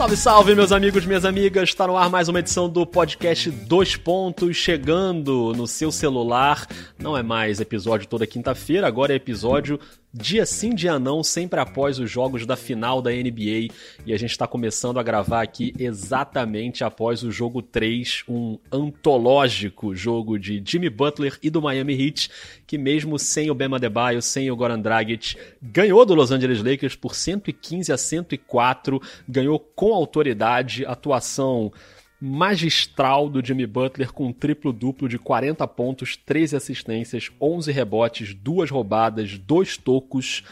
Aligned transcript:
Salve, 0.00 0.16
salve, 0.16 0.54
meus 0.54 0.72
amigos, 0.72 1.04
minhas 1.04 1.26
amigas. 1.26 1.68
Está 1.68 1.86
no 1.86 1.94
ar 1.94 2.08
mais 2.08 2.26
uma 2.26 2.38
edição 2.38 2.70
do 2.70 2.86
podcast 2.86 3.50
Dois 3.50 3.96
Pontos, 3.96 4.56
chegando 4.56 5.52
no 5.54 5.66
seu 5.66 5.92
celular. 5.92 6.66
Não 6.98 7.18
é 7.18 7.22
mais 7.22 7.60
episódio 7.60 8.08
toda 8.08 8.26
quinta-feira, 8.26 8.86
agora 8.86 9.12
é 9.12 9.16
episódio 9.16 9.78
dia 10.12 10.44
sim, 10.44 10.74
dia 10.74 10.98
não, 10.98 11.22
sempre 11.22 11.60
após 11.60 11.98
os 11.98 12.10
jogos 12.10 12.44
da 12.44 12.56
final 12.56 13.00
da 13.00 13.10
NBA. 13.10 13.72
E 14.04 14.12
a 14.12 14.18
gente 14.18 14.30
está 14.30 14.46
começando 14.46 14.98
a 14.98 15.02
gravar 15.02 15.42
aqui 15.42 15.72
exatamente 15.78 16.82
após 16.82 17.22
o 17.22 17.30
jogo 17.30 17.62
3, 17.62 18.24
um 18.28 18.58
antológico 18.72 19.94
jogo 19.94 20.38
de 20.38 20.62
Jimmy 20.64 20.90
Butler 20.90 21.38
e 21.42 21.50
do 21.50 21.62
Miami 21.62 21.94
Heat, 21.94 22.30
que 22.66 22.76
mesmo 22.76 23.18
sem 23.18 23.50
o 23.50 23.54
Bema 23.54 23.76
Adebayo, 23.76 24.20
sem 24.20 24.50
o 24.50 24.56
Goran 24.56 24.80
Dragic, 24.80 25.36
ganhou 25.62 26.04
do 26.04 26.14
Los 26.14 26.30
Angeles 26.30 26.62
Lakers 26.62 26.96
por 26.96 27.14
115 27.14 27.92
a 27.92 27.96
104, 27.96 29.00
ganhou 29.28 29.58
com 29.58 29.94
autoridade, 29.94 30.84
atuação 30.84 31.72
magistral 32.20 33.30
do 33.30 33.44
Jimmy 33.44 33.66
Butler 33.66 34.12
com 34.12 34.26
um 34.26 34.32
triplo-duplo 34.32 35.08
de 35.08 35.18
40 35.18 35.66
pontos, 35.68 36.16
13 36.16 36.56
assistências, 36.56 37.30
11 37.40 37.72
rebotes, 37.72 38.34
duas 38.34 38.70
roubadas, 38.70 39.38
dois 39.38 39.76
tocos 39.76 40.44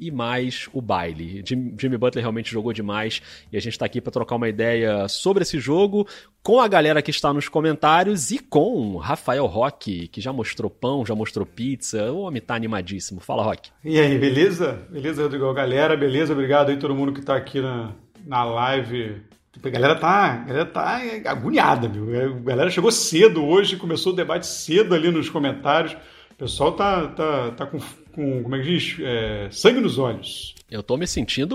e 0.00 0.10
mais 0.10 0.68
o 0.72 0.82
baile. 0.82 1.44
Jimmy 1.46 1.96
Butler 1.96 2.24
realmente 2.24 2.50
jogou 2.50 2.72
demais 2.72 3.22
e 3.52 3.56
a 3.56 3.60
gente 3.60 3.74
está 3.74 3.86
aqui 3.86 4.00
para 4.00 4.10
trocar 4.10 4.34
uma 4.34 4.48
ideia 4.48 5.06
sobre 5.06 5.42
esse 5.42 5.60
jogo 5.60 6.08
com 6.42 6.60
a 6.60 6.66
galera 6.66 7.00
que 7.00 7.12
está 7.12 7.32
nos 7.32 7.48
comentários 7.48 8.32
e 8.32 8.40
com 8.40 8.96
Rafael 8.96 9.46
Roque, 9.46 10.08
que 10.08 10.20
já 10.20 10.32
mostrou 10.32 10.68
pão, 10.68 11.06
já 11.06 11.14
mostrou 11.14 11.46
pizza. 11.46 12.10
O 12.10 12.22
homem 12.22 12.42
tá 12.42 12.56
animadíssimo. 12.56 13.20
Fala, 13.20 13.44
Roque. 13.44 13.70
E 13.84 13.96
aí, 14.00 14.18
beleza? 14.18 14.84
Beleza, 14.90 15.22
Rodrigo? 15.22 15.54
Galera, 15.54 15.96
beleza? 15.96 16.32
Obrigado 16.32 16.70
aí 16.70 16.76
todo 16.76 16.96
mundo 16.96 17.12
que 17.12 17.20
está 17.20 17.36
aqui 17.36 17.60
na, 17.60 17.92
na 18.26 18.42
live 18.42 19.22
a 19.62 19.68
galera 19.68 19.94
tá, 19.94 20.08
a 20.08 20.36
galera 20.36 20.66
tá 20.66 21.00
agoniada, 21.26 21.88
viu? 21.88 22.14
A 22.14 22.40
galera 22.40 22.70
chegou 22.70 22.90
cedo 22.90 23.44
hoje, 23.44 23.76
começou 23.76 24.12
o 24.12 24.16
debate 24.16 24.46
cedo 24.46 24.94
ali 24.94 25.10
nos 25.10 25.28
comentários. 25.28 25.92
O 26.30 26.34
pessoal 26.34 26.72
tá, 26.72 27.08
tá, 27.08 27.50
tá 27.50 27.66
com, 27.66 27.78
com, 28.12 28.42
como 28.42 28.56
é 28.56 28.60
que 28.60 28.64
diz? 28.64 28.96
É, 29.00 29.48
sangue 29.50 29.80
nos 29.80 29.98
olhos. 29.98 30.54
Eu 30.70 30.82
tô 30.82 30.96
me 30.96 31.06
sentindo 31.06 31.54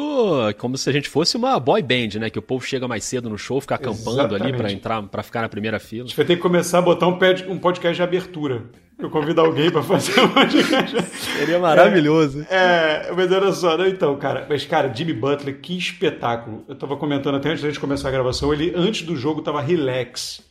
como 0.60 0.78
se 0.78 0.88
a 0.90 0.94
gente 0.94 1.10
fosse 1.10 1.36
uma 1.36 1.60
boy 1.60 1.82
band, 1.82 2.20
né? 2.20 2.30
Que 2.30 2.38
o 2.38 2.42
povo 2.42 2.64
chega 2.64 2.88
mais 2.88 3.04
cedo 3.04 3.30
no 3.30 3.38
show, 3.38 3.60
fica 3.60 3.76
acampando 3.76 4.20
Exatamente. 4.20 4.44
ali 4.44 4.54
para 4.56 4.72
entrar, 4.72 5.04
para 5.04 5.24
ficar 5.24 5.42
na 5.42 5.50
primeira 5.50 5.80
fila. 5.80 6.04
A 6.04 6.08
gente 6.08 6.16
vai 6.16 6.26
ter 6.26 6.36
que 6.36 6.42
começar 6.42 6.78
a 6.78 6.82
botar 6.84 7.08
um, 7.08 7.18
um 7.50 7.58
podcast 7.58 7.96
de 7.96 8.04
abertura. 8.04 8.66
Eu 9.00 9.12
convido 9.12 9.42
alguém 9.42 9.70
para 9.70 9.84
fazer 9.84 10.20
um 10.20 10.30
podcast. 10.30 11.02
Seria 11.38 11.60
maravilhoso. 11.60 12.46
É, 12.50 13.10
é, 13.10 13.14
mas 13.16 13.32
olha 13.32 13.52
só, 13.52 13.78
não, 13.78 13.88
então, 13.88 14.16
cara. 14.18 14.48
Mas, 14.50 14.66
cara, 14.66 14.92
Jimmy 14.94 15.14
Butler, 15.14 15.60
que 15.60 15.78
espetáculo. 15.78 16.66
Eu 16.68 16.76
tava 16.76 16.98
comentando 16.98 17.36
até 17.36 17.50
antes 17.50 17.62
da 17.62 17.70
gente 17.70 17.80
começar 17.80 18.08
a 18.08 18.12
gravação, 18.12 18.52
ele, 18.52 18.74
antes 18.76 19.04
do 19.04 19.16
jogo, 19.16 19.44
tava 19.44 19.62
relax, 19.62 20.42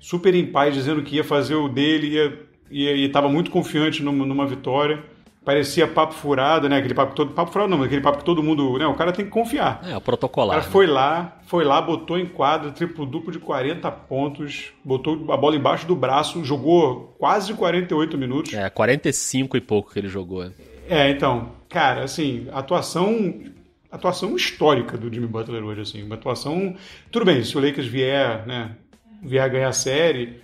super 0.00 0.34
em 0.34 0.46
paz, 0.46 0.74
dizendo 0.74 1.02
que 1.02 1.16
ia 1.16 1.24
fazer 1.24 1.54
o 1.54 1.68
dele, 1.68 2.08
ia, 2.08 2.40
ia, 2.70 2.96
e 2.96 3.08
tava 3.08 3.28
muito 3.28 3.52
confiante 3.52 4.02
numa, 4.02 4.26
numa 4.26 4.46
vitória 4.46 5.11
parecia 5.44 5.86
papo 5.86 6.14
furado, 6.14 6.68
né? 6.68 6.78
Aquele 6.78 6.94
papo 6.94 7.14
todo. 7.14 7.32
Papo 7.32 7.52
furado 7.52 7.70
não, 7.70 7.82
aquele 7.82 8.00
papo 8.00 8.18
que 8.18 8.24
todo 8.24 8.42
mundo. 8.42 8.78
Né? 8.78 8.86
O 8.86 8.94
cara 8.94 9.12
tem 9.12 9.24
que 9.24 9.30
confiar. 9.30 9.80
É, 9.84 9.96
o 9.96 10.00
protocolar. 10.00 10.56
O 10.56 10.60
cara 10.60 10.66
né? 10.66 10.72
foi 10.72 10.86
lá, 10.86 11.38
foi 11.46 11.64
lá, 11.64 11.80
botou 11.80 12.18
em 12.18 12.26
quadra, 12.26 12.70
triplo 12.70 13.04
duplo 13.04 13.32
de 13.32 13.38
40 13.38 13.90
pontos, 13.90 14.72
botou 14.84 15.32
a 15.32 15.36
bola 15.36 15.56
embaixo 15.56 15.86
do 15.86 15.96
braço, 15.96 16.44
jogou 16.44 17.14
quase 17.18 17.52
48 17.54 18.16
minutos. 18.16 18.54
É, 18.54 18.68
45 18.70 19.56
e 19.56 19.60
pouco 19.60 19.92
que 19.92 19.98
ele 19.98 20.08
jogou. 20.08 20.50
É, 20.88 21.10
então, 21.10 21.50
cara, 21.68 22.04
assim, 22.04 22.48
atuação. 22.52 23.40
Atuação 23.90 24.34
histórica 24.34 24.96
do 24.96 25.12
Jimmy 25.12 25.26
Butler 25.26 25.62
hoje, 25.62 25.82
assim. 25.82 26.02
Uma 26.02 26.14
atuação. 26.14 26.74
Tudo 27.10 27.26
bem, 27.26 27.44
se 27.44 27.58
o 27.58 27.60
Lakers 27.60 27.86
vier, 27.86 28.46
né? 28.46 28.70
Vier 29.22 29.50
ganhar 29.50 29.68
a 29.68 29.72
série 29.72 30.40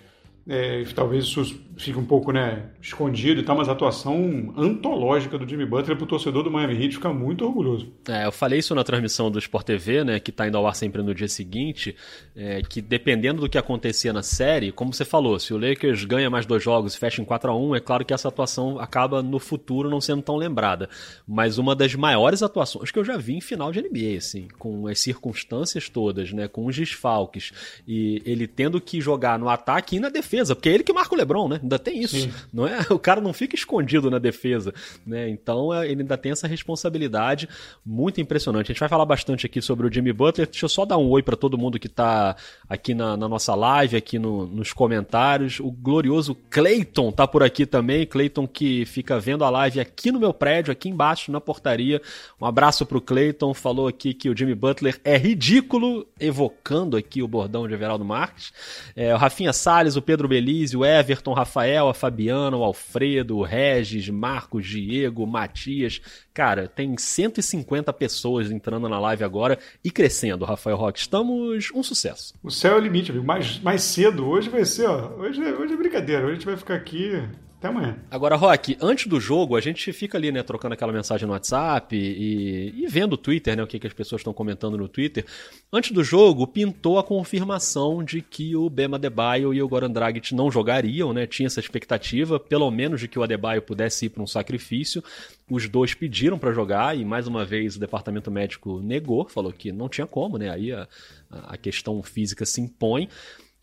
é, 0.48 0.82
talvez 0.94 1.24
isso 1.24 1.60
fique 1.78 1.98
um 1.98 2.04
pouco 2.04 2.32
né, 2.32 2.64
escondido 2.82 3.40
e 3.40 3.44
tal, 3.44 3.56
mas 3.56 3.68
a 3.68 3.72
atuação 3.72 4.52
antológica 4.56 5.38
do 5.38 5.48
Jimmy 5.48 5.64
Butler 5.64 5.96
para 5.96 6.04
o 6.04 6.08
torcedor 6.08 6.42
do 6.42 6.50
Miami 6.50 6.74
Heat 6.74 6.96
fica 6.96 7.12
muito 7.12 7.44
orgulhoso. 7.44 7.92
É, 8.08 8.26
eu 8.26 8.32
falei 8.32 8.58
isso 8.58 8.74
na 8.74 8.84
transmissão 8.84 9.30
do 9.30 9.38
Sport 9.38 9.64
TV, 9.66 10.04
né, 10.04 10.20
que 10.20 10.30
está 10.30 10.46
indo 10.46 10.56
ao 10.56 10.66
ar 10.66 10.74
sempre 10.74 11.02
no 11.02 11.14
dia 11.14 11.28
seguinte, 11.28 11.94
é, 12.36 12.60
que 12.62 12.80
dependendo 12.82 13.40
do 13.40 13.48
que 13.48 13.56
acontecia 13.56 14.12
na 14.12 14.22
série, 14.22 14.72
como 14.72 14.92
você 14.92 15.04
falou, 15.04 15.38
se 15.38 15.54
o 15.54 15.58
Lakers 15.58 16.04
ganha 16.04 16.28
mais 16.28 16.46
dois 16.46 16.62
jogos 16.62 16.94
e 16.94 16.98
fecha 16.98 17.22
em 17.22 17.24
4 17.24 17.50
a 17.50 17.56
1 17.56 17.76
é 17.76 17.80
claro 17.80 18.04
que 18.04 18.12
essa 18.12 18.28
atuação 18.28 18.78
acaba 18.78 19.22
no 19.22 19.38
futuro 19.38 19.88
não 19.88 20.00
sendo 20.00 20.22
tão 20.22 20.36
lembrada. 20.36 20.88
Mas 21.26 21.58
uma 21.58 21.76
das 21.76 21.94
maiores 21.94 22.42
atuações 22.42 22.90
que 22.90 22.98
eu 22.98 23.04
já 23.04 23.16
vi 23.16 23.36
em 23.36 23.40
final 23.40 23.70
de 23.70 23.80
NBA, 23.80 24.16
assim, 24.18 24.48
com 24.58 24.88
as 24.88 24.98
circunstâncias 24.98 25.88
todas, 25.88 26.32
né, 26.32 26.48
com 26.48 26.66
os 26.66 26.76
desfalques, 26.76 27.52
e 27.86 28.20
ele 28.24 28.46
tendo 28.46 28.80
que 28.80 29.00
jogar 29.00 29.38
no 29.38 29.48
ataque 29.48 29.96
e 29.96 30.00
na 30.00 30.08
defesa, 30.08 30.54
porque 30.54 30.68
é 30.68 30.72
ele 30.72 30.84
que 30.84 30.92
marca 30.92 31.14
o 31.14 31.18
LeBron, 31.18 31.48
né? 31.48 31.60
Ainda 31.68 31.78
tem 31.78 32.00
isso, 32.00 32.16
Sim. 32.16 32.32
não 32.52 32.66
é? 32.66 32.78
O 32.90 32.98
cara 32.98 33.20
não 33.20 33.32
fica 33.32 33.54
escondido 33.54 34.10
na 34.10 34.18
defesa, 34.18 34.72
né? 35.06 35.28
Então 35.28 35.72
é, 35.72 35.86
ele 35.86 36.00
ainda 36.00 36.16
tem 36.16 36.32
essa 36.32 36.48
responsabilidade 36.48 37.48
muito 37.84 38.20
impressionante. 38.20 38.70
A 38.70 38.72
gente 38.72 38.80
vai 38.80 38.88
falar 38.88 39.04
bastante 39.04 39.44
aqui 39.44 39.60
sobre 39.60 39.86
o 39.86 39.92
Jimmy 39.92 40.12
Butler. 40.12 40.48
Deixa 40.48 40.64
eu 40.64 40.68
só 40.68 40.84
dar 40.84 40.96
um 40.96 41.08
oi 41.10 41.22
para 41.22 41.36
todo 41.36 41.58
mundo 41.58 41.78
que 41.78 41.86
está 41.86 42.34
aqui 42.68 42.94
na, 42.94 43.16
na, 43.16 43.28
nossa 43.28 43.54
live, 43.54 43.96
aqui 43.96 44.18
no, 44.18 44.46
nos 44.46 44.72
comentários. 44.72 45.60
O 45.60 45.70
glorioso 45.70 46.34
Clayton 46.48 47.12
tá 47.12 47.26
por 47.26 47.42
aqui 47.42 47.66
também. 47.66 48.06
Clayton 48.06 48.46
que 48.46 48.86
fica 48.86 49.20
vendo 49.20 49.44
a 49.44 49.50
live 49.50 49.80
aqui 49.80 50.10
no 50.10 50.18
meu 50.18 50.32
prédio, 50.32 50.72
aqui 50.72 50.88
embaixo 50.88 51.30
na 51.30 51.40
portaria. 51.40 52.00
Um 52.40 52.46
abraço 52.46 52.86
pro 52.86 53.00
Clayton. 53.00 53.52
Falou 53.52 53.86
aqui 53.86 54.14
que 54.14 54.30
o 54.30 54.36
Jimmy 54.36 54.54
Butler 54.54 54.98
é 55.04 55.16
ridículo, 55.16 56.06
evocando 56.18 56.96
aqui 56.96 57.22
o 57.22 57.28
bordão 57.28 57.68
de 57.68 57.74
Everaldo 57.74 58.04
Marques. 58.04 58.52
É, 58.96 59.14
o 59.14 59.18
Rafinha 59.18 59.52
Salles, 59.52 59.96
o 59.96 60.02
Pedro 60.02 60.26
Belize, 60.26 60.76
o 60.76 60.84
Everton, 60.84 61.34
Rafael, 61.34 61.57
a 61.60 61.94
Fabiana, 61.94 62.56
o 62.56 62.64
Alfredo, 62.64 63.38
o 63.38 63.42
Regis, 63.42 64.08
Marcos, 64.08 64.66
Diego, 64.66 65.26
Matias. 65.26 66.00
Cara, 66.32 66.68
tem 66.68 66.96
150 66.96 67.92
pessoas 67.92 68.50
entrando 68.50 68.88
na 68.88 68.98
live 69.00 69.24
agora 69.24 69.58
e 69.84 69.90
crescendo, 69.90 70.44
Rafael 70.44 70.76
Roque. 70.76 71.00
Estamos 71.00 71.70
um 71.74 71.82
sucesso. 71.82 72.34
O 72.42 72.50
céu 72.50 72.74
é 72.74 72.76
o 72.76 72.80
limite, 72.80 73.10
amigo. 73.10 73.26
Mais, 73.26 73.58
mais 73.60 73.82
cedo, 73.82 74.26
hoje 74.26 74.48
vai 74.48 74.64
ser, 74.64 74.86
ó. 74.86 75.14
Hoje, 75.16 75.42
é, 75.42 75.52
hoje 75.52 75.74
é 75.74 75.76
brincadeira. 75.76 76.22
Hoje 76.22 76.32
a 76.32 76.34
gente 76.34 76.46
vai 76.46 76.56
ficar 76.56 76.74
aqui 76.74 77.22
até 77.58 77.68
amanhã. 77.68 77.98
Agora, 78.08 78.36
Rock, 78.36 78.78
antes 78.80 79.08
do 79.08 79.20
jogo, 79.20 79.56
a 79.56 79.60
gente 79.60 79.92
fica 79.92 80.16
ali, 80.16 80.30
né, 80.30 80.42
trocando 80.44 80.74
aquela 80.74 80.92
mensagem 80.92 81.26
no 81.26 81.32
WhatsApp 81.32 81.96
e, 81.96 82.72
e 82.76 82.86
vendo 82.86 83.14
o 83.14 83.16
Twitter, 83.16 83.56
né, 83.56 83.62
o 83.62 83.66
que, 83.66 83.80
que 83.80 83.86
as 83.86 83.92
pessoas 83.92 84.20
estão 84.20 84.32
comentando 84.32 84.78
no 84.78 84.88
Twitter. 84.88 85.26
Antes 85.72 85.90
do 85.90 86.04
jogo, 86.04 86.46
pintou 86.46 86.98
a 86.98 87.04
confirmação 87.04 88.04
de 88.04 88.22
que 88.22 88.54
o 88.54 88.70
Bema 88.70 88.96
Adebayo 88.96 89.52
e 89.52 89.60
o 89.60 89.68
Goran 89.68 89.90
Dragic 89.90 90.32
não 90.34 90.50
jogariam, 90.50 91.12
né? 91.12 91.26
Tinha 91.26 91.48
essa 91.48 91.58
expectativa, 91.58 92.38
pelo 92.38 92.70
menos 92.70 93.00
de 93.00 93.08
que 93.08 93.18
o 93.18 93.22
Adebayo 93.24 93.60
pudesse 93.60 94.06
ir 94.06 94.10
para 94.10 94.22
um 94.22 94.26
sacrifício. 94.26 95.02
Os 95.50 95.68
dois 95.68 95.94
pediram 95.94 96.38
para 96.38 96.52
jogar 96.52 96.96
e 96.96 97.04
mais 97.04 97.26
uma 97.26 97.44
vez 97.44 97.76
o 97.76 97.80
departamento 97.80 98.30
médico 98.30 98.80
negou, 98.80 99.28
falou 99.28 99.52
que 99.52 99.72
não 99.72 99.88
tinha 99.88 100.06
como, 100.06 100.38
né? 100.38 100.48
Aí 100.48 100.72
a, 100.72 100.86
a 101.30 101.56
questão 101.56 102.00
física 102.02 102.46
se 102.46 102.60
impõe. 102.60 103.08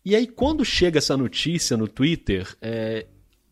E 0.04 0.14
aí, 0.14 0.26
quando 0.26 0.64
chega 0.64 0.98
essa 0.98 1.16
notícia 1.16 1.76
no 1.76 1.88
Twitter, 1.88 2.46
é, 2.62 3.06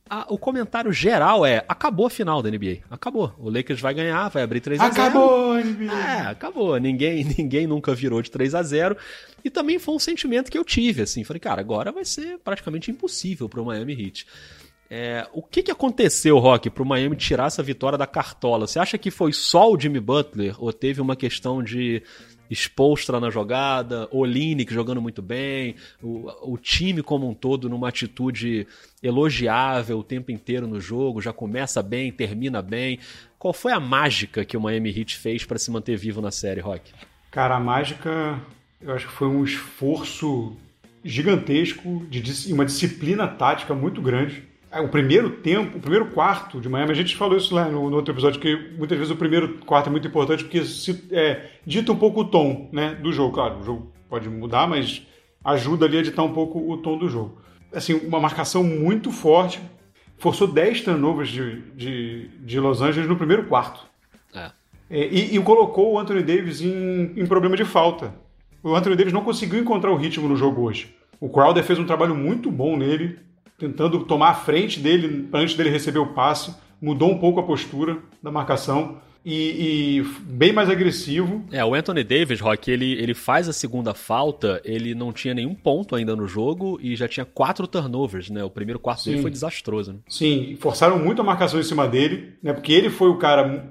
a, 0.09 0.27
o 0.29 0.37
comentário 0.37 0.93
geral 0.93 1.47
é: 1.47 1.65
acabou 1.67 2.07
a 2.07 2.11
final 2.11 2.43
da 2.43 2.51
NBA. 2.51 2.79
Acabou. 2.91 3.35
O 3.39 3.49
Lakers 3.49 3.81
vai 3.81 3.95
ganhar, 3.95 4.29
vai 4.29 4.43
abrir 4.43 4.61
3 4.61 4.81
a 4.81 4.91
0 4.91 4.93
Acabou 4.93 5.55
NBA. 5.55 5.93
É, 5.93 6.21
acabou. 6.27 6.77
Ninguém, 6.79 7.25
ninguém 7.39 7.67
nunca 7.67 7.95
virou 7.95 8.21
de 8.21 8.31
3 8.31 8.55
a 8.55 8.63
0 8.63 8.97
E 9.43 9.51
também 9.51 9.79
foi 9.79 9.95
um 9.95 9.99
sentimento 9.99 10.51
que 10.51 10.59
eu 10.59 10.65
tive, 10.65 11.03
assim. 11.03 11.25
Falei, 11.25 11.41
cara, 11.41 11.61
agora 11.61 11.91
vai 11.91 12.05
ser 12.05 12.39
praticamente 12.39 12.91
impossível 12.91 13.49
para 13.49 13.61
o 13.61 13.65
Miami 13.65 13.95
Heat. 13.95 14.27
É, 14.91 15.27
o 15.33 15.43
que, 15.43 15.63
que 15.63 15.71
aconteceu, 15.71 16.39
Rock, 16.39 16.69
para 16.69 16.83
o 16.83 16.87
Miami 16.87 17.17
tirar 17.17 17.47
essa 17.47 17.63
vitória 17.63 17.97
da 17.97 18.07
cartola? 18.07 18.67
Você 18.67 18.79
acha 18.79 18.99
que 18.99 19.11
foi 19.11 19.33
só 19.33 19.73
o 19.73 19.81
Jimmy 19.81 20.01
Butler 20.01 20.55
ou 20.63 20.73
teve 20.73 21.01
uma 21.01 21.17
questão 21.17 21.63
de 21.63 22.03
Spolstra 22.51 23.19
na 23.19 23.31
jogada, 23.31 24.09
Olinick 24.11 24.73
jogando 24.73 25.01
muito 25.01 25.23
bem, 25.23 25.75
o, 26.03 26.53
o, 26.53 26.59
time 26.59 27.03
como 27.03 27.29
um 27.29 27.35
todo 27.35 27.69
numa 27.69 27.89
atitude 27.89 28.67
elogiável 29.03 29.99
o 29.99 30.05
tempo 30.05 30.31
inteiro 30.31 30.67
no 30.67 30.81
jogo, 30.81 31.21
já 31.21 31.33
começa 31.33 31.83
bem, 31.83 32.13
termina 32.13 32.61
bem. 32.61 32.99
Qual 33.39 33.53
foi 33.53 33.73
a 33.73 33.81
mágica 33.81 34.45
que 34.45 34.57
o 34.57 34.61
Miami 34.61 34.91
Heat 34.91 35.17
fez 35.17 35.45
para 35.45 35.59
se 35.59 35.71
manter 35.71 35.97
vivo 35.97 36.21
na 36.21 36.31
série, 36.31 36.61
Rock? 36.61 36.93
Cara, 37.31 37.57
a 37.57 37.61
mágica, 37.61 38.41
eu 38.81 38.95
acho 38.95 39.07
que 39.07 39.13
foi 39.13 39.29
um 39.29 39.45
esforço 39.45 40.57
gigantesco 41.05 42.07
de 42.09 42.53
uma 42.53 42.65
disciplina 42.65 43.27
tática 43.29 43.75
muito 43.75 44.01
grande 44.01 44.54
o 44.81 44.89
primeiro 44.89 45.31
tempo, 45.31 45.79
o 45.79 45.81
primeiro 45.81 46.07
quarto 46.07 46.61
de 46.61 46.69
Miami, 46.69 46.93
a 46.93 46.95
gente 46.95 47.17
falou 47.17 47.37
isso 47.37 47.55
lá 47.55 47.69
no, 47.69 47.91
no 47.91 47.97
outro 47.97 48.13
episódio, 48.13 48.41
que 48.41 48.75
muitas 48.77 48.97
vezes 48.99 49.13
o 49.13 49.17
primeiro 49.17 49.59
quarto 49.65 49.89
é 49.89 49.91
muito 49.91 50.07
importante 50.07 50.45
porque 50.45 50.65
se, 50.65 51.07
é, 51.11 51.51
dita 51.67 51.93
um 51.93 51.97
pouco 51.97 52.21
o 52.21 52.25
tom 52.25 52.69
né, 52.73 52.95
do 52.95 53.13
jogo. 53.13 53.35
Claro, 53.35 53.61
o 53.61 53.65
jogo 53.65 53.93
pode 54.09 54.29
mudar, 54.29 54.67
mas 54.67 55.07
ajuda 55.45 55.87
ali 55.87 55.99
a 55.99 56.03
ditar 56.03 56.25
um 56.25 56.33
pouco 56.33 56.71
o 56.71 56.77
tom 56.79 56.97
do 56.97 57.09
jogo. 57.09 57.39
Assim, 57.73 57.95
uma 57.95 58.21
marcação 58.21 58.63
muito 58.63 59.11
forte, 59.11 59.61
forçou 60.17 60.47
10 60.47 60.83
turnovers 60.83 61.29
de, 61.29 61.61
de, 61.73 62.29
de 62.39 62.61
Los 62.61 62.81
Angeles 62.81 63.09
no 63.09 63.17
primeiro 63.17 63.45
quarto. 63.45 63.87
É. 64.35 64.51
É, 64.91 65.07
e, 65.07 65.37
e, 65.37 65.43
colocou 65.43 65.93
o 65.93 65.99
Anthony 65.99 66.23
Davis 66.23 66.61
em, 66.61 67.13
em 67.17 67.27
problema 67.27 67.57
de 67.57 67.65
falta. 67.65 68.15
o 68.63 68.75
Anthony 68.75 68.97
Davis 68.97 69.13
não 69.13 69.25
conseguiu 69.25 69.59
encontrar 69.59 69.91
o 69.91 69.97
ritmo 69.97 70.29
no 70.29 70.37
jogo 70.37 70.63
hoje. 70.63 70.95
O 71.21 71.29
Crowder 71.29 71.65
fez 71.65 71.79
um 71.79 71.87
trabalho 71.87 72.15
muito 72.15 72.51
bom 72.51 72.77
nele, 72.77 73.19
tentando 73.59 74.05
tomar 74.05 74.31
a 74.31 74.35
frente 74.35 74.81
dele 74.81 75.29
antes 75.33 75.55
dele 75.55 75.71
receber 75.71 75.99
o 75.99 76.09
passe, 76.09 76.55
mudou 76.81 77.11
um 77.11 77.19
pouco 77.19 77.41
a 77.41 77.43
postura 77.43 77.99
da 78.23 78.31
marcação. 78.31 78.99
E, 79.25 80.01
e, 80.01 80.03
bem 80.21 80.53
mais 80.53 80.69
agressivo. 80.69 81.43
É, 81.51 81.65
o 81.65 81.73
Anthony 81.73 82.05
Davis, 82.05 82.41
Rock, 82.41 82.71
ele, 82.71 82.93
ele 82.93 83.15
faz 83.15 83.49
a 83.49 83.55
segunda 83.55 83.95
falta, 83.95 84.61
ele 84.67 84.95
não 84.95 85.15
tinha 85.15 85.33
nenhum 85.33 85.55
ponto 85.55 85.97
ainda 85.97 86.15
no 86.15 86.29
jogo 86.29 86.79
e 86.83 86.95
já 86.95 87.09
tinha 87.09 87.25
quatro 87.25 87.67
turnovers, 87.67 88.29
né? 88.29 88.45
O 88.45 88.51
primeiro 88.51 88.79
quarto 88.79 89.05
Sim. 89.05 89.11
dele 89.13 89.23
foi 89.23 89.31
desastroso, 89.31 89.95
né? 89.95 89.99
Sim, 90.07 90.59
forçaram 90.61 90.99
muito 90.99 91.23
a 91.23 91.25
marcação 91.25 91.59
em 91.59 91.63
cima 91.63 91.89
dele, 91.89 92.35
né? 92.43 92.53
Porque 92.53 92.71
ele 92.71 92.91
foi 92.91 93.09
o 93.09 93.17
cara, 93.17 93.67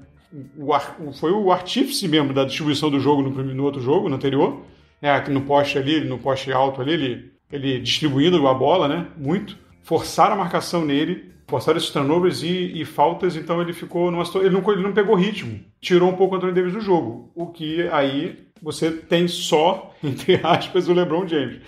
o, 0.58 1.14
foi 1.14 1.32
o 1.32 1.52
artífice 1.52 2.08
mesmo 2.08 2.34
da 2.34 2.46
distribuição 2.46 2.90
do 2.90 3.00
jogo 3.00 3.22
no, 3.22 3.54
no 3.54 3.64
outro 3.64 3.80
jogo, 3.80 4.10
no 4.10 4.16
anterior. 4.16 4.64
É, 5.00 5.30
no 5.30 5.42
poste 5.42 5.78
ali, 5.78 6.00
no 6.00 6.18
poste 6.18 6.52
alto 6.52 6.82
ali, 6.82 6.94
ele, 6.94 7.32
ele 7.52 7.80
distribuindo 7.80 8.48
a 8.48 8.54
bola, 8.56 8.88
né? 8.88 9.06
Muito. 9.16 9.56
Forçaram 9.84 10.34
a 10.34 10.38
marcação 10.38 10.84
nele 10.84 11.34
forçaram 11.48 11.78
esses 11.78 11.92
turnovers 11.92 12.42
e, 12.42 12.82
e, 12.82 12.86
faltas, 12.86 13.36
então 13.36 13.62
ele 13.62 13.74
ficou 13.74 14.10
numa 14.10 14.26
situação. 14.26 14.48
Ele 14.48 14.60
não, 14.60 14.72
ele 14.72 14.82
não 14.82 14.94
pegou 14.94 15.16
ritmo. 15.16 15.60
Tirou 15.80 16.10
um 16.10 16.16
pouco 16.16 16.34
o 16.34 16.38
Anthony 16.38 16.54
Davis 16.54 16.74
do 16.74 16.82
jogo. 16.82 17.32
O 17.36 17.48
que 17.48 17.88
aí 17.90 18.48
você 18.62 18.90
tem 18.90 19.28
só, 19.28 19.94
entre 20.04 20.40
aspas, 20.44 20.88
o 20.88 20.94
LeBron 20.94 21.28
James. 21.28 21.60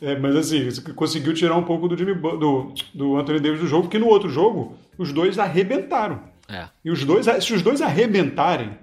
É, 0.00 0.18
mas 0.18 0.34
assim, 0.34 0.68
conseguiu 0.94 1.34
tirar 1.34 1.56
um 1.56 1.62
pouco 1.62 1.88
do, 1.88 1.96
Jimmy, 1.96 2.14
do, 2.14 2.72
do 2.94 3.16
Anthony 3.16 3.40
Davis 3.40 3.60
do 3.60 3.66
jogo, 3.66 3.84
porque 3.84 3.98
no 3.98 4.08
outro 4.08 4.28
jogo 4.28 4.76
os 4.98 5.12
dois 5.12 5.38
arrebentaram. 5.38 6.20
É. 6.48 6.66
E 6.84 6.90
os 6.90 7.04
dois, 7.04 7.26
se 7.42 7.54
os 7.54 7.62
dois 7.62 7.80
arrebentarem, 7.80 8.76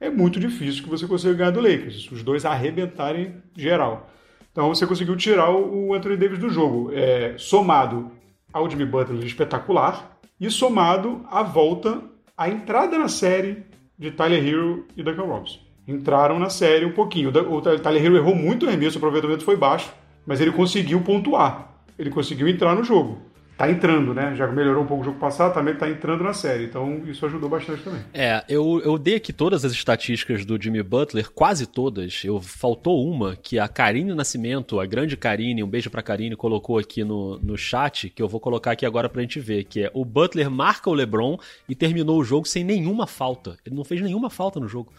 é 0.00 0.08
muito 0.08 0.40
difícil 0.40 0.82
que 0.82 0.88
você 0.88 1.06
consiga 1.06 1.34
ganhar 1.34 1.50
do 1.50 1.60
Lakers. 1.60 2.04
Se 2.04 2.14
os 2.14 2.22
dois 2.22 2.44
arrebentarem 2.44 3.34
geral. 3.56 4.10
Então 4.52 4.68
você 4.68 4.86
conseguiu 4.86 5.16
tirar 5.16 5.50
o 5.50 5.94
Anthony 5.94 6.16
Davis 6.16 6.38
do 6.38 6.50
jogo. 6.50 6.90
É, 6.92 7.34
somado 7.38 8.10
ao 8.52 8.68
Jimmy 8.68 8.84
Butler 8.84 9.24
espetacular 9.24 10.18
e 10.40 10.50
somado 10.50 11.24
à 11.30 11.42
volta, 11.42 12.02
à 12.36 12.48
entrada 12.48 12.98
na 12.98 13.08
série 13.08 13.64
de 13.98 14.10
Tyler 14.10 14.44
Hero 14.44 14.86
e 14.96 15.02
Duncan 15.02 15.22
Robinson. 15.22 15.58
Entraram 15.86 16.38
na 16.38 16.50
série 16.50 16.84
um 16.84 16.92
pouquinho. 16.92 17.30
O 17.30 17.60
Tyler 17.60 18.04
Hero 18.04 18.16
errou 18.16 18.34
muito 18.34 18.66
o 18.66 18.68
arremesso, 18.68 18.96
o 18.96 18.98
aproveitamento 18.98 19.44
foi 19.44 19.56
baixo, 19.56 19.92
mas 20.26 20.40
ele 20.40 20.52
conseguiu 20.52 21.00
pontuar. 21.02 21.82
Ele 21.98 22.10
conseguiu 22.10 22.48
entrar 22.48 22.74
no 22.74 22.82
jogo 22.82 23.29
tá 23.60 23.70
entrando, 23.70 24.14
né? 24.14 24.34
Já 24.36 24.46
melhorou 24.46 24.84
um 24.84 24.86
pouco 24.86 25.02
o 25.02 25.04
jogo 25.04 25.18
passado, 25.18 25.52
também 25.52 25.74
tá 25.74 25.86
entrando 25.86 26.24
na 26.24 26.32
série. 26.32 26.64
Então 26.64 27.02
isso 27.04 27.26
ajudou 27.26 27.46
bastante 27.46 27.82
também. 27.82 28.00
É, 28.14 28.42
eu, 28.48 28.80
eu 28.82 28.96
dei 28.96 29.16
aqui 29.16 29.34
todas 29.34 29.66
as 29.66 29.72
estatísticas 29.72 30.46
do 30.46 30.60
Jimmy 30.60 30.82
Butler, 30.82 31.30
quase 31.30 31.66
todas. 31.66 32.22
Eu 32.24 32.40
faltou 32.40 33.06
uma 33.06 33.36
que 33.36 33.58
a 33.58 33.68
Karine 33.68 34.14
Nascimento, 34.14 34.80
a 34.80 34.86
grande 34.86 35.14
Karine, 35.14 35.62
um 35.62 35.68
beijo 35.68 35.90
pra 35.90 36.02
Karine, 36.02 36.34
colocou 36.36 36.78
aqui 36.78 37.04
no, 37.04 37.38
no 37.40 37.54
chat, 37.58 38.08
que 38.08 38.22
eu 38.22 38.28
vou 38.28 38.40
colocar 38.40 38.70
aqui 38.70 38.86
agora 38.86 39.10
pra 39.10 39.20
gente 39.20 39.38
ver, 39.38 39.64
que 39.64 39.84
é 39.84 39.90
o 39.92 40.06
Butler 40.06 40.50
marca 40.50 40.88
o 40.88 40.94
LeBron 40.94 41.36
e 41.68 41.74
terminou 41.74 42.18
o 42.18 42.24
jogo 42.24 42.48
sem 42.48 42.64
nenhuma 42.64 43.06
falta. 43.06 43.58
Ele 43.66 43.76
não 43.76 43.84
fez 43.84 44.00
nenhuma 44.00 44.30
falta 44.30 44.58
no 44.58 44.68
jogo. 44.68 44.90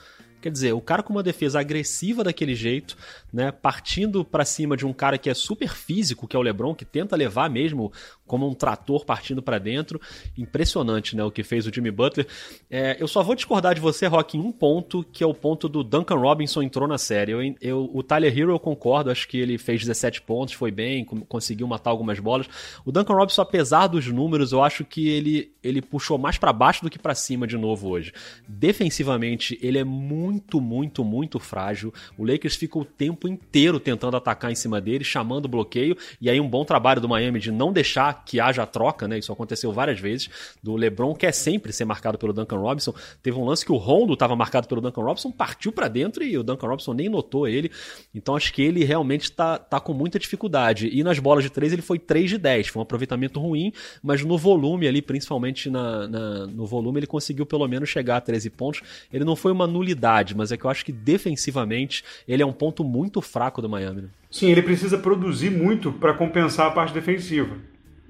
Quer 0.41 0.51
dizer, 0.51 0.73
o 0.73 0.81
cara 0.81 1.03
com 1.03 1.13
uma 1.13 1.21
defesa 1.21 1.59
agressiva 1.59 2.23
daquele 2.23 2.55
jeito, 2.55 2.97
né, 3.31 3.51
partindo 3.51 4.25
para 4.25 4.43
cima 4.43 4.75
de 4.75 4.85
um 4.85 4.93
cara 4.93 5.17
que 5.17 5.29
é 5.29 5.33
super 5.33 5.69
físico, 5.69 6.27
que 6.27 6.35
é 6.35 6.39
o 6.39 6.41
LeBron, 6.41 6.75
que 6.75 6.85
tenta 6.85 7.15
levar 7.15 7.49
mesmo 7.49 7.91
como 8.27 8.47
um 8.47 8.53
trator 8.53 9.05
partindo 9.05 9.41
para 9.41 9.57
dentro. 9.57 9.99
Impressionante, 10.37 11.15
né, 11.15 11.23
o 11.23 11.31
que 11.31 11.43
fez 11.43 11.65
o 11.65 11.73
Jimmy 11.73 11.91
Butler. 11.91 12.27
É, 12.69 12.97
eu 12.99 13.07
só 13.07 13.23
vou 13.23 13.35
discordar 13.35 13.75
de 13.75 13.81
você, 13.81 14.07
Rock, 14.07 14.37
em 14.37 14.41
um 14.41 14.51
ponto, 14.51 15.03
que 15.03 15.23
é 15.23 15.27
o 15.27 15.33
ponto 15.33 15.67
do 15.67 15.83
Duncan 15.83 16.15
Robinson 16.15 16.61
entrou 16.61 16.87
na 16.87 16.97
série. 16.97 17.31
Eu, 17.31 17.55
eu, 17.61 17.89
o 17.93 18.03
Tyler 18.03 18.37
Hero 18.37 18.51
eu 18.51 18.59
concordo, 18.59 19.11
acho 19.11 19.27
que 19.27 19.37
ele 19.37 19.57
fez 19.57 19.81
17 19.81 20.21
pontos, 20.21 20.53
foi 20.53 20.71
bem, 20.71 21.05
conseguiu 21.05 21.67
matar 21.67 21.89
algumas 21.89 22.19
bolas. 22.19 22.47
O 22.85 22.91
Duncan 22.91 23.13
Robinson, 23.13 23.41
apesar 23.41 23.87
dos 23.87 24.07
números, 24.07 24.51
eu 24.51 24.63
acho 24.63 24.83
que 24.85 25.09
ele, 25.09 25.51
ele 25.63 25.81
puxou 25.81 26.17
mais 26.17 26.37
para 26.37 26.53
baixo 26.53 26.83
do 26.83 26.89
que 26.89 26.99
para 26.99 27.15
cima 27.15 27.47
de 27.47 27.57
novo 27.57 27.89
hoje. 27.89 28.13
Defensivamente, 28.47 29.57
ele 29.61 29.77
é 29.77 29.83
muito, 29.83 30.59
muito, 30.59 31.03
muito 31.03 31.39
frágil. 31.39 31.93
O 32.17 32.25
Lakers 32.25 32.55
fica 32.55 32.77
o 32.77 32.85
tempo 32.85 33.20
inteiro 33.27 33.79
tentando 33.79 34.18
atacar 34.18 34.51
em 34.51 34.56
cima 34.56 34.79
dele, 34.79 35.03
chamando 35.03 35.47
bloqueio, 35.47 35.97
e 36.19 36.29
aí 36.29 36.39
um 36.39 36.47
bom 36.47 36.63
trabalho 36.63 37.01
do 37.01 37.09
Miami 37.09 37.39
de 37.39 37.51
não 37.51 37.71
deixar 37.71 38.23
que 38.25 38.39
haja 38.39 38.65
troca, 38.65 39.07
né? 39.07 39.18
Isso 39.18 39.31
aconteceu 39.31 39.71
várias 39.71 40.00
vezes. 40.00 40.29
Do 40.62 40.75
LeBron 40.75 41.13
quer 41.15 41.31
sempre 41.31 41.73
ser 41.73 41.85
marcado 41.85 42.18
pelo 42.18 42.33
Duncan 42.33 42.57
Robinson. 42.57 42.94
Teve 43.21 43.38
um 43.38 43.45
lance 43.45 43.65
que 43.65 43.71
o 43.71 43.77
Rondo 43.77 44.13
estava 44.13 44.35
marcado 44.35 44.68
pelo 44.68 44.81
Duncan 44.81 45.01
Robinson, 45.01 45.31
partiu 45.31 45.71
para 45.71 45.88
dentro 45.88 46.23
e 46.23 46.38
o 46.38 46.44
Duncan 46.44 46.68
Robinson 46.68 46.94
nem 46.94 47.09
notou 47.09 47.47
ele. 47.47 47.71
Então 48.13 48.35
acho 48.35 48.53
que 48.53 48.62
ele 48.62 48.83
realmente 48.83 49.24
está 49.24 49.57
tá 49.57 49.79
com 49.79 49.94
muita 49.94 50.19
dificuldade. 50.19 50.89
E 50.91 51.03
nas 51.03 51.19
bolas 51.19 51.44
de 51.44 51.50
3 51.50 51.74
ele 51.74 51.81
foi 51.81 52.00
3 52.00 52.29
de 52.29 52.38
10. 52.38 52.67
Foi 52.67 52.79
um 52.79 52.83
aproveitamento 52.83 53.39
ruim, 53.39 53.74
mas 54.01 54.24
no 54.24 54.38
volume 54.38 54.88
ali, 54.88 55.01
principalmente 55.01 55.69
na, 55.69 56.07
na, 56.07 56.47
no 56.47 56.65
volume, 56.65 57.00
ele 57.00 57.07
conseguiu 57.07 57.45
pelo 57.45 57.67
menos 57.67 57.89
chegar 57.89 58.17
a 58.17 58.21
13 58.21 58.50
pontos. 58.50 58.81
Ele 59.12 59.25
não 59.25 59.35
foi 59.35 59.51
uma 59.51 59.67
nulidade, 59.67 60.35
mas 60.35 60.51
é 60.51 60.57
que 60.57 60.65
eu 60.65 60.69
acho 60.69 60.85
que 60.85 60.91
defensivamente 60.91 62.03
ele 62.27 62.44
é 62.44 62.45
um 62.45 62.53
ponto 62.53 62.83
muito 62.83 63.10
fraco 63.19 63.61
do 63.61 63.67
Miami. 63.67 64.03
Né? 64.03 64.07
Sim, 64.29 64.51
ele 64.51 64.61
precisa 64.61 64.97
produzir 64.97 65.49
muito 65.49 65.91
para 65.91 66.13
compensar 66.13 66.67
a 66.67 66.71
parte 66.71 66.93
defensiva 66.93 67.57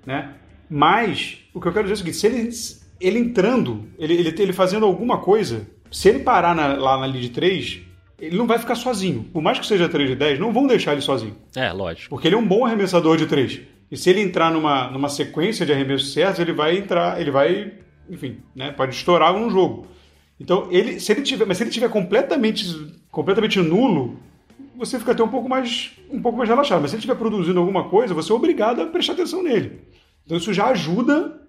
né? 0.05 0.33
Mas 0.69 1.39
o 1.53 1.59
que 1.59 1.67
eu 1.67 1.73
quero 1.73 1.87
dizer 1.87 1.93
é 1.93 1.95
o 1.95 1.97
seguinte: 1.97 2.17
se 2.17 2.27
ele, 2.27 2.49
ele 2.99 3.19
entrando, 3.19 3.87
ele, 3.97 4.13
ele, 4.13 4.29
ele 4.41 4.53
fazendo 4.53 4.85
alguma 4.85 5.17
coisa, 5.19 5.67
se 5.91 6.09
ele 6.09 6.19
parar 6.19 6.55
na, 6.55 6.73
lá 6.73 6.97
na 6.97 7.07
linha 7.07 7.21
de 7.21 7.29
3, 7.29 7.81
ele 8.19 8.37
não 8.37 8.47
vai 8.47 8.57
ficar 8.57 8.75
sozinho. 8.75 9.23
Por 9.31 9.41
mais 9.41 9.59
que 9.59 9.65
seja 9.65 9.89
3 9.89 10.11
de 10.11 10.15
10, 10.15 10.39
não 10.39 10.53
vão 10.53 10.67
deixar 10.67 10.93
ele 10.93 11.01
sozinho. 11.01 11.35
É, 11.55 11.71
lógico. 11.71 12.09
Porque 12.09 12.27
ele 12.27 12.35
é 12.35 12.37
um 12.37 12.47
bom 12.47 12.65
arremessador 12.65 13.17
de 13.17 13.25
3. 13.25 13.61
E 13.91 13.97
se 13.97 14.09
ele 14.09 14.21
entrar 14.21 14.51
numa, 14.51 14.89
numa 14.89 15.09
sequência 15.09 15.65
de 15.65 15.73
arremessos 15.73 16.13
certos, 16.13 16.39
ele 16.39 16.53
vai 16.53 16.77
entrar, 16.77 17.19
ele 17.19 17.29
vai, 17.29 17.73
enfim, 18.09 18.37
né, 18.55 18.71
pode 18.71 18.95
estourar 18.95 19.35
um 19.35 19.49
jogo. 19.49 19.87
Então, 20.39 20.69
ele, 20.71 20.99
se 20.99 21.11
ele 21.11 21.21
tiver, 21.21 21.45
mas 21.45 21.57
se 21.57 21.63
ele 21.63 21.69
tiver 21.69 21.89
completamente, 21.89 22.65
completamente 23.11 23.59
nulo, 23.59 24.17
você 24.75 24.99
fica 24.99 25.11
até 25.11 25.23
um 25.23 25.27
pouco 25.27 25.47
mais, 25.47 25.91
um 26.09 26.21
pouco 26.21 26.37
mais 26.37 26.49
relaxado. 26.49 26.81
Mas 26.81 26.91
se 26.91 26.95
ele 26.95 27.01
estiver 27.01 27.17
produzindo 27.17 27.59
alguma 27.59 27.89
coisa, 27.89 28.13
você 28.13 28.31
é 28.31 28.35
obrigado 28.35 28.81
a 28.81 28.85
prestar 28.85 29.13
atenção 29.13 29.43
nele. 29.43 29.81
Então 30.25 30.37
isso 30.37 30.53
já 30.53 30.67
ajuda 30.67 31.41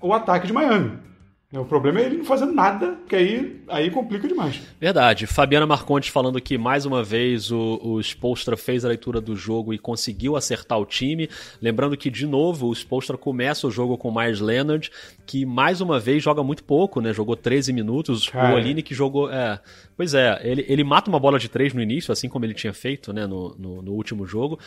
o 0.00 0.12
ataque 0.12 0.46
de 0.46 0.52
Miami. 0.52 1.10
O 1.52 1.64
problema 1.64 1.98
é 1.98 2.04
ele 2.04 2.18
não 2.18 2.24
fazendo 2.24 2.52
nada, 2.52 2.96
que 3.08 3.16
aí, 3.16 3.60
aí 3.66 3.90
complica 3.90 4.28
demais. 4.28 4.60
Verdade. 4.80 5.26
Fabiana 5.26 5.66
Marcontes 5.66 6.08
falando 6.08 6.40
que 6.40 6.56
mais 6.56 6.86
uma 6.86 7.02
vez 7.02 7.50
o, 7.50 7.80
o 7.82 8.00
Spolstra 8.00 8.56
fez 8.56 8.84
a 8.84 8.88
leitura 8.88 9.20
do 9.20 9.34
jogo 9.34 9.74
e 9.74 9.78
conseguiu 9.78 10.36
acertar 10.36 10.78
o 10.78 10.86
time. 10.86 11.28
Lembrando 11.60 11.96
que, 11.96 12.08
de 12.08 12.24
novo, 12.24 12.68
o 12.68 12.72
Spolstra 12.72 13.18
começa 13.18 13.66
o 13.66 13.70
jogo 13.70 13.98
com 13.98 14.12
mais 14.12 14.38
Leonard, 14.38 14.92
que 15.26 15.44
mais 15.44 15.80
uma 15.80 15.98
vez 15.98 16.22
joga 16.22 16.40
muito 16.44 16.62
pouco, 16.62 17.00
né? 17.00 17.12
Jogou 17.12 17.34
13 17.34 17.72
minutos. 17.72 18.28
Cara. 18.28 18.54
O 18.54 18.56
Oline 18.56 18.80
que 18.80 18.94
jogou. 18.94 19.28
É, 19.28 19.58
pois 20.00 20.14
é, 20.14 20.40
ele, 20.42 20.64
ele 20.66 20.82
mata 20.82 21.10
uma 21.10 21.20
bola 21.20 21.38
de 21.38 21.46
3 21.46 21.74
no 21.74 21.82
início, 21.82 22.10
assim 22.10 22.26
como 22.26 22.46
ele 22.46 22.54
tinha 22.54 22.72
feito 22.72 23.12
né, 23.12 23.26
no, 23.26 23.54
no, 23.58 23.82
no 23.82 23.92
último 23.92 24.24
jogo 24.26 24.58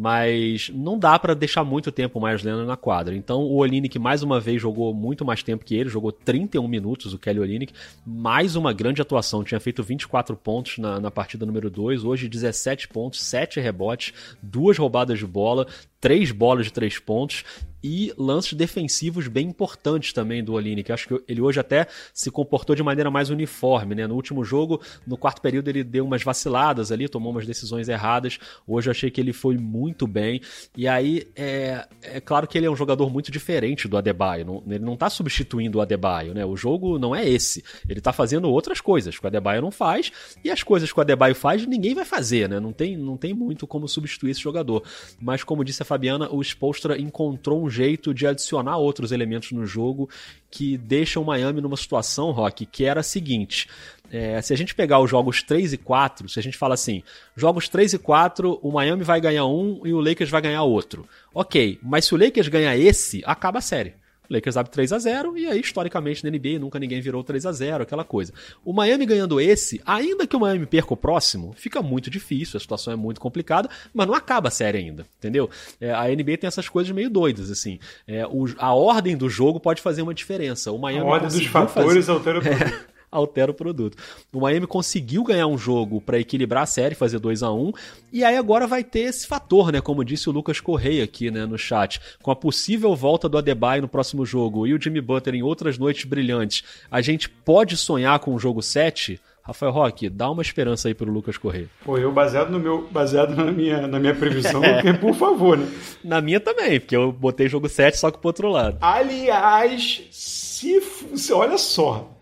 mas 0.00 0.70
não 0.72 0.96
dá 0.96 1.18
para 1.18 1.34
deixar 1.34 1.64
muito 1.64 1.90
tempo 1.90 2.20
o 2.20 2.22
Myers 2.22 2.44
Leonard 2.44 2.68
na 2.68 2.76
quadra. 2.76 3.16
Então 3.16 3.40
o 3.40 3.56
Olinick 3.56 3.98
mais 3.98 4.22
uma 4.22 4.38
vez 4.38 4.62
jogou 4.62 4.94
muito 4.94 5.24
mais 5.24 5.42
tempo 5.42 5.64
que 5.64 5.74
ele, 5.74 5.88
jogou 5.88 6.12
31 6.12 6.68
minutos 6.68 7.12
o 7.12 7.18
Kelly 7.18 7.40
Olinick, 7.40 7.72
mais 8.06 8.54
uma 8.54 8.72
grande 8.72 9.02
atuação, 9.02 9.42
tinha 9.42 9.58
feito 9.58 9.82
24 9.82 10.36
pontos 10.36 10.78
na, 10.78 11.00
na 11.00 11.10
partida 11.10 11.44
número 11.44 11.68
2, 11.68 12.04
hoje 12.04 12.28
17 12.28 12.86
pontos, 12.86 13.20
7 13.20 13.58
rebotes, 13.58 14.14
duas 14.40 14.78
roubadas 14.78 15.18
de 15.18 15.26
bola, 15.26 15.66
três 16.00 16.30
bolas 16.30 16.66
de 16.66 16.72
três 16.72 17.00
pontos 17.00 17.44
e 17.82 18.12
lances 18.16 18.54
defensivos 18.54 19.28
bem 19.28 19.48
importantes 19.48 20.12
também 20.12 20.42
do 20.42 20.54
Oline, 20.54 20.82
que 20.82 20.92
acho 20.92 21.08
que 21.08 21.22
ele 21.28 21.40
hoje 21.40 21.60
até 21.60 21.86
se 22.12 22.30
comportou 22.30 22.74
de 22.74 22.82
maneira 22.82 23.10
mais 23.10 23.30
uniforme, 23.30 23.94
né? 23.94 24.06
No 24.06 24.14
último 24.14 24.44
jogo, 24.44 24.80
no 25.06 25.16
quarto 25.16 25.40
período, 25.40 25.68
ele 25.68 25.84
deu 25.84 26.04
umas 26.04 26.22
vaciladas 26.22 26.90
ali, 26.90 27.08
tomou 27.08 27.30
umas 27.32 27.46
decisões 27.46 27.88
erradas. 27.88 28.38
Hoje 28.66 28.88
eu 28.88 28.90
achei 28.90 29.10
que 29.10 29.20
ele 29.20 29.32
foi 29.32 29.56
muito 29.56 30.06
bem. 30.06 30.40
E 30.76 30.88
aí, 30.88 31.28
é, 31.36 31.86
é 32.02 32.20
claro 32.20 32.46
que 32.46 32.58
ele 32.58 32.66
é 32.66 32.70
um 32.70 32.76
jogador 32.76 33.10
muito 33.10 33.30
diferente 33.30 33.86
do 33.86 33.96
Adebayo. 33.96 34.44
Não, 34.44 34.62
ele 34.66 34.84
não 34.84 34.96
tá 34.96 35.08
substituindo 35.08 35.78
o 35.78 35.80
Adebayo, 35.80 36.34
né? 36.34 36.44
O 36.44 36.56
jogo 36.56 36.98
não 36.98 37.14
é 37.14 37.28
esse. 37.28 37.64
Ele 37.88 38.00
tá 38.00 38.12
fazendo 38.12 38.50
outras 38.50 38.80
coisas 38.80 39.18
que 39.18 39.24
o 39.24 39.28
Adebayo 39.28 39.62
não 39.62 39.70
faz, 39.70 40.10
e 40.42 40.50
as 40.50 40.62
coisas 40.62 40.92
que 40.92 40.98
o 40.98 41.02
Adebayo 41.02 41.34
faz, 41.34 41.66
ninguém 41.66 41.94
vai 41.94 42.04
fazer, 42.04 42.48
né? 42.48 42.58
Não 42.58 42.72
tem, 42.72 42.96
não 42.96 43.16
tem 43.16 43.32
muito 43.32 43.66
como 43.66 43.88
substituir 43.88 44.32
esse 44.32 44.40
jogador. 44.40 44.82
Mas 45.20 45.44
como 45.44 45.64
disse 45.64 45.82
a 45.82 45.84
Fabiana, 45.84 46.28
o 46.30 46.42
Spolstra 46.42 46.98
encontrou 46.98 47.64
um 47.64 47.70
jeito 47.78 48.12
de 48.12 48.26
adicionar 48.26 48.76
outros 48.76 49.12
elementos 49.12 49.52
no 49.52 49.64
jogo 49.64 50.08
que 50.50 50.76
deixam 50.76 51.24
Miami 51.24 51.60
numa 51.60 51.76
situação, 51.76 52.30
Rock, 52.30 52.66
que 52.66 52.84
era 52.84 53.00
a 53.00 53.02
seguinte. 53.02 53.68
É, 54.10 54.40
se 54.40 54.52
a 54.52 54.56
gente 54.56 54.74
pegar 54.74 55.00
os 55.00 55.10
jogos 55.10 55.42
3 55.42 55.74
e 55.74 55.76
4, 55.76 56.28
se 56.28 56.38
a 56.38 56.42
gente 56.42 56.56
fala 56.56 56.74
assim, 56.74 57.02
jogos 57.36 57.68
3 57.68 57.94
e 57.94 57.98
4, 57.98 58.58
o 58.62 58.72
Miami 58.72 59.04
vai 59.04 59.20
ganhar 59.20 59.44
um 59.44 59.82
e 59.84 59.92
o 59.92 60.00
Lakers 60.00 60.30
vai 60.30 60.40
ganhar 60.40 60.62
outro. 60.62 61.06
Ok, 61.32 61.78
mas 61.82 62.06
se 62.06 62.14
o 62.14 62.18
Lakers 62.18 62.48
ganhar 62.48 62.76
esse, 62.76 63.22
acaba 63.24 63.58
a 63.58 63.62
série. 63.62 63.94
Lakers 64.30 64.56
abre 64.56 64.70
3 64.72 64.92
a 64.92 64.98
0 64.98 65.36
e 65.36 65.46
aí, 65.46 65.60
historicamente, 65.60 66.24
na 66.24 66.30
NBA, 66.30 66.58
nunca 66.58 66.78
ninguém 66.78 67.00
virou 67.00 67.24
3 67.24 67.46
a 67.46 67.52
0 67.52 67.82
aquela 67.82 68.04
coisa. 68.04 68.32
O 68.64 68.72
Miami 68.72 69.06
ganhando 69.06 69.40
esse, 69.40 69.80
ainda 69.86 70.26
que 70.26 70.36
o 70.36 70.40
Miami 70.40 70.66
perca 70.66 70.92
o 70.92 70.96
próximo, 70.96 71.54
fica 71.56 71.82
muito 71.82 72.10
difícil, 72.10 72.56
a 72.56 72.60
situação 72.60 72.92
é 72.92 72.96
muito 72.96 73.20
complicada, 73.20 73.68
mas 73.92 74.06
não 74.06 74.14
acaba 74.14 74.48
a 74.48 74.50
série 74.50 74.78
ainda, 74.78 75.06
entendeu? 75.18 75.48
É, 75.80 75.92
a 75.92 76.08
NBA 76.08 76.38
tem 76.38 76.48
essas 76.48 76.68
coisas 76.68 76.92
meio 76.94 77.10
doidas, 77.10 77.50
assim. 77.50 77.78
É, 78.06 78.26
o, 78.26 78.46
a 78.58 78.74
ordem 78.74 79.16
do 79.16 79.28
jogo 79.28 79.58
pode 79.58 79.80
fazer 79.80 80.02
uma 80.02 80.14
diferença. 80.14 80.72
O 80.72 80.78
Miami 80.78 81.06
a 81.06 81.10
ordem 81.10 81.28
dos 81.28 81.46
fatores 81.46 82.06
fazer... 82.06 82.10
altera 82.10 82.40
tudo. 82.40 82.52
É 82.52 82.97
altera 83.10 83.50
o 83.50 83.54
produto. 83.54 83.96
O 84.32 84.40
Miami 84.40 84.66
conseguiu 84.66 85.22
ganhar 85.24 85.46
um 85.46 85.58
jogo 85.58 86.00
para 86.00 86.18
equilibrar 86.18 86.62
a 86.62 86.66
série, 86.66 86.94
fazer 86.94 87.18
2 87.18 87.42
a 87.42 87.52
1 87.52 87.72
e 88.12 88.24
aí 88.24 88.36
agora 88.36 88.66
vai 88.66 88.82
ter 88.84 89.00
esse 89.00 89.26
fator, 89.26 89.72
né? 89.72 89.80
Como 89.80 90.04
disse 90.04 90.28
o 90.28 90.32
Lucas 90.32 90.60
Correia 90.60 91.04
aqui 91.04 91.30
né, 91.30 91.46
no 91.46 91.58
chat, 91.58 92.00
com 92.22 92.30
a 92.30 92.36
possível 92.36 92.94
volta 92.94 93.28
do 93.28 93.38
Adebayo 93.38 93.82
no 93.82 93.88
próximo 93.88 94.24
jogo 94.24 94.66
e 94.66 94.74
o 94.74 94.80
Jimmy 94.80 95.00
Butler 95.00 95.34
em 95.34 95.42
outras 95.42 95.78
noites 95.78 96.04
brilhantes, 96.04 96.62
a 96.90 97.00
gente 97.00 97.28
pode 97.28 97.76
sonhar 97.76 98.18
com 98.18 98.34
o 98.34 98.38
jogo 98.38 98.62
7? 98.62 99.20
Rafael 99.48 99.72
Roque, 99.72 100.10
dá 100.10 100.30
uma 100.30 100.42
esperança 100.42 100.88
aí 100.88 100.94
pro 100.94 101.10
Lucas 101.10 101.38
Correia. 101.38 101.70
Pô, 101.82 101.96
eu 101.96 102.12
baseado 102.12 102.50
no 102.50 102.58
meu, 102.58 102.86
baseado 102.90 103.34
na 103.34 103.50
minha, 103.50 103.86
na 103.86 103.98
minha 103.98 104.14
previsão, 104.14 104.62
é. 104.62 104.92
por 104.92 105.14
favor, 105.14 105.56
né? 105.56 105.66
Na 106.04 106.20
minha 106.20 106.38
também, 106.38 106.78
porque 106.78 106.94
eu 106.94 107.10
botei 107.10 107.48
jogo 107.48 107.66
7 107.66 107.96
só 107.96 108.10
que 108.10 108.18
pro 108.18 108.28
outro 108.28 108.50
lado. 108.50 108.76
Aliás, 108.82 110.02
se 110.10 111.32
olha 111.32 111.56
só, 111.56 112.17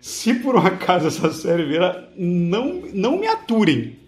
se 0.00 0.34
por 0.34 0.56
um 0.56 0.60
acaso 0.60 1.08
essa 1.08 1.30
série 1.32 1.64
virar, 1.64 2.08
não, 2.16 2.82
não 2.92 3.18
me 3.18 3.26
aturem. 3.26 3.98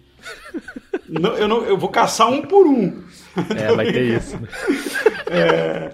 não, 1.07 1.35
eu, 1.35 1.47
não, 1.47 1.63
eu 1.63 1.77
vou 1.77 1.89
caçar 1.89 2.29
um 2.29 2.41
por 2.41 2.65
um. 2.65 3.03
É, 3.57 3.73
vai 3.73 3.91
ter 3.91 4.03
isso. 4.17 4.37
é, 5.29 5.91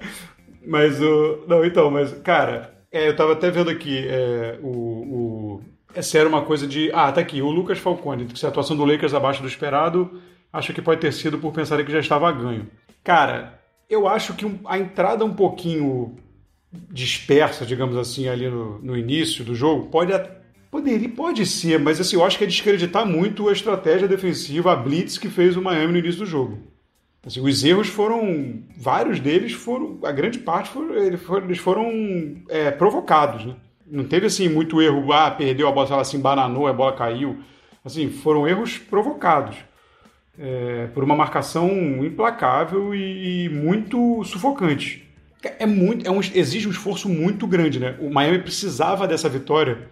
mas 0.66 1.01
o. 1.01 1.46
Não, 1.48 1.66
então, 1.66 1.89
mas, 1.89 2.12
cara, 2.22 2.74
é, 2.92 3.08
eu 3.08 3.16
tava 3.16 3.34
até 3.34 3.50
vendo 3.50 3.70
aqui 3.70 4.06
é, 4.08 4.60
o, 4.62 4.70
o. 4.70 5.62
Essa 5.94 6.20
era 6.20 6.30
uma 6.30 6.44
coisa 6.44 6.68
de. 6.68 6.92
Ah, 6.94 7.12
tá 7.12 7.22
aqui, 7.22 7.42
o 7.42 7.50
Lucas 7.50 7.80
Falcone, 7.80 8.27
se 8.36 8.46
a 8.46 8.50
atuação 8.50 8.75
do 8.75 8.86
Lakers 8.86 9.13
abaixo 9.13 9.42
do 9.42 9.48
esperado, 9.48 10.22
acho 10.51 10.74
que 10.74 10.82
pode 10.82 11.01
ter 11.01 11.12
sido 11.12 11.38
por 11.38 11.51
pensar 11.51 11.84
que 11.84 11.92
já 11.92 12.00
estava 12.00 12.30
a 12.30 12.32
ganho. 12.32 12.68
Cara, 13.04 13.60
eu 13.89 14.08
acho 14.08 14.34
que 14.34 14.46
a 14.66 14.77
entrada 14.77 15.24
um 15.24 15.34
pouquinho 15.34 16.18
dispersa, 16.72 17.66
digamos 17.66 17.96
assim, 17.96 18.28
ali 18.28 18.50
no, 18.50 18.80
no 18.80 18.98
início 18.98 19.44
do 19.44 19.56
jogo, 19.56 19.88
pode 19.88 20.12
poderia, 20.70 21.10
pode 21.10 21.46
ser, 21.46 21.80
mas 21.80 22.00
assim, 22.00 22.16
eu 22.16 22.26
acho 22.26 22.38
que 22.38 22.44
é 22.44 22.48
descreditar 22.48 23.06
muito 23.06 23.48
a 23.48 23.54
estratégia 23.54 24.08
defensiva, 24.08 24.74
a 24.74 24.76
blitz 24.76 25.18
que 25.18 25.30
fez 25.30 25.56
o 25.56 25.62
Miami 25.62 25.94
no 25.94 26.00
início 26.00 26.20
do 26.20 26.26
jogo. 26.26 26.60
Assim, 27.26 27.42
os 27.42 27.64
erros 27.64 27.88
foram, 27.88 28.64
vários 28.78 29.20
deles 29.20 29.54
foram, 29.54 30.00
a 30.04 30.12
grande 30.12 30.40
parte 30.40 30.70
foram, 30.70 30.96
eles 30.96 31.60
foram 31.60 32.38
é, 32.48 32.72
provocados, 32.72 33.46
né? 33.46 33.56
Não 33.90 34.04
teve 34.04 34.28
assim 34.28 34.50
muito 34.50 34.82
erro, 34.82 35.12
ah, 35.14 35.32
perdeu 35.32 35.68
a 35.68 35.72
bola, 35.72 35.88
ela 35.90 36.04
se 36.04 36.18
embananou, 36.18 36.68
a 36.68 36.74
bola 36.74 36.94
caiu. 36.94 37.38
Assim, 37.84 38.10
foram 38.10 38.46
erros 38.48 38.78
provocados. 38.78 39.56
É, 40.38 40.88
por 40.94 41.04
uma 41.04 41.16
marcação 41.16 41.70
implacável 42.06 42.94
e, 42.94 43.46
e 43.46 43.50
muito 43.50 44.24
sufocante. 44.24 45.07
É 45.60 45.66
muito, 45.66 46.08
é 46.08 46.12
um, 46.12 46.20
exige 46.20 46.68
um 46.68 46.72
esforço 46.72 47.08
muito 47.10 47.48
grande, 47.48 47.80
né? 47.80 47.96
O 48.00 48.10
Miami 48.10 48.39
precisava 48.39 49.08
dessa 49.08 49.30
vitória, 49.30 49.88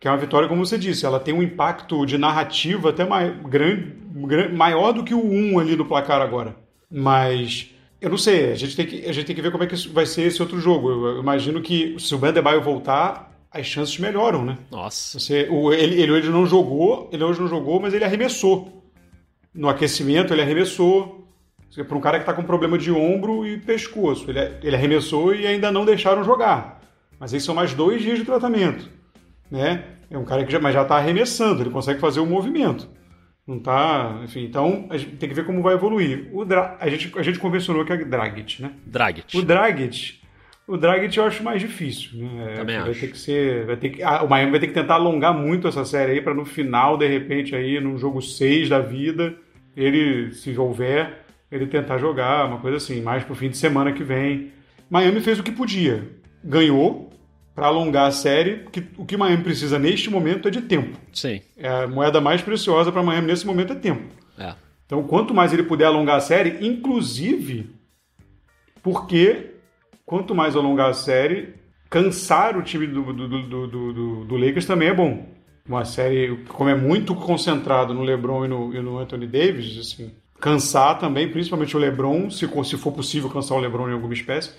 que 0.00 0.08
é 0.08 0.10
uma 0.10 0.16
vitória, 0.16 0.48
como 0.48 0.64
você 0.64 0.78
disse, 0.78 1.04
ela 1.06 1.20
tem 1.20 1.34
um 1.34 1.42
impacto 1.42 2.04
de 2.06 2.18
narrativa 2.18 2.90
até 2.90 3.04
mai, 3.04 3.30
grande, 3.48 3.94
maior 4.54 4.92
do 4.92 5.04
que 5.04 5.14
o 5.14 5.24
1 5.24 5.58
ali 5.58 5.76
no 5.76 5.84
placar 5.84 6.20
agora. 6.20 6.56
Mas 6.90 7.70
eu 8.00 8.10
não 8.10 8.18
sei, 8.18 8.52
a 8.52 8.54
gente 8.54 8.76
tem 8.76 8.86
que, 8.86 9.04
a 9.06 9.12
gente 9.12 9.26
tem 9.26 9.34
que 9.34 9.42
ver 9.42 9.50
como 9.50 9.64
é 9.64 9.66
que 9.66 9.88
vai 9.88 10.06
ser 10.06 10.22
esse 10.22 10.40
outro 10.42 10.60
jogo. 10.60 10.90
Eu, 10.90 11.06
eu 11.06 11.20
imagino 11.20 11.62
que 11.62 11.96
se 11.98 12.14
o 12.14 12.18
Bandebaio 12.18 12.62
voltar, 12.62 13.32
as 13.50 13.66
chances 13.66 13.98
melhoram, 13.98 14.44
né? 14.44 14.58
Nossa. 14.70 15.18
Você, 15.18 15.48
o, 15.50 15.72
ele, 15.72 16.00
ele 16.00 16.12
hoje 16.12 16.28
não 16.28 16.46
jogou, 16.46 17.08
ele 17.12 17.24
hoje 17.24 17.40
não 17.40 17.48
jogou, 17.48 17.80
mas 17.80 17.94
ele 17.94 18.04
arremessou. 18.04 18.82
No 19.54 19.68
aquecimento, 19.68 20.32
ele 20.34 20.42
arremessou. 20.42 21.15
Para 21.84 21.96
um 21.96 22.00
cara 22.00 22.18
que 22.18 22.22
está 22.22 22.32
com 22.32 22.42
problema 22.42 22.78
de 22.78 22.90
ombro 22.90 23.46
e 23.46 23.58
pescoço. 23.58 24.30
Ele, 24.30 24.40
ele 24.62 24.76
arremessou 24.76 25.34
e 25.34 25.46
ainda 25.46 25.70
não 25.70 25.84
deixaram 25.84 26.24
jogar. 26.24 26.80
Mas 27.18 27.32
aí 27.32 27.40
são 27.40 27.54
mais 27.54 27.74
dois 27.74 28.02
dias 28.02 28.18
de 28.18 28.24
tratamento. 28.24 28.88
Né? 29.50 29.84
É 30.10 30.16
um 30.16 30.24
cara 30.24 30.44
que 30.44 30.52
já, 30.52 30.58
mas 30.58 30.74
já 30.74 30.82
está 30.82 30.96
arremessando, 30.96 31.62
ele 31.62 31.70
consegue 31.70 32.00
fazer 32.00 32.20
o 32.20 32.26
movimento. 32.26 32.88
Não 33.46 33.60
tá. 33.60 34.20
Enfim, 34.24 34.44
então 34.44 34.86
a 34.90 34.96
gente 34.96 35.16
tem 35.16 35.28
que 35.28 35.34
ver 35.34 35.46
como 35.46 35.62
vai 35.62 35.74
evoluir. 35.74 36.28
O 36.32 36.44
Dra 36.44 36.76
a, 36.80 36.88
gente, 36.88 37.12
a 37.16 37.22
gente 37.22 37.38
convencionou 37.38 37.84
que 37.84 37.92
é 37.92 38.04
Dragic, 38.04 38.60
né? 38.60 38.72
Dragic. 38.84 39.36
O 39.36 39.42
Dragic. 39.42 40.20
O 40.66 40.76
Dragic 40.76 41.16
eu 41.16 41.24
acho 41.24 41.44
mais 41.44 41.60
difícil. 41.60 42.18
Né? 42.18 42.54
Também 42.56 42.80
vai 42.80 42.90
acho. 42.90 43.00
ter 43.00 43.06
que 43.08 43.18
ser. 43.18 43.64
Vai 43.66 43.76
ter 43.76 43.90
que, 43.90 44.02
ah, 44.02 44.24
o 44.24 44.28
Miami 44.28 44.50
vai 44.50 44.60
ter 44.60 44.66
que 44.66 44.74
tentar 44.74 44.94
alongar 44.94 45.32
muito 45.32 45.68
essa 45.68 45.84
série 45.84 46.12
aí 46.12 46.20
para 46.20 46.34
no 46.34 46.44
final, 46.44 46.98
de 46.98 47.06
repente, 47.06 47.54
aí, 47.54 47.80
no 47.80 47.96
jogo 47.96 48.20
6 48.20 48.68
da 48.68 48.80
vida, 48.80 49.36
ele, 49.76 50.32
se 50.32 50.58
houver, 50.58 51.25
ele 51.50 51.66
tentar 51.66 51.98
jogar, 51.98 52.46
uma 52.46 52.58
coisa 52.58 52.76
assim, 52.76 53.00
mais 53.00 53.24
pro 53.24 53.34
fim 53.34 53.48
de 53.48 53.56
semana 53.56 53.92
que 53.92 54.02
vem. 54.02 54.52
Miami 54.90 55.20
fez 55.20 55.38
o 55.38 55.42
que 55.42 55.52
podia. 55.52 56.08
Ganhou 56.42 57.10
para 57.54 57.68
alongar 57.68 58.08
a 58.08 58.12
série, 58.12 58.66
que 58.70 58.84
o 58.98 59.06
que 59.06 59.16
Miami 59.16 59.42
precisa 59.42 59.78
neste 59.78 60.10
momento 60.10 60.48
é 60.48 60.50
de 60.50 60.60
tempo. 60.60 60.98
Sim. 61.12 61.40
É 61.56 61.68
a 61.68 61.86
moeda 61.86 62.20
mais 62.20 62.42
preciosa 62.42 62.92
para 62.92 63.02
Miami 63.02 63.28
nesse 63.28 63.46
momento 63.46 63.72
é 63.72 63.76
tempo. 63.76 64.04
É. 64.38 64.54
Então, 64.84 65.02
quanto 65.04 65.34
mais 65.34 65.52
ele 65.52 65.62
puder 65.62 65.86
alongar 65.86 66.16
a 66.16 66.20
série, 66.20 66.64
inclusive 66.66 67.70
porque 68.82 69.54
quanto 70.04 70.34
mais 70.34 70.54
alongar 70.54 70.90
a 70.90 70.94
série, 70.94 71.54
cansar 71.90 72.56
o 72.56 72.62
time 72.62 72.86
do, 72.86 73.12
do, 73.12 73.28
do, 73.28 73.66
do, 73.66 74.24
do 74.24 74.36
Lakers 74.36 74.66
também 74.66 74.88
é 74.88 74.94
bom. 74.94 75.26
Uma 75.68 75.84
série, 75.84 76.44
como 76.48 76.70
é 76.70 76.74
muito 76.76 77.12
concentrado 77.16 77.92
no 77.92 78.02
LeBron 78.02 78.44
e 78.44 78.48
no, 78.48 78.74
e 78.74 78.80
no 78.80 78.98
Anthony 78.98 79.26
Davis, 79.26 79.76
assim, 79.78 80.12
cansar 80.40 80.98
também, 80.98 81.30
principalmente 81.30 81.76
o 81.76 81.80
LeBron, 81.80 82.30
se, 82.30 82.48
se 82.64 82.76
for 82.76 82.92
possível 82.92 83.30
cansar 83.30 83.56
o 83.56 83.60
LeBron 83.60 83.88
em 83.88 83.92
alguma 83.92 84.14
espécie. 84.14 84.52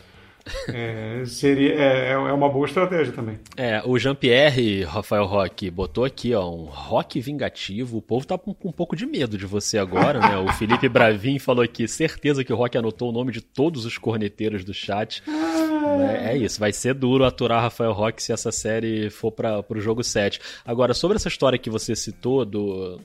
É, 0.69 1.23
seria, 1.25 1.73
é, 1.73 2.11
é 2.11 2.17
uma 2.17 2.49
boa 2.49 2.65
estratégia 2.65 3.13
também. 3.13 3.39
É, 3.55 3.81
o 3.85 3.97
Jean-Pierre, 3.97 4.83
Rafael 4.83 5.25
Roque, 5.25 5.69
botou 5.69 6.05
aqui, 6.05 6.33
ó, 6.33 6.49
um 6.49 6.65
rock 6.65 7.19
vingativo. 7.19 7.97
O 7.97 8.01
povo 8.01 8.25
tá 8.25 8.37
com, 8.37 8.53
com 8.53 8.69
um 8.69 8.71
pouco 8.71 8.95
de 8.95 9.05
medo 9.05 9.37
de 9.37 9.45
você 9.45 9.77
agora, 9.77 10.19
né? 10.19 10.37
O 10.37 10.51
Felipe 10.53 10.87
Bravin 10.87 11.39
falou 11.39 11.63
aqui, 11.63 11.87
certeza 11.87 12.43
que 12.43 12.53
o 12.53 12.55
Rock 12.55 12.77
anotou 12.77 13.09
o 13.09 13.11
nome 13.11 13.31
de 13.31 13.41
todos 13.41 13.85
os 13.85 13.97
corneteiros 13.97 14.63
do 14.63 14.73
chat. 14.73 15.23
É, 16.21 16.33
é 16.33 16.37
isso, 16.37 16.59
vai 16.59 16.71
ser 16.71 16.93
duro 16.93 17.25
aturar 17.25 17.61
Rafael 17.61 17.91
Roque 17.91 18.21
se 18.21 18.31
essa 18.31 18.51
série 18.51 19.09
for 19.09 19.31
para 19.31 19.63
o 19.69 19.81
jogo 19.81 20.03
7. 20.03 20.39
Agora, 20.65 20.93
sobre 20.93 21.17
essa 21.17 21.27
história 21.27 21.57
que 21.57 21.69
você 21.69 21.95
citou 21.95 22.45
do, 22.45 22.99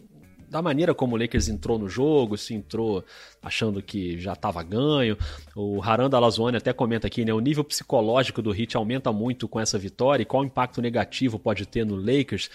da 0.53 0.61
maneira 0.61 0.95
como 0.95 1.17
o 1.17 1.19
Lakers 1.19 1.49
entrou 1.49 1.79
no 1.79 1.89
jogo, 1.89 2.37
se 2.37 2.53
entrou 2.53 3.03
achando 3.43 3.83
que 3.83 4.19
já 4.19 4.35
estava 4.35 4.63
ganho. 4.63 5.19
O 5.55 5.83
Haranda 5.83 6.19
Lazuani 6.19 6.57
até 6.57 6.73
comenta 6.73 7.09
aqui, 7.09 7.25
né? 7.25 7.35
O 7.35 7.41
nível 7.41 7.65
psicológico 7.65 8.41
do 8.41 8.55
Heat 8.55 8.77
aumenta 8.77 9.13
muito 9.13 9.49
com 9.49 9.59
essa 9.59 9.79
vitória 9.79 10.23
e 10.23 10.27
qual 10.27 10.45
impacto 10.45 10.81
negativo 10.81 11.39
pode 11.39 11.67
ter 11.67 11.85
no 11.85 11.97
Lakers. 11.97 12.49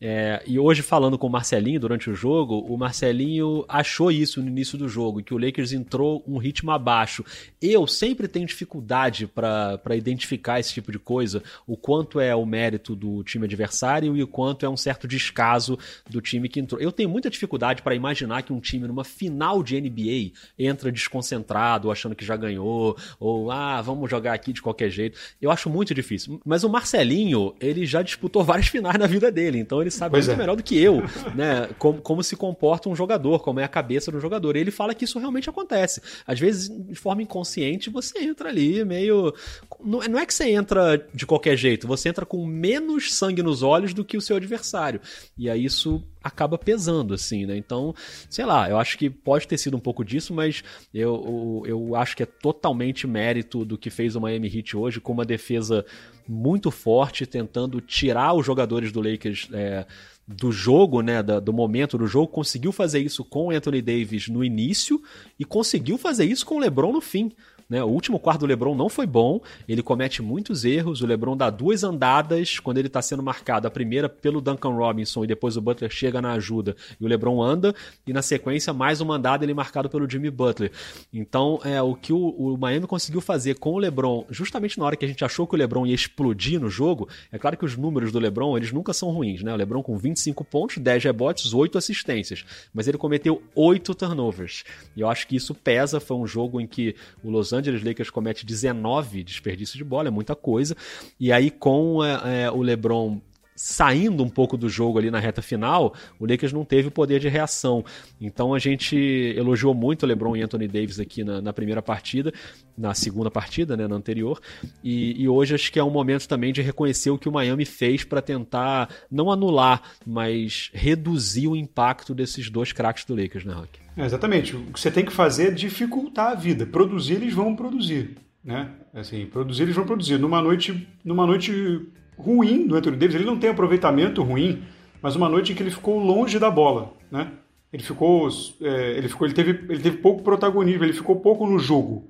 É, 0.00 0.42
e 0.44 0.58
hoje, 0.58 0.82
falando 0.82 1.16
com 1.16 1.28
o 1.28 1.30
Marcelinho 1.30 1.78
durante 1.78 2.10
o 2.10 2.14
jogo, 2.14 2.58
o 2.58 2.76
Marcelinho 2.76 3.64
achou 3.68 4.10
isso 4.10 4.42
no 4.42 4.48
início 4.48 4.76
do 4.76 4.88
jogo, 4.88 5.22
que 5.22 5.32
o 5.32 5.38
Lakers 5.38 5.72
entrou 5.72 6.24
um 6.26 6.38
ritmo 6.38 6.72
abaixo. 6.72 7.24
Eu 7.60 7.86
sempre 7.86 8.26
tenho 8.26 8.44
dificuldade 8.44 9.28
para 9.28 9.94
identificar 9.94 10.58
esse 10.58 10.74
tipo 10.74 10.90
de 10.90 10.98
coisa, 10.98 11.40
o 11.68 11.76
quanto 11.76 12.18
é 12.18 12.34
o 12.34 12.44
mérito 12.44 12.96
do 12.96 13.22
time 13.22 13.44
adversário 13.44 14.16
e 14.16 14.22
o 14.24 14.26
quanto 14.26 14.66
é 14.66 14.68
um 14.68 14.76
certo 14.76 15.06
descaso 15.06 15.78
do 16.10 16.20
time 16.20 16.48
que 16.48 16.58
entrou. 16.58 16.80
Eu 16.80 16.90
tenho 16.90 17.08
muita 17.08 17.30
dificuldade 17.30 17.80
para 17.80 17.94
imaginar 17.94 18.42
que 18.42 18.52
um 18.52 18.58
time 18.58 18.88
numa 18.88 19.04
final 19.04 19.62
de 19.62 19.80
NBA 19.80 20.31
entra 20.58 20.90
desconcentrado, 20.90 21.90
achando 21.90 22.14
que 22.14 22.24
já 22.24 22.36
ganhou, 22.36 22.96
ou 23.18 23.50
ah, 23.50 23.80
vamos 23.82 24.10
jogar 24.10 24.34
aqui 24.34 24.52
de 24.52 24.62
qualquer 24.62 24.90
jeito. 24.90 25.18
Eu 25.40 25.50
acho 25.50 25.68
muito 25.70 25.94
difícil. 25.94 26.40
Mas 26.44 26.64
o 26.64 26.68
Marcelinho, 26.68 27.54
ele 27.60 27.86
já 27.86 28.02
disputou 28.02 28.44
várias 28.44 28.68
finais 28.68 28.98
na 28.98 29.06
vida 29.06 29.30
dele, 29.30 29.58
então 29.58 29.80
ele 29.80 29.90
sabe 29.90 30.12
pois 30.12 30.26
muito 30.26 30.36
é. 30.36 30.40
melhor 30.40 30.56
do 30.56 30.62
que 30.62 30.78
eu, 30.78 31.02
né? 31.34 31.68
Como, 31.78 32.00
como 32.00 32.22
se 32.22 32.36
comporta 32.36 32.88
um 32.88 32.96
jogador, 32.96 33.40
como 33.40 33.60
é 33.60 33.64
a 33.64 33.68
cabeça 33.68 34.10
do 34.10 34.20
jogador. 34.20 34.56
E 34.56 34.60
ele 34.60 34.70
fala 34.70 34.94
que 34.94 35.04
isso 35.04 35.18
realmente 35.18 35.48
acontece. 35.48 36.00
Às 36.26 36.38
vezes, 36.38 36.68
de 36.68 36.94
forma 36.94 37.22
inconsciente, 37.22 37.90
você 37.90 38.20
entra 38.20 38.48
ali 38.48 38.84
meio. 38.84 39.34
Não, 39.82 40.00
não 40.00 40.18
é 40.18 40.26
que 40.26 40.34
você 40.34 40.50
entra 40.50 41.04
de 41.14 41.26
qualquer 41.26 41.56
jeito, 41.56 41.86
você 41.86 42.08
entra 42.08 42.26
com 42.26 42.46
menos 42.46 43.14
sangue 43.14 43.42
nos 43.42 43.62
olhos 43.62 43.94
do 43.94 44.04
que 44.04 44.16
o 44.16 44.20
seu 44.20 44.36
adversário. 44.36 45.00
E 45.36 45.48
aí 45.48 45.64
isso 45.64 46.02
acaba 46.22 46.56
pesando, 46.56 47.14
assim, 47.14 47.46
né? 47.46 47.56
Então, 47.56 47.94
sei 48.30 48.44
lá, 48.44 48.68
eu 48.68 48.78
acho 48.78 48.96
que 48.96 49.10
pode 49.10 49.46
ter 49.46 49.58
sido 49.58 49.76
um 49.76 49.80
pouco 49.80 50.04
disso, 50.04 50.32
mas 50.32 50.62
eu, 50.92 51.62
eu, 51.66 51.90
eu 51.90 51.96
acho 51.96 52.16
que 52.16 52.22
é 52.22 52.26
totalmente 52.26 53.06
mérito 53.06 53.64
do 53.64 53.76
que 53.76 53.90
fez 53.90 54.14
o 54.14 54.20
Miami 54.20 54.48
Heat 54.54 54.76
hoje, 54.76 55.00
com 55.00 55.12
uma 55.12 55.24
defesa 55.24 55.84
muito 56.28 56.70
forte, 56.70 57.26
tentando 57.26 57.80
tirar 57.80 58.34
os 58.34 58.46
jogadores 58.46 58.92
do 58.92 59.00
Lakers 59.00 59.48
é, 59.52 59.86
do 60.26 60.52
jogo, 60.52 61.00
né, 61.00 61.22
do 61.22 61.52
momento 61.52 61.98
do 61.98 62.06
jogo, 62.06 62.28
conseguiu 62.28 62.72
fazer 62.72 63.00
isso 63.00 63.24
com 63.24 63.50
Anthony 63.50 63.82
Davis 63.82 64.28
no 64.28 64.44
início 64.44 65.02
e 65.38 65.44
conseguiu 65.44 65.98
fazer 65.98 66.24
isso 66.24 66.46
com 66.46 66.58
LeBron 66.58 66.92
no 66.92 67.00
fim. 67.00 67.32
Né? 67.72 67.82
O 67.82 67.88
último 67.88 68.18
quarto 68.18 68.40
do 68.40 68.46
LeBron 68.46 68.74
não 68.74 68.90
foi 68.90 69.06
bom, 69.06 69.40
ele 69.66 69.82
comete 69.82 70.20
muitos 70.20 70.62
erros, 70.62 71.00
o 71.00 71.06
LeBron 71.06 71.34
dá 71.34 71.48
duas 71.48 71.82
andadas 71.82 72.58
quando 72.58 72.76
ele 72.76 72.86
está 72.86 73.00
sendo 73.00 73.22
marcado, 73.22 73.66
a 73.66 73.70
primeira 73.70 74.10
pelo 74.10 74.42
Duncan 74.42 74.74
Robinson 74.74 75.24
e 75.24 75.26
depois 75.26 75.56
o 75.56 75.60
Butler 75.62 75.90
chega 75.90 76.20
na 76.20 76.32
ajuda 76.32 76.76
e 77.00 77.02
o 77.02 77.08
LeBron 77.08 77.42
anda, 77.42 77.74
e 78.06 78.12
na 78.12 78.20
sequência 78.20 78.74
mais 78.74 79.00
uma 79.00 79.16
andada 79.16 79.42
ele 79.42 79.54
marcado 79.54 79.88
pelo 79.88 80.08
Jimmy 80.08 80.30
Butler. 80.30 80.70
Então, 81.10 81.60
é 81.64 81.80
o 81.80 81.94
que 81.94 82.12
o, 82.12 82.18
o 82.18 82.58
Miami 82.58 82.86
conseguiu 82.86 83.22
fazer 83.22 83.54
com 83.54 83.72
o 83.72 83.78
LeBron, 83.78 84.26
justamente 84.28 84.78
na 84.78 84.84
hora 84.84 84.94
que 84.94 85.06
a 85.06 85.08
gente 85.08 85.24
achou 85.24 85.46
que 85.46 85.54
o 85.54 85.58
LeBron 85.58 85.86
ia 85.86 85.94
explodir 85.94 86.60
no 86.60 86.68
jogo, 86.68 87.08
é 87.32 87.38
claro 87.38 87.56
que 87.56 87.64
os 87.64 87.74
números 87.74 88.12
do 88.12 88.18
LeBron, 88.18 88.54
eles 88.54 88.70
nunca 88.70 88.92
são 88.92 89.08
ruins, 89.08 89.42
né? 89.42 89.50
O 89.50 89.56
LeBron 89.56 89.82
com 89.82 89.96
25 89.96 90.44
pontos, 90.44 90.76
10 90.76 91.04
rebotes, 91.04 91.54
8 91.54 91.78
assistências, 91.78 92.44
mas 92.74 92.86
ele 92.86 92.98
cometeu 92.98 93.42
8 93.54 93.94
turnovers. 93.94 94.62
E 94.94 95.00
eu 95.00 95.08
acho 95.08 95.26
que 95.26 95.36
isso 95.36 95.54
pesa, 95.54 95.98
foi 95.98 96.18
um 96.18 96.26
jogo 96.26 96.60
em 96.60 96.66
que 96.66 96.94
o 97.24 97.30
Los 97.30 97.54
Angeles 97.54 97.61
Lakers 97.70 98.10
comete 98.10 98.44
19 98.44 99.22
desperdícios 99.22 99.76
de 99.76 99.84
bola, 99.84 100.08
é 100.08 100.10
muita 100.10 100.34
coisa. 100.34 100.76
E 101.18 101.32
aí 101.32 101.50
com 101.50 102.04
é, 102.04 102.44
é, 102.44 102.50
o 102.50 102.62
LeBron 102.62 103.20
saindo 103.54 104.22
um 104.22 104.28
pouco 104.28 104.56
do 104.56 104.68
jogo 104.68 104.98
ali 104.98 105.10
na 105.10 105.18
reta 105.18 105.42
final, 105.42 105.94
o 106.18 106.26
Lakers 106.26 106.52
não 106.52 106.64
teve 106.64 106.88
o 106.88 106.90
poder 106.90 107.20
de 107.20 107.28
reação. 107.28 107.84
Então 108.20 108.54
a 108.54 108.58
gente 108.58 108.96
elogiou 109.36 109.74
muito 109.74 110.04
o 110.04 110.06
LeBron 110.06 110.36
e 110.36 110.42
Anthony 110.42 110.66
Davis 110.66 110.98
aqui 110.98 111.22
na, 111.22 111.40
na 111.40 111.52
primeira 111.52 111.82
partida, 111.82 112.32
na 112.76 112.94
segunda 112.94 113.30
partida, 113.30 113.76
né, 113.76 113.86
na 113.86 113.96
anterior. 113.96 114.40
E, 114.82 115.22
e, 115.22 115.28
hoje 115.28 115.54
acho 115.54 115.70
que 115.70 115.78
é 115.78 115.84
um 115.84 115.90
momento 115.90 116.26
também 116.26 116.52
de 116.52 116.62
reconhecer 116.62 117.10
o 117.10 117.18
que 117.18 117.28
o 117.28 117.32
Miami 117.32 117.64
fez 117.64 118.04
para 118.04 118.22
tentar 118.22 118.88
não 119.10 119.30
anular, 119.30 119.82
mas 120.06 120.70
reduzir 120.72 121.48
o 121.48 121.56
impacto 121.56 122.14
desses 122.14 122.50
dois 122.50 122.72
craques 122.72 123.04
do 123.04 123.14
Lakers, 123.14 123.44
né, 123.44 123.54
Rock? 123.54 123.80
É, 123.96 124.04
exatamente. 124.04 124.56
O 124.56 124.72
que 124.72 124.80
você 124.80 124.90
tem 124.90 125.04
que 125.04 125.12
fazer 125.12 125.48
é 125.48 125.50
dificultar 125.50 126.32
a 126.32 126.34
vida. 126.34 126.64
Produzir, 126.66 127.14
eles 127.14 127.34
vão 127.34 127.54
produzir. 127.54 128.16
Né? 128.42 128.70
Assim, 128.92 129.26
produzir, 129.26 129.64
eles 129.64 129.76
vão 129.76 129.84
produzir. 129.84 130.18
Numa 130.18 130.40
noite, 130.42 130.88
numa 131.04 131.26
noite 131.26 131.86
ruim 132.16 132.66
do 132.66 132.76
Anthony 132.76 132.96
Davis. 132.96 133.14
Ele 133.14 133.24
não 133.24 133.38
tem 133.38 133.50
aproveitamento 133.50 134.22
ruim, 134.22 134.62
mas 135.00 135.16
uma 135.16 135.28
noite 135.28 135.52
em 135.52 135.54
que 135.54 135.62
ele 135.62 135.70
ficou 135.70 135.98
longe 135.98 136.38
da 136.38 136.50
bola, 136.50 136.92
né? 137.10 137.30
Ele 137.72 137.82
ficou, 137.82 138.28
é, 138.60 138.92
ele 138.98 139.08
ficou, 139.08 139.26
ele 139.26 139.34
teve, 139.34 139.50
ele 139.50 139.82
teve 139.82 139.96
pouco 139.98 140.22
protagonismo, 140.22 140.84
ele 140.84 140.92
ficou 140.92 141.16
pouco 141.16 141.46
no 141.46 141.58
jogo, 141.58 142.06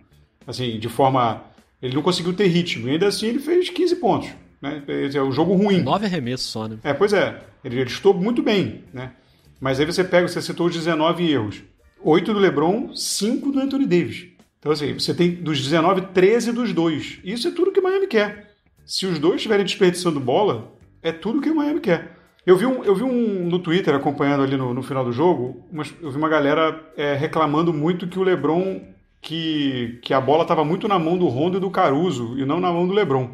assim, 0.47 0.79
de 0.79 0.89
forma, 0.89 1.45
ele 1.81 1.95
não 1.95 2.03
conseguiu 2.03 2.33
ter 2.33 2.49
ritmo. 2.49 2.89
E 2.89 2.93
ainda 2.93 3.07
assim 3.07 3.29
ele 3.29 3.39
fez 3.39 3.71
15 3.71 3.97
pontos, 3.97 4.31
né? 4.61 4.83
É 5.15 5.23
um 5.23 5.33
jogo 5.33 5.55
ruim. 5.55 5.81
Nove 5.81 6.07
arremessos 6.07 6.47
só, 6.47 6.67
né? 6.67 6.79
É, 6.83 6.93
pois 6.93 7.13
é. 7.13 7.41
Ele, 7.65 7.81
ele 7.81 7.91
estou 7.91 8.13
muito 8.13 8.43
bem, 8.43 8.83
né? 8.93 9.13
Mas 9.61 9.79
aí 9.79 9.87
você 9.87 10.03
pega, 10.03 10.27
você 10.27 10.43
citou 10.43 10.67
os 10.67 10.75
19 10.75 11.31
erros. 11.31 11.63
8 12.03 12.35
do 12.35 12.41
LeBron, 12.41 12.93
5 12.97 13.53
do 13.53 13.61
Anthony 13.61 13.87
Davis. 13.87 14.27
Então, 14.59 14.73
assim, 14.73 14.95
você 14.95 15.15
tem 15.15 15.31
dos 15.31 15.63
19, 15.63 16.09
13 16.13 16.51
dos 16.51 16.73
dois. 16.73 17.21
Isso 17.25 17.47
é 17.47 17.51
tudo 17.53 17.71
que 17.71 17.81
Miami 17.81 18.09
quer 18.09 18.52
se 18.85 19.07
os 19.07 19.19
dois 19.19 19.37
estiverem 19.37 19.65
desperdiçando 19.65 20.21
bola, 20.21 20.73
é 21.03 21.13
tudo 21.13 21.41
que 21.41 21.51
o 21.51 21.55
Miami 21.55 21.81
quer. 21.81 22.19
Eu 22.45 22.57
vi 22.57 22.67
um, 22.67 22.83
eu 22.83 22.95
vi 22.95 23.05
um 23.05 23.47
no 23.47 23.59
Twitter, 23.59 23.95
acompanhando 23.95 24.43
ali 24.43 24.57
no, 24.57 24.75
no 24.75 24.83
final 24.83 25.05
do 25.05 25.13
jogo, 25.13 25.65
eu 26.01 26.11
vi 26.11 26.17
uma 26.17 26.29
galera 26.29 26.81
é, 26.97 27.15
reclamando 27.15 27.73
muito 27.73 28.09
que 28.09 28.19
o 28.19 28.23
LeBron, 28.23 28.81
que, 29.21 30.01
que 30.03 30.13
a 30.13 30.21
bola 30.21 30.43
estava 30.43 30.65
muito 30.65 30.89
na 30.89 30.99
mão 30.99 31.17
do 31.17 31.29
Rondo 31.29 31.59
e 31.59 31.61
do 31.61 31.71
Caruso, 31.71 32.37
e 32.37 32.45
não 32.45 32.59
na 32.59 32.73
mão 32.73 32.87
do 32.87 32.93
LeBron, 32.93 33.31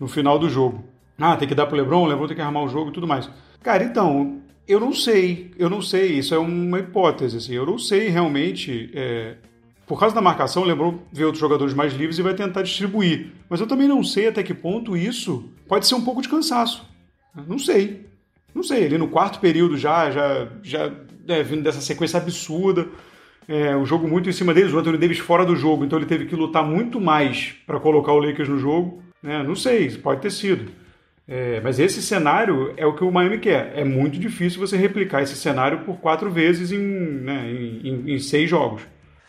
no 0.00 0.08
final 0.08 0.38
do 0.38 0.48
jogo. 0.48 0.84
Ah, 1.16 1.36
tem 1.36 1.46
que 1.46 1.54
dar 1.54 1.66
pro 1.66 1.76
LeBron, 1.76 2.02
o 2.02 2.06
LeBron 2.06 2.26
tem 2.26 2.36
que 2.36 2.42
armar 2.42 2.64
o 2.64 2.68
jogo 2.68 2.90
e 2.90 2.92
tudo 2.92 3.06
mais. 3.06 3.30
Cara, 3.62 3.84
então, 3.84 4.40
eu 4.66 4.80
não 4.80 4.92
sei, 4.92 5.52
eu 5.56 5.70
não 5.70 5.80
sei, 5.80 6.18
isso 6.18 6.34
é 6.34 6.38
uma 6.38 6.80
hipótese, 6.80 7.36
assim, 7.36 7.54
eu 7.54 7.64
não 7.64 7.78
sei 7.78 8.08
realmente 8.08 8.90
é, 8.94 9.36
por 9.86 10.00
causa 10.00 10.14
da 10.14 10.20
marcação, 10.20 10.62
o 10.62 10.66
LeBron 10.66 10.98
vê 11.12 11.24
outros 11.24 11.40
jogadores 11.40 11.74
mais 11.74 11.92
livres 11.92 12.18
e 12.18 12.22
vai 12.22 12.34
tentar 12.34 12.62
distribuir. 12.62 13.32
Mas 13.48 13.60
eu 13.60 13.66
também 13.66 13.86
não 13.86 14.02
sei 14.02 14.28
até 14.28 14.42
que 14.42 14.54
ponto 14.54 14.96
isso 14.96 15.50
pode 15.68 15.86
ser 15.86 15.94
um 15.94 16.00
pouco 16.04 16.22
de 16.22 16.28
cansaço. 16.28 16.88
Não 17.46 17.58
sei. 17.58 18.06
Não 18.54 18.62
sei. 18.62 18.86
Ali 18.86 18.96
no 18.96 19.08
quarto 19.08 19.40
período 19.40 19.76
já, 19.76 20.10
já, 20.10 20.48
já 20.62 20.92
é, 21.28 21.42
vindo 21.42 21.62
dessa 21.62 21.80
sequência 21.80 22.18
absurda. 22.18 22.88
É, 23.46 23.76
o 23.76 23.84
jogo 23.84 24.08
muito 24.08 24.28
em 24.28 24.32
cima 24.32 24.54
deles, 24.54 24.72
o 24.72 24.78
Anthony 24.78 24.96
Davis 24.96 25.18
fora 25.18 25.44
do 25.44 25.54
jogo, 25.54 25.84
então 25.84 25.98
ele 25.98 26.06
teve 26.06 26.24
que 26.24 26.34
lutar 26.34 26.64
muito 26.64 26.98
mais 26.98 27.54
para 27.66 27.78
colocar 27.78 28.12
o 28.12 28.18
Lakers 28.18 28.48
no 28.48 28.58
jogo. 28.58 29.02
Né? 29.22 29.42
Não 29.42 29.54
sei, 29.54 29.90
pode 29.90 30.22
ter 30.22 30.30
sido. 30.30 30.70
É, 31.26 31.60
mas 31.62 31.78
esse 31.78 32.02
cenário 32.02 32.72
é 32.76 32.86
o 32.86 32.94
que 32.94 33.04
o 33.04 33.10
Miami 33.10 33.38
quer. 33.38 33.72
É 33.76 33.84
muito 33.84 34.18
difícil 34.18 34.60
você 34.60 34.76
replicar 34.76 35.22
esse 35.22 35.36
cenário 35.36 35.80
por 35.80 35.96
quatro 35.98 36.30
vezes 36.30 36.72
em, 36.72 36.78
né, 36.78 37.50
em, 37.50 37.88
em, 37.88 38.14
em 38.14 38.18
seis 38.18 38.48
jogos. 38.48 38.82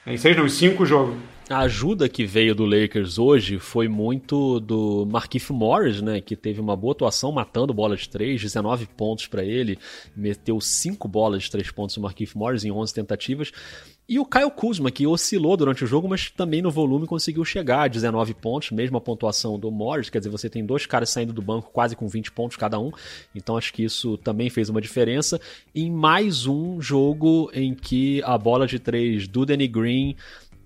Em 0.07 0.17
seis 0.17 0.37
não, 0.37 0.45
em 0.45 0.49
cinco 0.49 0.85
jogos. 0.85 1.15
A 1.49 1.59
ajuda 1.59 2.09
que 2.09 2.25
veio 2.25 2.55
do 2.55 2.65
Lakers 2.65 3.19
hoje 3.19 3.59
foi 3.59 3.87
muito 3.87 4.59
do 4.59 5.05
Markif 5.05 5.51
Morris, 5.51 6.01
né, 6.01 6.19
que 6.19 6.35
teve 6.35 6.59
uma 6.59 6.75
boa 6.75 6.93
atuação 6.93 7.31
matando 7.31 7.71
bola 7.71 7.95
de 7.95 8.09
três, 8.09 8.41
19 8.41 8.87
pontos 8.97 9.27
para 9.27 9.43
ele, 9.43 9.77
meteu 10.15 10.59
cinco 10.59 11.07
bolas 11.07 11.43
de 11.43 11.51
três 11.51 11.69
pontos 11.69 11.97
o 11.97 12.01
Markif 12.01 12.35
Morris 12.35 12.65
em 12.65 12.71
11 12.71 12.93
tentativas. 12.93 13.51
E 14.07 14.19
o 14.19 14.25
Kyle 14.25 14.51
Kuzma, 14.51 14.91
que 14.91 15.07
oscilou 15.07 15.57
durante 15.57 15.83
o 15.83 15.87
jogo, 15.87 16.07
mas 16.07 16.29
também 16.29 16.61
no 16.61 16.69
volume 16.69 17.07
conseguiu 17.07 17.43
chegar 17.43 17.81
a 17.81 17.87
19 17.87 18.35
pontos, 18.35 18.69
mesmo 18.69 18.97
a 18.97 19.01
pontuação 19.01 19.57
do 19.57 19.71
Morris. 19.71 20.11
Quer 20.11 20.19
dizer, 20.19 20.29
você 20.29 20.47
tem 20.47 20.63
dois 20.63 20.85
caras 20.85 21.09
saindo 21.09 21.33
do 21.33 21.41
banco 21.41 21.71
quase 21.71 21.95
com 21.95 22.07
20 22.07 22.31
pontos 22.31 22.55
cada 22.55 22.79
um. 22.79 22.91
Então 23.33 23.57
acho 23.57 23.73
que 23.73 23.83
isso 23.83 24.15
também 24.19 24.47
fez 24.47 24.69
uma 24.69 24.79
diferença. 24.79 25.41
Em 25.73 25.89
mais 25.89 26.45
um 26.45 26.79
jogo 26.79 27.49
em 27.51 27.73
que 27.73 28.21
a 28.23 28.37
bola 28.37 28.67
de 28.67 28.77
três 28.77 29.27
do 29.27 29.43
Danny 29.43 29.67
Green 29.67 30.15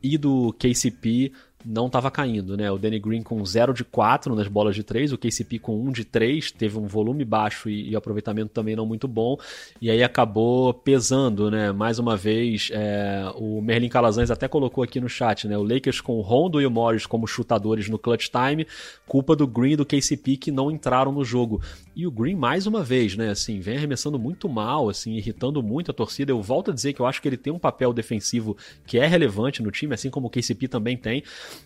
e 0.03 0.17
do 0.17 0.53
KCP 0.59 1.31
não 1.65 1.87
estava 1.87 2.09
caindo, 2.09 2.55
né? 2.55 2.71
O 2.71 2.77
Danny 2.77 2.99
Green 2.99 3.21
com 3.21 3.43
0 3.43 3.73
de 3.73 3.83
4 3.83 4.33
nas 4.33 4.47
bolas 4.47 4.75
de 4.75 4.83
3, 4.83 5.11
o 5.11 5.17
KCP 5.17 5.59
com 5.59 5.77
1 5.87 5.91
de 5.91 6.05
3, 6.05 6.51
teve 6.51 6.77
um 6.77 6.87
volume 6.87 7.25
baixo 7.25 7.69
e, 7.69 7.89
e 7.89 7.95
aproveitamento 7.95 8.51
também 8.51 8.75
não 8.75 8.85
muito 8.85 9.07
bom, 9.07 9.37
e 9.81 9.91
aí 9.91 10.01
acabou 10.01 10.73
pesando, 10.73 11.51
né? 11.51 11.71
Mais 11.71 11.99
uma 11.99 12.15
vez, 12.15 12.69
é, 12.71 13.29
o 13.35 13.61
Merlin 13.61 13.89
Calazans 13.89 14.31
até 14.31 14.47
colocou 14.47 14.83
aqui 14.83 15.01
no 15.01 15.09
chat, 15.09 15.47
né? 15.47 15.57
O 15.57 15.63
Lakers 15.63 15.99
com 15.99 16.17
o 16.17 16.21
Rondo 16.21 16.61
e 16.61 16.65
o 16.65 16.71
Morris 16.71 17.05
como 17.05 17.27
chutadores 17.27 17.89
no 17.89 17.99
clutch 17.99 18.29
time, 18.29 18.65
culpa 19.05 19.35
do 19.35 19.45
Green 19.45 19.73
e 19.73 19.75
do 19.75 19.85
KCP 19.85 20.37
que 20.37 20.51
não 20.51 20.71
entraram 20.71 21.11
no 21.11 21.25
jogo. 21.25 21.61
E 21.95 22.07
o 22.07 22.11
Green, 22.11 22.35
mais 22.35 22.65
uma 22.65 22.81
vez, 22.81 23.17
né? 23.17 23.29
Assim, 23.29 23.59
vem 23.59 23.75
arremessando 23.75 24.17
muito 24.17 24.47
mal, 24.47 24.87
assim, 24.87 25.15
irritando 25.15 25.61
muito 25.61 25.91
a 25.91 25.93
torcida. 25.93 26.31
Eu 26.31 26.41
volto 26.41 26.71
a 26.71 26.73
dizer 26.73 26.93
que 26.93 27.01
eu 27.01 27.05
acho 27.05 27.21
que 27.21 27.27
ele 27.27 27.35
tem 27.35 27.51
um 27.51 27.59
papel 27.59 27.91
defensivo 27.91 28.55
que 28.87 28.97
é 28.97 29.05
relevante 29.05 29.61
no 29.61 29.71
time, 29.71 29.93
assim 29.93 30.09
como 30.09 30.27
o 30.27 30.29
KCP 30.29 30.69
também 30.69 30.95
tem, 30.95 31.23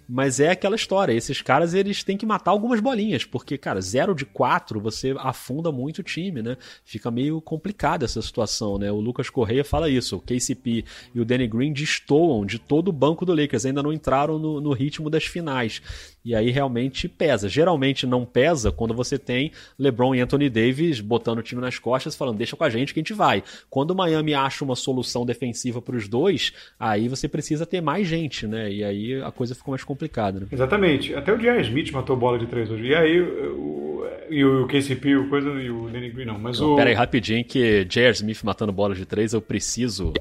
mas 0.07 0.39
é 0.39 0.51
aquela 0.51 0.75
história, 0.75 1.13
esses 1.13 1.41
caras 1.41 1.73
eles 1.73 2.03
têm 2.03 2.17
que 2.17 2.25
matar 2.25 2.51
algumas 2.51 2.79
bolinhas, 2.79 3.25
porque, 3.25 3.57
cara, 3.57 3.81
0 3.81 4.13
de 4.13 4.25
4 4.25 4.79
você 4.79 5.15
afunda 5.17 5.71
muito 5.71 5.99
o 5.99 6.03
time, 6.03 6.41
né? 6.41 6.57
Fica 6.83 7.09
meio 7.09 7.41
complicada 7.41 8.05
essa 8.05 8.21
situação, 8.21 8.77
né? 8.77 8.91
O 8.91 8.99
Lucas 8.99 9.29
Correia 9.29 9.63
fala 9.63 9.89
isso, 9.89 10.17
o 10.17 10.21
KCP 10.21 10.85
e 11.13 11.19
o 11.19 11.25
Danny 11.25 11.47
Green 11.47 11.73
destoam 11.73 12.45
de 12.45 12.59
todo 12.59 12.89
o 12.89 12.93
banco 12.93 13.25
do 13.25 13.33
Lakers, 13.33 13.65
ainda 13.65 13.83
não 13.83 13.93
entraram 13.93 14.37
no, 14.37 14.61
no 14.61 14.73
ritmo 14.73 15.09
das 15.09 15.25
finais. 15.25 15.81
E 16.25 16.33
aí 16.33 16.51
realmente 16.51 17.07
pesa. 17.09 17.49
Geralmente 17.49 18.07
não 18.07 18.25
pesa 18.25 18.71
quando 18.71 18.93
você 18.93 19.17
tem 19.19 19.51
LeBron 19.77 20.15
e 20.15 20.21
Anthony 20.21 20.49
Davis 20.49 21.01
botando 21.01 21.39
o 21.39 21.43
time 21.43 21.61
nas 21.61 21.77
costas, 21.77 22.15
falando 22.15 22.37
deixa 22.37 22.55
com 22.55 22.63
a 22.63 22.69
gente 22.69 22.93
que 22.93 22.99
a 22.99 23.01
gente 23.01 23.13
vai. 23.13 23.43
Quando 23.69 23.91
o 23.91 23.95
Miami 23.95 24.33
acha 24.33 24.63
uma 24.63 24.75
solução 24.75 25.25
defensiva 25.25 25.81
para 25.81 25.95
os 25.95 26.07
dois, 26.07 26.53
aí 26.79 27.07
você 27.07 27.27
precisa 27.27 27.65
ter 27.65 27.81
mais 27.81 28.07
gente, 28.07 28.47
né? 28.47 28.71
E 28.71 28.83
aí 28.83 29.21
a 29.21 29.31
coisa 29.31 29.53
ficou 29.53 29.73
mais 29.73 29.83
complicada. 29.83 30.39
Né? 30.39 30.47
Exatamente. 30.51 31.13
Até 31.13 31.33
o 31.33 31.37
J.R. 31.37 31.61
Smith 31.61 31.91
matou 31.91 32.15
bola 32.15 32.39
de 32.39 32.47
três 32.47 32.71
hoje. 32.71 32.85
E 32.85 32.95
aí 32.95 33.21
o, 33.21 34.05
e 34.29 34.45
o 34.45 34.65
KCP, 34.67 35.15
o 35.17 35.29
coisa 35.29 35.49
e 35.49 35.69
o 35.69 35.89
Danny 35.89 36.09
Green 36.09 36.25
não. 36.25 36.39
Mas 36.39 36.59
não, 36.59 36.73
o... 36.73 36.75
Pera 36.75 36.89
aí 36.89 36.95
rapidinho 36.95 37.43
que 37.43 37.83
J.R. 37.85 38.13
Smith 38.13 38.43
matando 38.43 38.71
bola 38.71 38.95
de 38.95 39.05
três, 39.05 39.33
eu 39.33 39.41
preciso. 39.41 40.13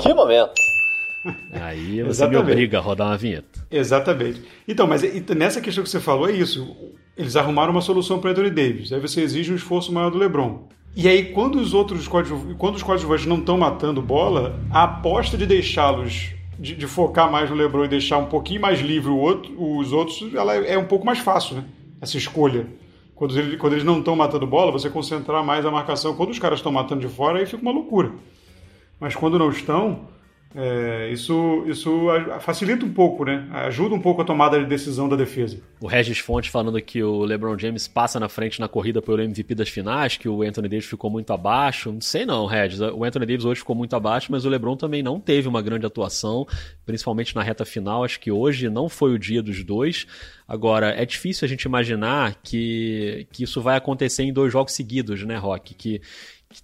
Que 0.00 0.14
momento! 0.14 0.73
Aí 1.52 2.02
você 2.02 2.26
me 2.26 2.36
obriga 2.36 2.78
a 2.78 2.80
rodar 2.80 3.08
uma 3.08 3.16
vinheta. 3.16 3.66
Exatamente. 3.70 4.42
Então, 4.68 4.86
mas 4.86 5.02
nessa 5.34 5.60
questão 5.60 5.82
que 5.82 5.90
você 5.90 6.00
falou, 6.00 6.28
é 6.28 6.32
isso. 6.32 6.76
Eles 7.16 7.36
arrumaram 7.36 7.70
uma 7.70 7.80
solução 7.80 8.18
para 8.18 8.30
Anthony 8.30 8.50
Davis. 8.50 8.92
Aí 8.92 9.00
você 9.00 9.22
exige 9.22 9.52
um 9.52 9.56
esforço 9.56 9.92
maior 9.92 10.10
do 10.10 10.18
LeBron. 10.18 10.68
E 10.96 11.08
aí, 11.08 11.32
quando 11.32 11.56
os 11.56 11.74
outros 11.74 12.06
códigos, 12.06 12.54
quando 12.56 12.76
os 12.76 12.82
coadjuvantes 12.82 13.26
não 13.26 13.38
estão 13.38 13.58
matando 13.58 14.00
bola, 14.00 14.60
a 14.70 14.84
aposta 14.84 15.36
de 15.36 15.44
deixá-los, 15.44 16.30
de, 16.56 16.76
de, 16.76 16.86
focar 16.86 17.30
mais 17.30 17.50
no 17.50 17.56
LeBron 17.56 17.84
e 17.84 17.88
deixar 17.88 18.18
um 18.18 18.26
pouquinho 18.26 18.60
mais 18.60 18.80
livre 18.80 19.10
outro, 19.10 19.52
os 19.60 19.92
outros, 19.92 20.32
ela 20.32 20.54
é, 20.54 20.74
é 20.74 20.78
um 20.78 20.84
pouco 20.84 21.04
mais 21.04 21.18
fácil, 21.18 21.56
né? 21.56 21.64
Essa 22.00 22.16
escolha. 22.16 22.68
Quando, 23.14 23.36
ele, 23.36 23.56
quando 23.56 23.72
eles 23.72 23.84
não 23.84 23.98
estão 23.98 24.14
matando 24.14 24.46
bola, 24.46 24.70
você 24.70 24.88
concentrar 24.88 25.42
mais 25.44 25.66
a 25.66 25.70
marcação. 25.70 26.14
Quando 26.14 26.30
os 26.30 26.38
caras 26.38 26.60
estão 26.60 26.70
matando 26.70 27.00
de 27.00 27.12
fora, 27.12 27.38
aí 27.40 27.46
fica 27.46 27.62
uma 27.62 27.72
loucura. 27.72 28.12
Mas 29.00 29.16
quando 29.16 29.38
não 29.38 29.50
estão, 29.50 30.08
É, 30.54 31.10
isso, 31.10 31.64
isso 31.66 32.06
facilita 32.40 32.86
um 32.86 32.92
pouco, 32.92 33.24
né? 33.24 33.44
Ajuda 33.50 33.94
um 33.94 34.00
pouco 34.00 34.22
a 34.22 34.24
tomada 34.24 34.58
de 34.58 34.66
decisão 34.66 35.08
da 35.08 35.16
defesa. 35.16 35.58
O 35.80 35.88
Regis 35.88 36.18
Fonte 36.18 36.48
falando 36.48 36.80
que 36.80 37.02
o 37.02 37.24
LeBron 37.24 37.58
James 37.58 37.88
passa 37.88 38.20
na 38.20 38.28
frente 38.28 38.60
na 38.60 38.68
corrida 38.68 39.02
pelo 39.02 39.20
MVP 39.20 39.54
das 39.56 39.68
finais, 39.68 40.16
que 40.16 40.28
o 40.28 40.42
Anthony 40.42 40.68
Davis 40.68 40.86
ficou 40.86 41.10
muito 41.10 41.32
abaixo. 41.32 41.90
Não 41.90 42.00
sei 42.00 42.24
não, 42.24 42.46
Regis. 42.46 42.80
O 42.80 43.02
Anthony 43.02 43.26
Davis 43.26 43.44
hoje 43.44 43.60
ficou 43.60 43.74
muito 43.74 43.96
abaixo, 43.96 44.30
mas 44.30 44.44
o 44.44 44.48
LeBron 44.48 44.76
também 44.76 45.02
não 45.02 45.18
teve 45.18 45.48
uma 45.48 45.60
grande 45.60 45.86
atuação, 45.86 46.46
principalmente 46.86 47.34
na 47.34 47.42
reta 47.42 47.64
final. 47.64 48.04
Acho 48.04 48.20
que 48.20 48.30
hoje 48.30 48.70
não 48.70 48.88
foi 48.88 49.12
o 49.12 49.18
dia 49.18 49.42
dos 49.42 49.64
dois. 49.64 50.06
Agora, 50.46 50.90
é 50.90 51.04
difícil 51.04 51.46
a 51.46 51.48
gente 51.48 51.62
imaginar 51.64 52.36
que, 52.44 53.26
que 53.32 53.42
isso 53.42 53.60
vai 53.60 53.76
acontecer 53.76 54.22
em 54.22 54.32
dois 54.32 54.52
jogos 54.52 54.72
seguidos, 54.72 55.24
né, 55.24 55.36
Rock? 55.36 55.74
Que 55.74 56.00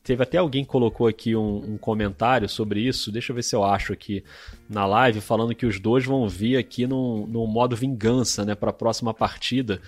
Teve 0.02 0.22
até 0.22 0.38
alguém 0.38 0.64
que 0.64 0.70
colocou 0.70 1.06
aqui 1.06 1.34
um, 1.34 1.74
um, 1.74 1.78
comentário 1.78 2.48
sobre 2.48 2.80
isso. 2.80 3.10
Deixa 3.10 3.32
eu 3.32 3.36
ver 3.36 3.42
se 3.42 3.54
eu 3.54 3.64
acho 3.64 3.92
aqui 3.92 4.24
na 4.68 4.86
live, 4.86 5.20
falando 5.20 5.54
que 5.54 5.66
os 5.66 5.80
dois 5.80 6.04
vão 6.04 6.28
vir 6.28 6.56
aqui 6.56 6.86
no, 6.86 7.26
modo 7.46 7.76
vingança, 7.76 8.44
né, 8.44 8.54
para 8.54 8.70
a 8.70 8.74
próxima 8.74 9.12
partida. 9.12 9.80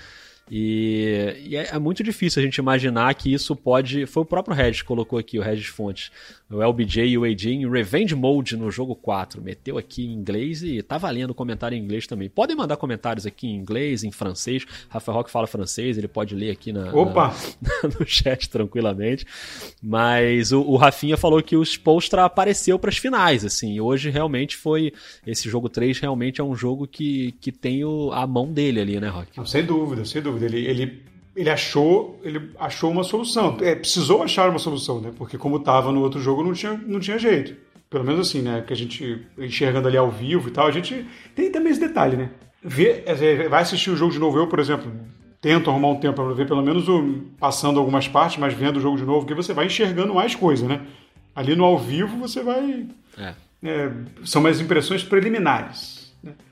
E, 0.55 1.35
e 1.47 1.57
é, 1.57 1.69
é, 1.75 1.79
muito 1.79 2.05
difícil 2.05 2.43
a 2.43 2.45
gente 2.45 2.59
imaginar 2.59 3.15
que 3.15 3.33
isso 3.33 3.57
pode. 3.57 4.05
Foi 4.05 4.23
o 4.23 4.27
próprio 4.27 4.55
Regis 4.55 4.83
que 4.83 4.87
colocou 4.87 5.19
aqui, 5.19 5.38
o 5.38 5.43
Regis 5.43 5.69
Fontes. 5.69 6.12
O 6.51 6.62
LBJ 6.62 7.07
e 7.07 7.17
o 7.17 7.25
AJ 7.25 7.47
em 7.47 7.71
Revenge 7.71 8.15
Mode 8.15 8.55
no 8.59 8.71
jogo 8.71 8.95
4. 8.95 9.41
Meteu 9.41 9.79
aqui 9.79 10.05
em 10.05 10.12
inglês 10.12 10.62
e 10.62 10.83
tá 10.83 10.99
valendo 10.99 11.33
comentário 11.33 11.75
em 11.75 11.81
inglês 11.81 12.07
também. 12.07 12.29
Podem 12.29 12.55
mandar 12.55 12.77
comentários 12.77 13.25
aqui 13.25 13.47
em 13.47 13.57
inglês, 13.57 14.05
em 14.05 14.12
francês. 14.12 14.67
Rafael 14.91 15.17
Roque 15.17 15.31
fala 15.31 15.47
francês, 15.47 15.97
ele 15.97 16.07
pode 16.07 16.35
ler 16.35 16.51
aqui 16.51 16.71
na, 16.71 16.93
Opa. 16.95 17.35
Na, 17.62 17.88
no 17.99 18.07
chat 18.07 18.51
tranquilamente. 18.51 19.25
Mas 19.83 20.53
o, 20.53 20.61
o 20.61 20.77
Rafinha 20.77 21.17
falou 21.17 21.43
que 21.43 21.57
o 21.57 21.62
Spolstra 21.62 22.27
apareceu 22.27 22.79
para 22.79 22.91
as 22.91 22.99
finais. 22.99 23.43
assim. 23.43 23.81
Hoje 23.81 24.11
realmente 24.11 24.55
foi. 24.55 24.93
Esse 25.27 25.49
jogo 25.49 25.71
3 25.71 25.99
realmente 25.99 26.43
é 26.43 26.45
um 26.45 26.55
jogo 26.55 26.87
que, 26.87 27.33
que 27.41 27.51
tem 27.51 27.83
o, 27.87 28.12
a 28.12 28.27
mão 28.27 28.53
dele 28.53 28.81
ali, 28.83 29.01
né? 29.01 29.11
Não, 29.35 29.47
sem 29.47 29.65
dúvida, 29.65 30.05
sem 30.05 30.21
dúvida. 30.21 30.41
Ele, 30.46 30.66
ele 30.66 31.02
ele 31.35 31.48
achou, 31.48 32.20
ele 32.22 32.50
achou 32.59 32.90
uma 32.90 33.02
solução. 33.02 33.57
É, 33.61 33.74
precisou 33.74 34.22
achar 34.22 34.50
uma 34.50 34.59
solução, 34.59 35.00
né? 35.00 35.12
Porque 35.16 35.38
como 35.38 35.57
estava 35.57 35.90
no 35.90 36.00
outro 36.02 36.20
jogo, 36.20 36.44
não 36.44 36.52
tinha, 36.52 36.78
não 36.87 37.00
tinha 37.00 37.18
jeito. 37.18 37.57
Pelo 37.88 38.05
menos 38.05 38.28
assim, 38.28 38.42
né? 38.42 38.62
Que 38.66 38.72
a 38.72 38.76
gente 38.76 39.26
enxergando 39.38 39.88
ali 39.88 39.96
ao 39.96 40.11
vivo 40.11 40.48
e 40.48 40.52
tal, 40.52 40.66
a 40.66 40.70
gente 40.70 41.07
tem 41.35 41.50
também 41.50 41.72
esse 41.72 41.81
detalhe, 41.81 42.16
né? 42.16 42.31
Vê, 42.62 43.02
é, 43.07 43.48
vai 43.48 43.62
assistir 43.62 43.90
o 43.90 43.96
jogo 43.96 44.12
de 44.12 44.18
novo. 44.18 44.38
Eu, 44.38 44.46
por 44.46 44.61
exemplo, 44.61 44.92
tento 45.40 45.70
arrumar 45.70 45.88
um 45.88 46.00
tempo 46.00 46.14
para 46.14 46.35
ver 46.35 46.46
pelo 46.46 46.62
menos 46.62 46.88
o, 46.88 47.24
passando 47.38 47.78
algumas 47.78 48.07
partes, 48.07 48.38
mas 48.38 48.55
vendo 48.55 48.76
o 48.76 48.81
jogo 48.81 48.96
de 48.96 49.05
novo, 49.05 49.20
porque 49.20 49.35
você 49.35 49.52
vai 49.55 49.66
enxergando 49.66 50.14
mais 50.14 50.35
coisa, 50.35 50.68
né? 50.68 50.83
Ali 51.35 51.57
no 51.57 51.64
ao 51.64 51.78
vivo 51.78 52.16
você 52.18 52.42
vai. 52.42 52.87
É. 53.18 53.35
É, 53.64 53.90
são 54.24 54.42
mais 54.42 54.61
impressões 54.61 55.02
preliminares. 55.02 56.02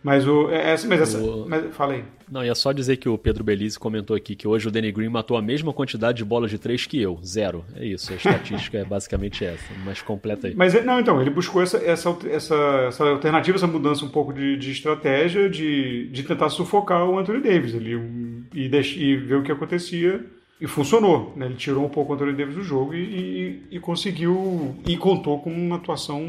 Mas 0.03 0.27
o. 0.27 0.51
É, 0.51 0.77
mas 0.87 1.01
essa. 1.01 1.19
O... 1.19 1.49
Mas, 1.49 1.75
fala 1.75 1.95
aí. 1.95 2.05
Não, 2.31 2.43
é 2.43 2.55
só 2.55 2.73
dizer 2.73 2.97
que 2.97 3.09
o 3.09 3.19
Pedro 3.19 3.43
Belize 3.43 3.79
comentou 3.79 4.17
aqui 4.17 4.35
que 4.35 4.47
hoje 4.47 4.69
o 4.69 4.71
Danny 4.71 4.91
Green 4.93 5.09
matou 5.09 5.37
a 5.37 5.43
mesma 5.43 5.73
quantidade 5.73 6.19
de 6.19 6.25
bolas 6.25 6.51
de 6.51 6.59
três 6.59 6.87
que 6.87 7.01
eu. 7.01 7.19
Zero. 7.25 7.65
É 7.77 7.85
isso. 7.85 8.13
A 8.13 8.17
estatística 8.17 8.79
é 8.79 8.85
basicamente 8.85 9.45
essa. 9.45 9.65
Mas 9.85 10.03
completa 10.03 10.49
aí. 10.49 10.55
Mas 10.55 10.85
não, 10.85 11.01
então, 11.01 11.21
ele 11.21 11.31
buscou 11.31 11.63
essa, 11.63 11.79
essa, 11.79 12.17
essa, 12.29 12.55
essa 12.89 13.05
alternativa, 13.05 13.57
essa 13.57 13.67
mudança 13.67 14.05
um 14.05 14.09
pouco 14.09 14.33
de, 14.33 14.57
de 14.57 14.71
estratégia 14.71 15.49
de, 15.49 16.09
de 16.09 16.23
tentar 16.23 16.49
sufocar 16.51 17.05
o 17.09 17.19
Anthony 17.19 17.41
Davis 17.41 17.75
ali 17.75 17.95
e, 18.55 18.67
e 18.67 19.17
ver 19.17 19.37
o 19.37 19.43
que 19.43 19.53
acontecia. 19.53 20.25
E 20.61 20.67
funcionou, 20.67 21.33
né? 21.37 21.47
Ele 21.47 21.55
tirou 21.55 21.87
um 21.87 21.89
pouco 21.89 22.13
o 22.13 22.15
Anthony 22.15 22.35
Davis 22.35 22.55
do 22.55 22.63
jogo 22.63 22.93
e, 22.93 22.99
e, 22.99 23.77
e 23.77 23.81
conseguiu. 23.81 24.77
E 24.87 24.95
contou 24.97 25.41
com 25.41 25.51
uma 25.51 25.77
atuação 25.77 26.21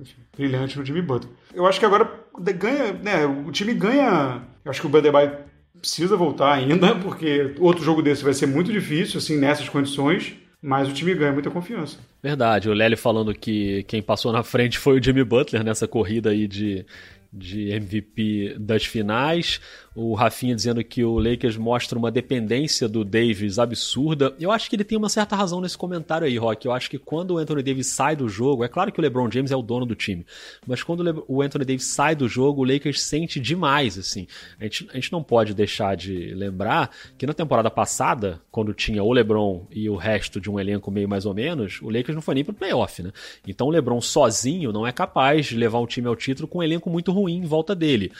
enfim, 0.00 0.20
brilhante 0.36 0.78
no 0.78 0.84
Jimmy 0.84 1.02
Butler. 1.02 1.32
Eu 1.52 1.66
acho 1.66 1.80
que 1.80 1.84
agora 1.84 2.19
ganha, 2.38 2.92
né? 2.92 3.26
O 3.26 3.50
time 3.50 3.74
ganha. 3.74 4.42
Eu 4.64 4.70
acho 4.70 4.80
que 4.80 4.86
o 4.86 4.90
Bandebai 4.90 5.38
precisa 5.78 6.16
voltar 6.16 6.52
ainda, 6.52 6.94
porque 7.00 7.54
outro 7.58 7.84
jogo 7.84 8.02
desse 8.02 8.22
vai 8.22 8.34
ser 8.34 8.46
muito 8.46 8.72
difícil, 8.72 9.18
assim, 9.18 9.36
nessas 9.36 9.68
condições. 9.68 10.34
Mas 10.62 10.90
o 10.90 10.92
time 10.92 11.14
ganha 11.14 11.32
muita 11.32 11.50
confiança. 11.50 11.96
Verdade, 12.22 12.68
o 12.68 12.74
Lely 12.74 12.96
falando 12.96 13.34
que 13.34 13.82
quem 13.84 14.02
passou 14.02 14.30
na 14.30 14.42
frente 14.42 14.78
foi 14.78 14.98
o 14.98 15.02
Jimmy 15.02 15.24
Butler 15.24 15.64
nessa 15.64 15.88
corrida 15.88 16.30
aí 16.30 16.46
de, 16.46 16.84
de 17.32 17.70
MVP 17.70 18.56
das 18.58 18.84
finais 18.84 19.58
o 19.94 20.14
Rafinha 20.14 20.54
dizendo 20.54 20.82
que 20.84 21.04
o 21.04 21.18
Lakers 21.18 21.56
mostra 21.56 21.98
uma 21.98 22.10
dependência 22.10 22.88
do 22.88 23.04
Davis 23.04 23.58
absurda. 23.58 24.34
Eu 24.38 24.52
acho 24.52 24.70
que 24.70 24.76
ele 24.76 24.84
tem 24.84 24.96
uma 24.96 25.08
certa 25.08 25.34
razão 25.34 25.60
nesse 25.60 25.76
comentário 25.76 26.26
aí, 26.26 26.38
Rock. 26.38 26.66
Eu 26.66 26.72
acho 26.72 26.88
que 26.88 26.98
quando 26.98 27.32
o 27.32 27.38
Anthony 27.38 27.62
Davis 27.62 27.88
sai 27.88 28.14
do 28.14 28.28
jogo, 28.28 28.62
é 28.62 28.68
claro 28.68 28.92
que 28.92 29.00
o 29.00 29.02
LeBron 29.02 29.28
James 29.30 29.50
é 29.50 29.56
o 29.56 29.62
dono 29.62 29.84
do 29.84 29.96
time, 29.96 30.24
mas 30.66 30.82
quando 30.82 31.24
o 31.26 31.42
Anthony 31.42 31.64
Davis 31.64 31.86
sai 31.86 32.14
do 32.14 32.28
jogo, 32.28 32.62
o 32.62 32.64
Lakers 32.64 33.02
sente 33.02 33.40
demais, 33.40 33.98
assim. 33.98 34.26
A 34.60 34.64
gente, 34.64 34.88
a 34.90 34.94
gente 34.94 35.12
não 35.12 35.22
pode 35.22 35.54
deixar 35.54 35.96
de 35.96 36.34
lembrar 36.34 36.90
que 37.18 37.26
na 37.26 37.34
temporada 37.34 37.70
passada, 37.70 38.40
quando 38.50 38.72
tinha 38.72 39.02
o 39.02 39.12
LeBron 39.12 39.66
e 39.70 39.90
o 39.90 39.96
resto 39.96 40.40
de 40.40 40.48
um 40.48 40.60
elenco 40.60 40.90
meio 40.90 41.08
mais 41.08 41.26
ou 41.26 41.34
menos, 41.34 41.80
o 41.82 41.90
Lakers 41.90 42.14
não 42.14 42.22
foi 42.22 42.36
nem 42.36 42.44
pro 42.44 42.54
playoff, 42.54 43.02
né? 43.02 43.10
Então 43.46 43.66
o 43.66 43.70
LeBron 43.70 44.00
sozinho 44.00 44.72
não 44.72 44.86
é 44.86 44.92
capaz 44.92 45.46
de 45.46 45.56
levar 45.56 45.80
o 45.80 45.86
time 45.86 46.06
ao 46.06 46.14
título 46.14 46.46
com 46.46 46.58
um 46.58 46.62
elenco 46.62 46.88
muito 46.88 47.10
ruim 47.10 47.38
em 47.38 47.46
volta 47.46 47.74
dele. 47.74 48.12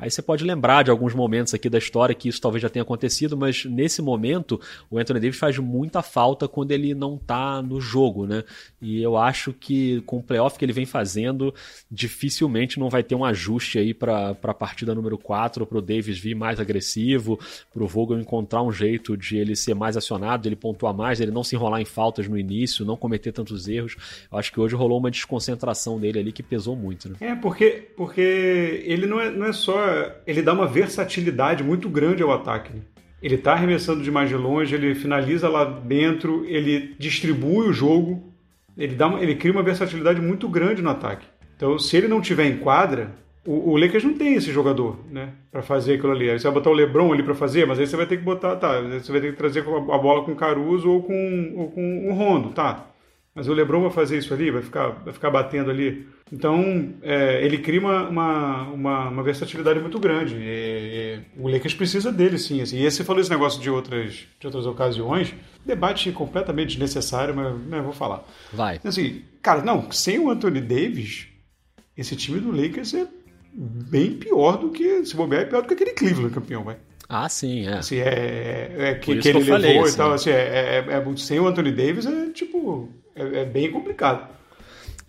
Aí 0.00 0.10
você 0.10 0.22
pode 0.22 0.44
lembrar 0.44 0.84
de 0.84 0.90
alguns 0.90 1.14
momentos 1.14 1.52
aqui 1.54 1.68
da 1.68 1.78
história 1.78 2.14
que 2.14 2.28
isso 2.28 2.40
talvez 2.40 2.62
já 2.62 2.68
tenha 2.68 2.82
acontecido, 2.82 3.36
mas 3.36 3.64
nesse 3.64 4.00
momento 4.00 4.60
o 4.90 4.98
Anthony 4.98 5.20
Davis 5.20 5.38
faz 5.38 5.58
muita 5.58 6.02
falta 6.02 6.46
quando 6.46 6.70
ele 6.70 6.94
não 6.94 7.16
tá 7.16 7.60
no 7.60 7.80
jogo, 7.80 8.26
né? 8.26 8.44
E 8.80 9.02
eu 9.02 9.16
acho 9.16 9.52
que 9.52 10.00
com 10.02 10.18
o 10.18 10.22
playoff 10.22 10.58
que 10.58 10.64
ele 10.64 10.72
vem 10.72 10.86
fazendo, 10.86 11.52
dificilmente 11.90 12.78
não 12.78 12.88
vai 12.88 13.02
ter 13.02 13.14
um 13.14 13.24
ajuste 13.24 13.78
aí 13.78 13.92
para 13.92 14.36
a 14.42 14.54
partida 14.54 14.94
número 14.94 15.18
4, 15.18 15.66
para 15.66 15.78
o 15.78 15.82
Davis 15.82 16.18
vir 16.18 16.34
mais 16.34 16.60
agressivo, 16.60 17.38
para 17.72 17.82
o 17.82 17.88
Vogel 17.88 18.20
encontrar 18.20 18.62
um 18.62 18.70
jeito 18.70 19.16
de 19.16 19.36
ele 19.36 19.56
ser 19.56 19.74
mais 19.74 19.96
acionado, 19.96 20.46
ele 20.46 20.56
pontuar 20.56 20.94
mais, 20.94 21.20
ele 21.20 21.32
não 21.32 21.42
se 21.42 21.56
enrolar 21.56 21.80
em 21.80 21.84
faltas 21.84 22.28
no 22.28 22.38
início, 22.38 22.84
não 22.84 22.96
cometer 22.96 23.32
tantos 23.32 23.66
erros. 23.68 23.96
Eu 24.30 24.38
acho 24.38 24.52
que 24.52 24.60
hoje 24.60 24.76
rolou 24.76 24.98
uma 24.98 25.10
desconcentração 25.10 25.98
dele 25.98 26.20
ali 26.20 26.32
que 26.32 26.42
pesou 26.42 26.76
muito, 26.76 27.08
né? 27.08 27.16
É, 27.20 27.34
porque, 27.34 27.88
porque 27.96 28.20
ele 28.84 29.06
não 29.06 29.20
é, 29.20 29.30
não 29.30 29.46
é 29.46 29.52
só 29.52 29.87
ele 30.26 30.42
dá 30.42 30.52
uma 30.52 30.66
versatilidade 30.66 31.62
muito 31.62 31.88
grande 31.88 32.22
ao 32.22 32.32
ataque. 32.32 32.72
Né? 32.72 32.80
Ele 33.22 33.34
está 33.34 33.52
arremessando 33.52 34.02
de 34.02 34.10
mais 34.10 34.28
de 34.28 34.36
longe, 34.36 34.74
ele 34.74 34.94
finaliza 34.94 35.48
lá 35.48 35.64
dentro, 35.64 36.44
ele 36.46 36.94
distribui 36.98 37.68
o 37.68 37.72
jogo, 37.72 38.32
ele, 38.76 38.94
dá 38.94 39.08
uma, 39.08 39.20
ele 39.20 39.34
cria 39.34 39.52
uma 39.52 39.62
versatilidade 39.62 40.20
muito 40.20 40.48
grande 40.48 40.82
no 40.82 40.90
ataque. 40.90 41.26
Então, 41.56 41.78
se 41.78 41.96
ele 41.96 42.06
não 42.06 42.20
tiver 42.20 42.46
em 42.46 42.58
quadra, 42.58 43.12
o, 43.44 43.72
o 43.72 43.76
Lakers 43.76 44.04
não 44.04 44.14
tem 44.14 44.34
esse 44.34 44.52
jogador, 44.52 44.98
né, 45.10 45.30
para 45.50 45.62
fazer 45.62 45.94
aquilo 45.94 46.12
ali. 46.12 46.30
Aí 46.30 46.38
você 46.38 46.44
vai 46.44 46.54
botar 46.54 46.70
o 46.70 46.74
LeBron 46.74 47.12
ali 47.12 47.22
para 47.22 47.34
fazer, 47.34 47.66
mas 47.66 47.80
aí 47.80 47.86
você 47.86 47.96
vai 47.96 48.06
ter 48.06 48.18
que 48.18 48.22
botar, 48.22 48.54
tá, 48.56 48.80
você 48.80 49.10
vai 49.10 49.20
ter 49.20 49.32
que 49.32 49.36
trazer 49.36 49.60
a 49.60 49.98
bola 49.98 50.24
com 50.24 50.32
o 50.32 50.36
Caruso 50.36 50.90
ou 50.90 51.02
com, 51.02 51.54
ou 51.56 51.70
com 51.70 52.08
o 52.08 52.14
Rondo, 52.14 52.50
tá? 52.50 52.86
Mas 53.34 53.48
o 53.48 53.52
LeBron 53.52 53.82
vai 53.82 53.90
fazer 53.90 54.18
isso 54.18 54.34
ali, 54.34 54.50
vai 54.50 54.62
ficar, 54.62 54.88
vai 55.04 55.12
ficar 55.12 55.30
batendo 55.30 55.70
ali. 55.70 56.06
Então, 56.32 56.94
é, 57.02 57.44
ele 57.44 57.58
cria 57.58 57.80
uma, 57.80 58.08
uma, 58.08 58.62
uma, 58.68 59.08
uma, 59.08 59.22
versatilidade 59.22 59.80
muito 59.80 59.98
grande. 59.98 60.34
E, 60.34 61.20
e, 61.38 61.40
o 61.40 61.48
Lakers 61.48 61.74
precisa 61.74 62.12
dele, 62.12 62.38
sim. 62.38 62.60
Assim. 62.60 62.78
E 62.78 62.90
você 62.90 63.02
falou 63.02 63.20
esse 63.20 63.30
negócio 63.30 63.60
de 63.60 63.70
outras, 63.70 64.26
de 64.38 64.46
outras 64.46 64.66
ocasiões, 64.66 65.34
debate 65.64 66.12
completamente 66.12 66.68
desnecessário, 66.68 67.34
mas 67.34 67.58
né, 67.66 67.80
vou 67.80 67.92
falar. 67.92 68.24
Vai. 68.52 68.80
Assim, 68.84 69.22
cara, 69.42 69.62
não, 69.62 69.90
sem 69.90 70.18
o 70.18 70.30
Anthony 70.30 70.60
Davis, 70.60 71.28
esse 71.96 72.14
time 72.14 72.40
do 72.40 72.50
Lakers 72.50 72.94
é 72.94 73.06
bem 73.52 74.12
pior 74.12 74.58
do 74.58 74.70
que, 74.70 75.04
se 75.04 75.16
bobear, 75.16 75.42
é 75.42 75.46
pior 75.46 75.62
do 75.62 75.68
que 75.68 75.74
aquele 75.74 75.92
Cleveland 75.92 76.34
campeão, 76.34 76.62
vai. 76.62 76.76
Ah, 77.08 77.28
sim, 77.28 77.66
é. 77.66 77.78
Assim, 77.78 77.96
é, 77.96 78.74
é 78.78 78.94
que, 78.94 79.16
que 79.16 79.28
ele 79.28 79.38
levou 79.38 79.54
falei, 79.54 79.78
e 79.78 79.96
tal. 79.96 80.12
Assim, 80.12 80.28
é, 80.28 80.34
é, 80.34 80.84
é, 80.90 81.16
sem 81.16 81.40
o 81.40 81.46
Anthony 81.46 81.72
Davis 81.72 82.04
é 82.04 82.30
tipo 82.30 82.90
é, 83.16 83.40
é 83.40 83.44
bem 83.46 83.70
complicado. 83.72 84.28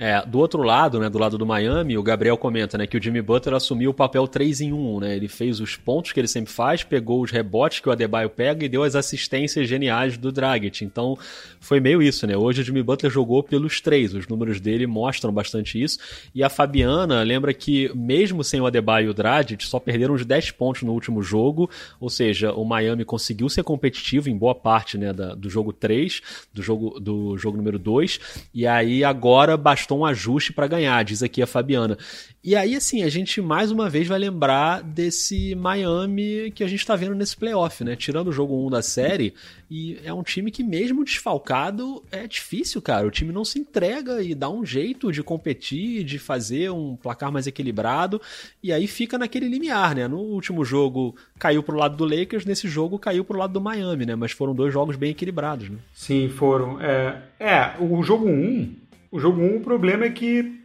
É, 0.02 0.26
do 0.26 0.40
outro 0.40 0.64
lado, 0.64 0.98
né, 0.98 1.10
do 1.10 1.20
lado 1.20 1.38
do 1.38 1.46
Miami, 1.46 1.98
o 1.98 2.02
Gabriel 2.02 2.38
comenta, 2.38 2.78
né, 2.78 2.88
que 2.88 2.98
o 2.98 3.04
Jimmy 3.04 3.22
Butler 3.22 3.54
assumiu 3.54 3.92
o 3.92 3.94
papel 3.94 4.26
3 4.30 4.62
em 4.62 4.72
1, 4.72 5.00
né? 5.02 5.16
Ele 5.18 5.28
fez 5.28 5.60
os 5.60 5.76
pontos 5.76 6.14
que 6.14 6.20
ele 6.22 6.28
sempre 6.28 6.54
faz, 6.54 6.86
pegou 6.86 7.22
os 7.22 7.32
rebotes 7.32 7.82
que 7.82 7.90
o 7.90 7.92
Adebayo 7.92 8.30
pega 8.30 8.64
e 8.64 8.70
deu 8.70 8.84
as 8.84 8.96
assistências 8.96 9.68
geniais 9.68 10.18
do 10.18 10.32
Dragic. 10.32 10.86
Então, 10.86 11.18
foi 11.60 11.82
meio 11.82 12.02
isso, 12.02 12.26
né? 12.26 12.38
Hoje 12.38 12.62
o 12.62 12.64
Jimmy 12.64 12.82
Butler 12.82 13.12
jogou 13.12 13.44
pelos 13.44 13.82
três, 13.82 14.14
os 14.14 14.26
números 14.26 14.62
dele 14.62 14.88
mostram 14.88 15.34
bastante 15.34 15.82
isso. 15.82 16.00
E 16.34 16.42
a 16.42 16.50
Fabiana 16.50 17.22
lembra 17.22 17.54
que 17.54 17.92
mesmo 17.94 18.42
sem 18.42 18.62
o 18.62 18.66
Adebayo 18.66 19.08
e 19.08 19.10
o 19.10 19.14
Dragic, 19.14 19.66
só 19.66 19.80
perderam 19.82 20.14
uns 20.14 20.26
10 20.26 20.52
pontos 20.52 20.84
no 20.84 20.94
último 20.94 21.22
jogo, 21.22 21.70
ou 22.00 22.10
seja, 22.10 22.54
o 22.54 22.64
Miami 22.64 23.04
conseguiu 23.04 23.50
ser 23.50 23.64
competitivo 23.64 24.30
em 24.30 24.38
boa 24.38 24.56
parte, 24.56 24.98
né, 24.98 25.12
da, 25.12 25.36
do 25.36 25.50
jogo 25.50 25.74
3, 25.74 26.22
do 26.54 26.64
jogo 26.64 27.02
do 27.02 27.38
jogo 27.38 27.58
número 27.58 27.78
2, 27.78 28.48
e 28.54 28.66
aí 28.66 29.04
agora 29.04 29.58
bastou 29.58 29.89
bastou 29.90 30.00
um 30.00 30.06
ajuste 30.06 30.54
para 30.54 30.68
ganhar, 30.68 31.04
diz 31.04 31.24
aqui 31.24 31.42
a 31.42 31.48
Fabiana. 31.48 31.98
E 32.44 32.56
aí, 32.56 32.76
assim, 32.76 33.04
a 33.04 33.10
gente 33.10 33.42
mais 33.42 33.72
uma 33.72 33.90
vez 33.90 34.08
vai 34.08 34.20
lembrar 34.20 34.84
desse 34.84 35.56
Miami 35.56 36.52
que 36.52 36.64
a 36.64 36.68
gente 36.68 36.80
está 36.80 36.96
vendo 36.96 37.16
nesse 37.16 37.36
playoff, 37.36 37.84
né? 37.84 37.96
Tirando 37.96 38.28
o 38.28 38.32
jogo 38.32 38.66
1 38.68 38.70
da 38.70 38.82
série, 38.82 39.34
e 39.70 40.00
é 40.04 40.14
um 40.14 40.24
time 40.24 40.52
que, 40.52 40.64
mesmo 40.64 41.04
desfalcado, 41.04 42.04
é 42.12 42.28
difícil, 42.28 42.82
cara. 42.82 43.08
O 43.08 43.12
time 43.12 43.34
não 43.34 43.44
se 43.44 43.60
entrega 43.60 44.22
e 44.22 44.36
dá 44.36 44.50
um 44.50 44.66
jeito 44.66 45.12
de 45.12 45.24
competir, 45.24 46.04
de 46.04 46.20
fazer 46.20 46.72
um 46.72 46.96
placar 46.96 47.32
mais 47.32 47.48
equilibrado, 47.48 48.22
e 48.62 48.72
aí 48.72 48.88
fica 48.88 49.18
naquele 49.18 49.48
limiar, 49.48 49.96
né? 49.96 50.08
No 50.08 50.20
último 50.20 50.64
jogo 50.64 51.16
caiu 51.38 51.64
pro 51.64 51.78
lado 51.78 51.98
do 51.98 52.06
Lakers, 52.06 52.46
nesse 52.46 52.68
jogo 52.68 53.00
caiu 53.00 53.26
pro 53.26 53.38
lado 53.38 53.54
do 53.54 53.62
Miami, 53.62 54.06
né? 54.06 54.16
Mas 54.16 54.32
foram 54.32 54.54
dois 54.54 54.72
jogos 54.72 54.96
bem 54.96 55.12
equilibrados, 55.12 55.70
né? 55.70 55.78
Sim, 55.94 56.30
foram. 56.30 56.80
É, 56.82 57.22
é 57.40 57.74
o 57.80 58.02
jogo 58.04 58.28
1, 58.28 58.89
o 59.12 59.20
jogo 59.20 59.42
1, 59.42 59.58
o 59.58 59.62
problema 59.62 60.06
é 60.06 60.10
que 60.10 60.60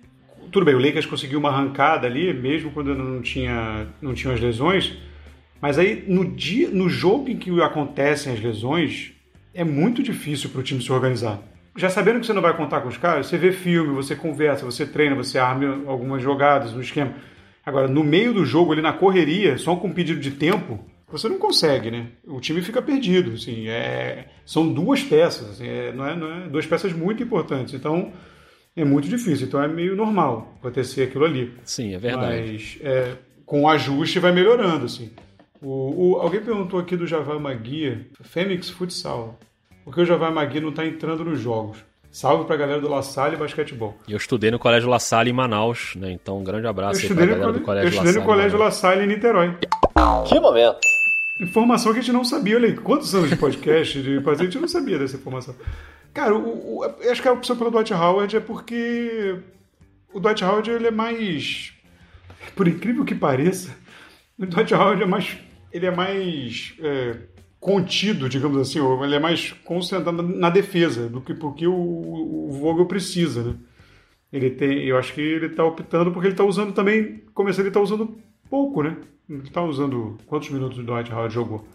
tudo 0.51 0.65
bem, 0.65 0.75
o 0.75 0.79
Lakers 0.79 1.07
conseguiu 1.07 1.39
uma 1.39 1.49
arrancada 1.49 2.07
ali, 2.07 2.33
mesmo 2.33 2.71
quando 2.71 2.95
não 2.95 3.21
tinha, 3.21 3.89
não 4.01 4.15
tinha 4.15 4.33
as 4.33 4.41
lesões, 4.41 4.97
mas 5.61 5.79
aí 5.79 6.05
no, 6.07 6.25
dia, 6.25 6.69
no 6.71 6.89
jogo 6.89 7.29
em 7.29 7.37
que 7.37 7.51
acontecem 7.61 8.33
as 8.33 8.41
lesões, 8.41 9.13
é 9.53 9.65
muito 9.65 10.03
difícil 10.03 10.51
para 10.51 10.61
o 10.61 10.63
time 10.63 10.83
se 10.83 10.93
organizar. 10.93 11.41
Já 11.77 11.89
sabendo 11.91 12.21
que 12.21 12.27
você 12.27 12.33
não 12.33 12.43
vai 12.43 12.57
contar 12.57 12.81
com 12.83 12.89
os 12.89 12.97
caras, 12.97 13.27
você 13.27 13.37
vê 13.37 13.51
filme, 13.51 13.95
você 13.95 14.15
conversa, 14.15 14.65
você 14.65 14.87
treina, 14.87 15.17
você 15.17 15.39
arma 15.39 15.83
algumas 15.87 16.23
jogadas, 16.23 16.73
um 16.73 16.81
esquema. 16.81 17.15
Agora, 17.67 17.89
no 17.89 18.05
meio 18.05 18.33
do 18.33 18.45
jogo, 18.45 18.73
ali 18.73 18.83
na 18.83 18.93
correria, 18.93 19.59
só 19.59 19.75
com 19.75 19.91
pedido 19.91 20.21
de 20.21 20.31
tempo, 20.31 20.79
você 21.11 21.29
não 21.29 21.39
consegue, 21.39 21.91
né? 21.91 22.09
O 22.27 22.41
time 22.41 22.61
fica 22.63 22.81
perdido. 22.83 23.33
Assim, 23.33 23.69
é... 23.69 24.27
São 24.45 24.73
duas 24.73 25.03
peças, 25.03 25.51
assim, 25.51 25.67
é... 25.67 25.93
Não, 25.93 26.07
é, 26.07 26.17
não 26.17 26.45
é 26.45 26.49
duas 26.49 26.67
peças 26.67 26.93
muito 26.93 27.23
importantes. 27.23 27.75
Então, 27.75 28.13
é 28.77 28.85
muito 28.85 29.09
difícil. 29.09 29.47
Então, 29.47 29.63
é 29.63 29.69
meio 29.69 29.97
normal 29.97 30.55
acontecer 30.61 31.05
aquilo 31.05 31.25
ali. 31.25 31.53
Sim, 31.65 31.95
é 31.95 31.99
verdade. 31.99 32.53
Mas 32.53 32.79
é... 32.83 33.17
com 33.47 33.63
o 33.63 33.69
ajuste 33.69 34.19
vai 34.19 34.33
melhorando, 34.33 34.87
assim. 34.87 35.11
O, 35.61 36.13
o, 36.13 36.21
alguém 36.21 36.41
perguntou 36.41 36.79
aqui 36.79 36.97
do 36.97 37.07
Javar 37.07 37.41
Magui, 37.41 38.07
Fênix 38.23 38.69
Futsal. 38.69 39.39
Por 39.85 39.95
que 39.95 40.01
o 40.01 40.07
Javar 40.07 40.33
Magui 40.33 40.61
não 40.61 40.71
está 40.71 40.85
entrando 40.85 41.25
nos 41.25 41.41
jogos? 41.41 41.79
Salve 42.11 42.45
pra 42.45 42.57
galera 42.57 42.81
do 42.81 42.89
La 42.89 43.03
Salle 43.03 43.37
Basquetebol. 43.37 43.97
E 44.07 44.13
eu 44.13 44.17
estudei 44.17 44.49
no 44.51 44.59
Colégio 44.59 44.89
La 44.89 45.01
Salle 45.01 45.31
em 45.31 45.33
Manaus, 45.33 45.95
né? 45.97 46.13
Então 46.13 46.39
um 46.39 46.45
grande 46.45 46.65
abraço 46.65 47.05
eu 47.05 47.11
aí 47.11 47.17
pra 47.17 47.27
galera 47.27 47.53
do 47.53 47.61
Colégio 47.61 47.89
Eu 47.89 47.93
estudei 47.93 48.13
no 48.13 48.23
Colégio 48.23 48.57
La 48.57 48.71
Salle 48.71 49.03
em 49.03 49.09
Niterói. 49.09 49.57
Que 50.29 50.39
momento! 50.39 50.79
Informação 51.41 51.93
que 51.93 51.99
a 51.99 52.03
gente 52.03 52.13
não 52.13 52.25
sabia, 52.25 52.55
olha 52.55 52.69
aí, 52.69 52.77
quantos 52.77 53.13
anos 53.13 53.29
de 53.29 53.35
podcast, 53.35 54.01
de 54.01 54.23
a 54.25 54.35
gente 54.35 54.61
não 54.61 54.69
sabia 54.69 54.97
dessa 54.97 55.17
informação. 55.17 55.57
Cara, 56.15 56.35
o, 56.35 56.79
o, 56.79 56.85
acho 57.11 57.21
que 57.21 57.29
a 57.29 57.33
opção 57.33 57.57
pelo 57.57 57.73
Dwight 57.73 57.93
Howard 57.93 58.37
é 58.37 58.41
porque 58.41 59.41
o 60.13 60.21
Dwight 60.21 60.45
Howard 60.45 60.71
ele 60.71 60.87
é 60.87 60.91
mais, 60.93 61.75
por 62.55 62.69
incrível 62.69 63.05
que 63.05 63.17
pareça, 63.17 63.77
o 64.39 64.47
Dwight 64.47 64.73
Howard 64.73 65.03
é 65.03 65.07
mais 65.07 65.37
ele 65.73 65.87
é 65.87 65.91
mais 65.91 66.73
é, 66.79 67.17
contido, 67.59 68.29
digamos 68.29 68.59
assim, 68.59 68.79
ou 68.79 69.05
ele 69.05 69.17
é 69.17 69.19
mais 69.19 69.51
concentrado 69.65 70.23
na 70.23 70.49
defesa 70.49 71.09
do 71.09 71.21
que 71.21 71.35
porque 71.35 71.67
o, 71.67 71.75
o 71.75 72.53
Vogel 72.53 72.87
precisa, 72.87 73.43
né? 73.43 73.57
Ele 74.33 74.51
tem, 74.51 74.85
eu 74.85 74.97
acho 74.97 75.13
que 75.13 75.21
ele 75.21 75.47
está 75.47 75.65
optando 75.65 76.13
porque 76.13 76.29
ele 76.29 76.35
está 76.35 76.45
usando 76.45 76.73
também, 76.73 77.25
começando 77.35 77.63
ele 77.63 77.69
está 77.71 77.81
usando 77.81 78.17
pouco, 78.49 78.85
né? 78.85 78.97
Ele 79.29 79.43
está 79.43 79.63
usando 79.63 80.17
quantos 80.27 80.51
minutos 80.51 80.79
o 80.79 80.83
Dwight 80.85 81.13
Howard 81.13 81.35
jogou? 81.35 81.67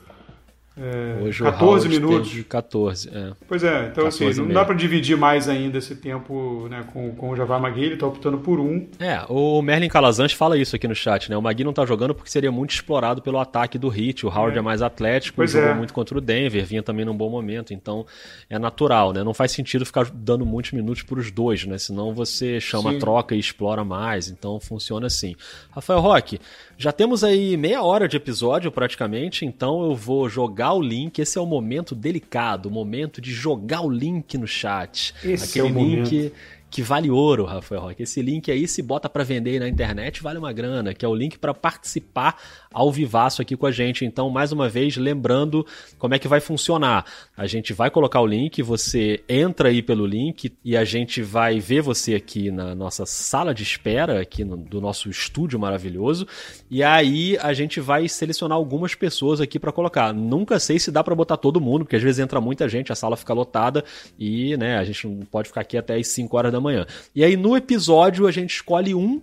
É, 0.82 1.22
Hoje 1.22 1.44
14 1.44 1.88
o 1.88 1.92
minutos. 1.92 2.30
De 2.30 2.44
14, 2.44 3.10
é. 3.10 3.32
Pois 3.48 3.64
é, 3.64 3.90
então 3.92 4.08
assim, 4.08 4.34
não 4.36 4.48
dá 4.48 4.64
para 4.64 4.76
dividir 4.76 5.18
mais 5.18 5.50
ainda 5.50 5.78
esse 5.78 5.96
tempo 5.96 6.68
né, 6.70 6.86
com, 6.94 7.14
com 7.16 7.32
o 7.32 7.36
Javar 7.36 7.60
Magui, 7.60 7.84
ele 7.84 7.98
tá 7.98 8.08
optando 8.08 8.38
por 8.38 8.62
um. 8.62 8.88
É, 8.98 9.22
o 9.28 9.62
Merlin 9.62 9.90
Calazans 9.90 10.32
fala 10.32 10.58
isso 10.58 10.76
aqui 10.76 10.88
no 10.88 10.96
chat, 10.96 11.30
né? 11.30 11.36
O 11.36 11.42
Magui 11.42 11.66
não 11.66 11.74
tá 11.74 11.86
jogando 11.86 12.16
porque 12.16 12.30
seria 12.30 12.52
muito 12.52 12.72
explorado 12.72 13.22
pelo 13.22 13.40
ataque 13.40 13.78
do 13.78 13.90
Hit. 13.90 14.26
O 14.26 14.30
Howard 14.30 14.56
é, 14.56 14.60
é 14.60 14.62
mais 14.62 14.82
atlético, 14.82 15.36
pois 15.36 15.52
jogou 15.52 15.70
é. 15.70 15.74
muito 15.74 15.94
contra 15.94 16.18
o 16.18 16.22
Denver, 16.22 16.66
vinha 16.66 16.82
também 16.82 17.04
num 17.04 17.16
bom 17.16 17.30
momento, 17.30 17.74
então 17.74 18.06
é 18.50 18.58
natural, 18.58 19.12
né? 19.12 19.22
Não 19.22 19.34
faz 19.34 19.52
sentido 19.52 19.86
ficar 19.86 20.10
dando 20.14 20.46
muitos 20.46 20.72
minutos 20.72 21.04
para 21.04 21.20
os 21.20 21.30
dois, 21.30 21.66
né? 21.66 21.78
Senão 21.78 22.14
você 22.14 22.62
chama 22.62 22.92
Sim. 22.92 22.98
a 22.98 23.00
troca 23.00 23.36
e 23.36 23.40
explora 23.40 23.84
mais, 23.84 24.30
então 24.30 24.60
funciona 24.62 25.08
assim. 25.08 25.36
Rafael 25.72 26.00
Roque, 26.00 26.40
já 26.78 26.94
temos 26.94 27.24
aí 27.26 27.58
meia 27.58 27.84
hora 27.84 28.08
de 28.08 28.16
episódio 28.16 28.72
praticamente, 28.72 29.46
então 29.46 29.84
eu 29.84 29.94
vou 29.94 30.30
jogar 30.30 30.69
o 30.74 30.82
link. 30.82 31.20
Esse 31.20 31.38
é 31.38 31.42
o 31.42 31.46
momento 31.46 31.96
delicado, 31.96 32.68
o 32.68 32.72
momento 32.72 33.22
de 33.22 33.32
jogar 33.32 33.82
o 33.82 33.90
link 33.90 34.38
no 34.38 34.48
chat. 34.48 35.14
Esse 35.24 35.60
Aquele 35.60 35.68
é 35.68 35.72
o 35.72 35.86
link 35.86 36.16
momento 36.16 36.59
que 36.70 36.82
vale 36.82 37.10
ouro, 37.10 37.46
Rafael 37.46 37.82
Roque. 37.82 38.04
Esse 38.04 38.22
link 38.22 38.52
aí, 38.52 38.68
se 38.68 38.82
bota 38.82 39.10
para 39.10 39.24
vender 39.24 39.60
na 39.60 39.68
internet, 39.68 40.22
vale 40.22 40.38
uma 40.38 40.54
grana, 40.54 40.94
que 40.94 41.04
é 41.04 41.08
o 41.08 41.16
link 41.16 41.38
para 41.38 41.54
participar 41.54 42.36
ao 42.72 42.92
vivaço 42.92 43.42
aqui 43.42 43.58
com 43.58 43.66
a 43.66 43.72
gente. 43.72 44.06
Então, 44.06 44.30
mais 44.30 44.52
uma 44.52 44.70
vez, 44.70 44.96
lembrando 44.96 45.66
como 45.98 46.14
é 46.14 46.20
que 46.20 46.28
vai 46.28 46.40
funcionar. 46.40 47.06
A 47.36 47.48
gente 47.48 47.74
vai 47.74 47.90
colocar 47.90 48.22
o 48.22 48.28
link, 48.28 48.62
você 48.62 49.24
entra 49.28 49.70
aí 49.70 49.82
pelo 49.82 50.06
link 50.06 50.54
e 50.64 50.78
a 50.78 50.84
gente 50.84 51.22
vai 51.22 51.60
ver 51.60 51.82
você 51.82 52.14
aqui 52.16 52.52
na 52.52 52.76
nossa 52.76 53.06
sala 53.06 53.54
de 53.54 53.64
espera, 53.64 54.22
aqui 54.22 54.44
no, 54.44 54.56
do 54.56 54.80
nosso 54.80 55.10
estúdio 55.10 55.60
maravilhoso. 55.60 56.28
E 56.70 56.84
aí 56.84 57.38
a 57.42 57.54
gente 57.54 57.80
vai 57.80 58.08
selecionar 58.08 58.56
algumas 58.56 58.94
pessoas 58.94 59.42
aqui 59.42 59.58
para 59.58 59.72
colocar. 59.72 60.14
Nunca 60.14 60.60
sei 60.60 60.80
se 60.80 60.92
dá 60.92 61.04
para 61.04 61.16
botar 61.16 61.38
todo 61.38 61.60
mundo, 61.60 61.86
porque 61.86 61.96
às 61.96 62.04
vezes 62.04 62.20
entra 62.20 62.40
muita 62.40 62.70
gente, 62.70 62.92
a 62.92 62.96
sala 62.96 63.18
fica 63.18 63.34
lotada 63.34 63.84
e, 64.20 64.56
né, 64.58 64.78
a 64.78 64.84
gente 64.84 65.08
não 65.08 65.26
pode 65.26 65.48
ficar 65.48 65.62
aqui 65.62 65.78
até 65.78 65.96
as 65.96 66.08
5 66.08 66.38
horas 66.38 66.52
da 66.52 66.59
manhã. 66.62 66.86
E 67.16 67.24
aí 67.24 67.36
no 67.36 67.56
episódio 67.56 68.28
a 68.28 68.32
gente 68.32 68.56
escolhe 68.56 68.94
um 68.94 69.22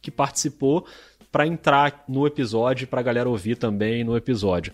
que 0.00 0.10
participou 0.10 0.86
para 1.32 1.46
entrar 1.46 2.04
no 2.08 2.26
episódio 2.26 2.86
para 2.86 3.00
a 3.00 3.02
galera 3.02 3.28
ouvir 3.28 3.56
também 3.56 4.04
no 4.04 4.16
episódio. 4.16 4.72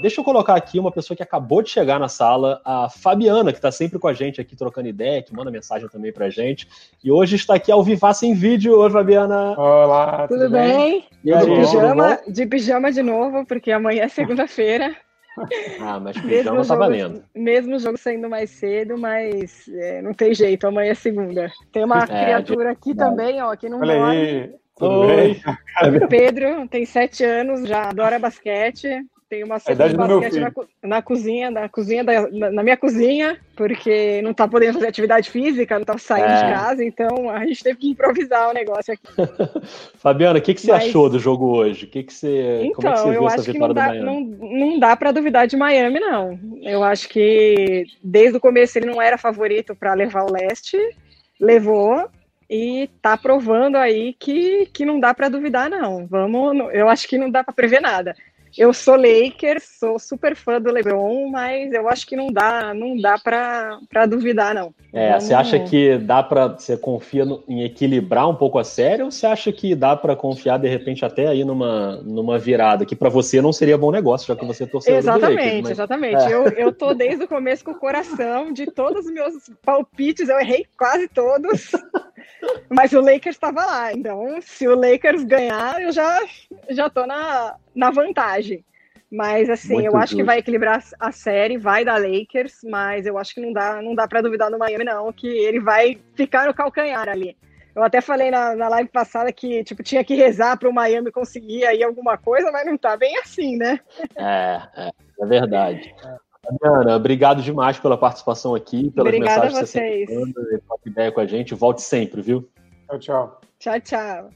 Deixa 0.00 0.20
eu 0.20 0.24
colocar 0.24 0.56
aqui 0.56 0.78
uma 0.78 0.90
pessoa 0.90 1.16
que 1.16 1.22
acabou 1.22 1.62
de 1.62 1.70
chegar 1.70 2.00
na 2.00 2.08
sala, 2.08 2.60
a 2.64 2.88
Fabiana, 2.88 3.52
que 3.52 3.58
está 3.58 3.70
sempre 3.70 3.98
com 3.98 4.08
a 4.08 4.12
gente 4.12 4.40
aqui 4.40 4.56
trocando 4.56 4.88
ideia, 4.88 5.22
que 5.22 5.34
manda 5.34 5.50
mensagem 5.50 5.88
também 5.88 6.12
para 6.12 6.28
gente. 6.28 6.68
E 7.04 7.10
hoje 7.10 7.36
está 7.36 7.54
aqui 7.54 7.70
ao 7.70 7.84
vivar 7.84 8.12
sem 8.14 8.34
vídeo. 8.34 8.78
Oi, 8.78 8.90
Fabiana. 8.90 9.52
Olá, 9.58 10.26
tudo, 10.26 10.40
tudo 10.40 10.50
bem? 10.50 11.04
bem? 11.22 11.38
De, 11.38 11.46
pijama, 11.46 12.18
de 12.26 12.46
pijama 12.46 12.92
de 12.92 13.02
novo, 13.02 13.46
porque 13.46 13.70
amanhã 13.70 14.02
é 14.02 14.08
segunda-feira. 14.08 14.96
Ah, 15.80 15.98
mas 15.98 16.20
pijama 16.20 16.58
mesmo 16.58 16.68
tá 16.68 16.76
valendo. 16.76 17.24
Mesmo 17.34 17.76
o 17.76 17.78
jogo 17.78 17.96
saindo 17.96 18.28
mais 18.28 18.50
cedo, 18.50 18.98
mas 18.98 19.66
é, 19.68 20.02
não 20.02 20.12
tem 20.12 20.34
jeito, 20.34 20.66
amanhã 20.66 20.92
é 20.92 20.94
segunda. 20.94 21.50
Tem 21.72 21.84
uma 21.84 22.04
é, 22.04 22.06
criatura 22.06 22.72
aqui 22.72 22.94
também, 22.94 23.42
ó, 23.42 23.54
que 23.56 23.68
não 23.68 23.80
Olha 23.80 23.94
dorme. 23.94 24.16
Aí. 24.16 24.54
Tudo 24.76 25.00
Oi. 25.00 25.06
bem? 25.06 25.40
Pedro 26.08 26.66
tem 26.68 26.84
sete 26.84 27.24
anos, 27.24 27.68
já 27.68 27.90
adora 27.90 28.18
basquete. 28.18 28.88
Tem 29.32 29.42
uma 29.42 29.58
cesta 29.58 29.88
de 29.88 29.96
basquete 29.96 30.40
na, 30.40 30.52
na, 30.82 31.00
cozinha, 31.00 31.50
na 31.50 31.66
cozinha 31.66 32.04
da, 32.04 32.30
na, 32.30 32.50
na, 32.50 32.62
minha 32.62 32.76
cozinha, 32.76 33.40
porque 33.56 34.20
não 34.20 34.34
tá 34.34 34.46
podendo 34.46 34.74
fazer 34.74 34.88
atividade 34.88 35.30
física, 35.30 35.78
não 35.78 35.86
tá 35.86 35.96
saindo 35.96 36.28
é. 36.28 36.34
de 36.34 36.52
casa, 36.52 36.84
então 36.84 37.30
a 37.30 37.42
gente 37.46 37.64
teve 37.64 37.78
que 37.78 37.88
improvisar 37.88 38.50
o 38.50 38.52
negócio 38.52 38.92
aqui. 38.92 39.08
Fabiana, 39.96 40.38
o 40.38 40.42
que, 40.42 40.52
que 40.52 40.60
você 40.60 40.70
Mas... 40.70 40.84
achou 40.84 41.08
do 41.08 41.18
jogo 41.18 41.46
hoje? 41.46 41.86
O 41.86 41.88
que, 41.88 42.02
que 42.02 42.12
você. 42.12 42.60
Então, 42.62 42.74
como 42.74 42.88
é 42.88 42.92
que 42.92 42.98
você 42.98 43.08
então, 43.08 43.14
eu 43.14 43.26
acho 43.26 43.52
que 43.52 43.58
não 43.58 43.72
dá, 43.72 43.94
não, 43.94 44.20
não 44.20 44.78
dá 44.78 44.94
para 44.94 45.12
duvidar 45.12 45.46
de 45.46 45.56
Miami, 45.56 45.98
não. 45.98 46.38
Eu 46.60 46.84
acho 46.84 47.08
que 47.08 47.86
desde 48.04 48.36
o 48.36 48.40
começo 48.40 48.78
ele 48.78 48.90
não 48.90 49.00
era 49.00 49.16
favorito 49.16 49.74
para 49.74 49.94
levar 49.94 50.24
o 50.24 50.30
leste, 50.30 50.76
levou, 51.40 52.06
e 52.50 52.90
tá 53.00 53.16
provando 53.16 53.76
aí 53.76 54.12
que, 54.12 54.66
que 54.66 54.84
não 54.84 55.00
dá 55.00 55.14
para 55.14 55.30
duvidar, 55.30 55.70
não. 55.70 56.06
Vamos, 56.06 56.68
eu 56.74 56.86
acho 56.86 57.08
que 57.08 57.16
não 57.16 57.30
dá 57.30 57.42
para 57.42 57.54
prever 57.54 57.80
nada. 57.80 58.14
Eu 58.56 58.72
sou 58.72 58.96
Lakers, 58.96 59.64
sou 59.78 59.98
super 59.98 60.36
fã 60.36 60.60
do 60.60 60.70
LeBron, 60.70 61.28
mas 61.30 61.72
eu 61.72 61.88
acho 61.88 62.06
que 62.06 62.14
não 62.14 62.32
dá, 62.32 62.74
não 62.74 62.96
dá 63.00 63.18
para 63.18 64.06
duvidar 64.08 64.54
não. 64.54 64.74
É, 64.92 65.08
Vamos... 65.08 65.24
você 65.24 65.34
acha 65.34 65.58
que 65.60 65.96
dá 65.98 66.22
para 66.22 66.48
você 66.48 66.76
confia 66.76 67.24
no, 67.24 67.42
em 67.48 67.64
equilibrar 67.64 68.28
um 68.28 68.34
pouco 68.34 68.58
a 68.58 68.64
série 68.64 69.02
ou 69.02 69.10
você 69.10 69.26
acha 69.26 69.50
que 69.50 69.74
dá 69.74 69.96
para 69.96 70.14
confiar 70.14 70.58
de 70.58 70.68
repente 70.68 71.04
até 71.04 71.28
aí 71.28 71.44
numa, 71.44 71.96
numa 72.02 72.38
virada 72.38 72.84
que 72.84 72.94
para 72.94 73.08
você 73.08 73.40
não 73.40 73.52
seria 73.52 73.78
bom 73.78 73.90
negócio, 73.90 74.26
já 74.26 74.36
que 74.36 74.44
você 74.44 74.66
torceu 74.66 74.96
Exatamente, 74.96 75.44
Lakers, 75.44 75.62
mas... 75.62 75.70
exatamente. 75.70 76.22
É. 76.24 76.32
Eu, 76.32 76.48
eu 76.48 76.72
tô 76.72 76.92
desde 76.92 77.24
o 77.24 77.28
começo 77.28 77.64
com 77.64 77.70
o 77.70 77.78
coração 77.78 78.52
de 78.52 78.66
todos 78.66 79.06
os 79.06 79.12
meus 79.12 79.50
palpites, 79.64 80.28
eu 80.28 80.38
errei 80.38 80.66
quase 80.76 81.08
todos. 81.08 81.72
Mas 82.68 82.92
o 82.92 83.00
Lakers 83.00 83.36
estava 83.36 83.64
lá, 83.64 83.92
então 83.92 84.40
se 84.40 84.66
o 84.66 84.74
Lakers 84.74 85.24
ganhar, 85.24 85.80
eu 85.80 85.92
já 85.92 86.20
já 86.70 86.90
tô 86.90 87.06
na, 87.06 87.56
na 87.74 87.90
vantagem. 87.90 88.64
Mas 89.10 89.50
assim, 89.50 89.74
Muito 89.74 89.86
eu 89.88 89.96
acho 89.96 90.12
justo. 90.12 90.16
que 90.16 90.22
vai 90.22 90.38
equilibrar 90.38 90.82
a 90.98 91.12
série, 91.12 91.58
vai 91.58 91.84
dar 91.84 92.00
Lakers, 92.00 92.60
mas 92.64 93.04
eu 93.04 93.18
acho 93.18 93.34
que 93.34 93.42
não 93.42 93.52
dá, 93.52 93.82
não 93.82 93.94
dá 93.94 94.08
para 94.08 94.22
duvidar 94.22 94.50
no 94.50 94.58
Miami 94.58 94.84
não, 94.84 95.12
que 95.12 95.28
ele 95.28 95.60
vai 95.60 96.00
ficar 96.14 96.46
no 96.46 96.54
calcanhar 96.54 97.06
ali. 97.06 97.36
Eu 97.74 97.82
até 97.82 98.00
falei 98.00 98.30
na, 98.30 98.54
na 98.54 98.68
live 98.68 98.88
passada 98.88 99.30
que 99.30 99.62
tipo 99.64 99.82
tinha 99.82 100.02
que 100.02 100.14
rezar 100.14 100.56
para 100.56 100.68
o 100.68 100.72
Miami 100.72 101.10
conseguir 101.10 101.64
aí 101.66 101.82
alguma 101.82 102.16
coisa, 102.16 102.50
mas 102.50 102.64
não 102.66 102.78
tá 102.78 102.96
bem 102.96 103.18
assim, 103.18 103.56
né? 103.56 103.80
É, 104.16 104.62
é, 104.76 104.90
é 105.20 105.26
verdade. 105.26 105.94
Adriana, 106.46 106.96
obrigado 106.96 107.40
demais 107.40 107.78
pela 107.78 107.96
participação 107.96 108.54
aqui, 108.54 108.90
pelas 108.90 109.14
Obrigada 109.14 109.44
mensagens 109.44 109.70
que 109.70 109.78
você 109.78 110.06
manda, 110.14 110.62
ideia 110.84 111.12
com 111.12 111.20
a 111.20 111.26
gente. 111.26 111.54
Volte 111.54 111.82
sempre, 111.82 112.20
viu? 112.20 112.48
Tchau, 112.88 112.98
tchau. 112.98 113.40
Tchau, 113.58 113.80
tchau. 113.80 114.28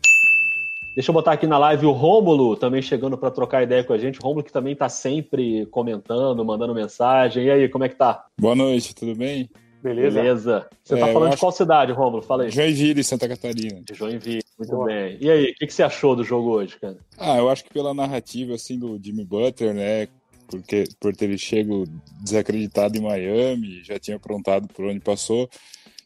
Deixa 0.94 1.10
eu 1.10 1.12
botar 1.12 1.32
aqui 1.32 1.46
na 1.46 1.58
live 1.58 1.84
o 1.84 1.92
Rômulo 1.92 2.56
também 2.56 2.80
chegando 2.80 3.18
para 3.18 3.30
trocar 3.30 3.62
ideia 3.62 3.84
com 3.84 3.92
a 3.92 3.98
gente. 3.98 4.18
Rômulo 4.18 4.42
que 4.42 4.52
também 4.52 4.72
está 4.72 4.88
sempre 4.88 5.66
comentando, 5.66 6.42
mandando 6.44 6.74
mensagem. 6.74 7.44
E 7.44 7.50
aí, 7.50 7.68
como 7.68 7.84
é 7.84 7.88
que 7.88 7.96
tá? 7.96 8.24
Boa 8.40 8.54
noite, 8.54 8.94
tudo 8.94 9.14
bem? 9.14 9.50
Beleza? 9.82 10.16
Beleza. 10.16 10.66
Você 10.82 10.94
é, 10.94 10.98
tá 10.98 11.12
falando 11.12 11.32
de 11.32 11.36
qual 11.36 11.52
cidade, 11.52 11.92
Rômulo? 11.92 12.22
Fala 12.22 12.44
aí. 12.44 12.50
Joinville, 12.50 13.04
Santa 13.04 13.28
Catarina. 13.28 13.82
De 13.82 13.94
Joinville, 13.94 14.42
muito 14.58 14.70
Boa. 14.70 14.86
bem. 14.86 15.18
E 15.20 15.30
aí, 15.30 15.50
o 15.50 15.54
que, 15.54 15.66
que 15.66 15.74
você 15.74 15.82
achou 15.82 16.16
do 16.16 16.24
jogo 16.24 16.50
hoje, 16.50 16.78
cara? 16.80 16.96
Ah, 17.18 17.36
eu 17.36 17.50
acho 17.50 17.64
que 17.64 17.74
pela 17.74 17.92
narrativa, 17.92 18.54
assim, 18.54 18.78
do 18.78 18.98
Jimmy 19.02 19.24
Butler, 19.24 19.74
né, 19.74 20.08
porque, 20.48 20.85
por 21.00 21.14
ter 21.14 21.37
chego 21.38 21.85
desacreditado 22.22 22.96
em 22.96 23.02
Miami, 23.02 23.82
já 23.85 23.98
tinha 23.98 24.16
aprontado 24.16 24.68
por 24.68 24.87
onde 24.87 25.00
passou, 25.00 25.48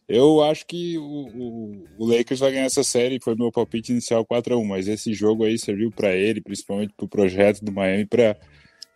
eu 0.09 0.43
acho 0.43 0.67
que 0.67 0.99
o, 0.99 1.03
o, 1.03 1.85
o, 1.99 2.05
Lakers 2.05 2.41
vai 2.41 2.51
ganhar 2.51 2.65
essa 2.65 2.83
série, 2.83 3.21
foi 3.23 3.37
meu 3.37 3.53
palpite 3.53 3.93
inicial 3.93 4.27
4 4.27 4.55
a 4.55 4.59
1 4.59 4.65
mas 4.65 4.89
esse 4.89 5.15
jogo 5.15 5.45
aí 5.45 5.57
serviu 5.57 5.93
para 5.93 6.13
ele, 6.13 6.41
principalmente 6.41 6.93
para 6.97 7.05
o 7.05 7.09
projeto 7.09 7.65
do 7.65 7.71
Miami, 7.71 8.05
para 8.07 8.37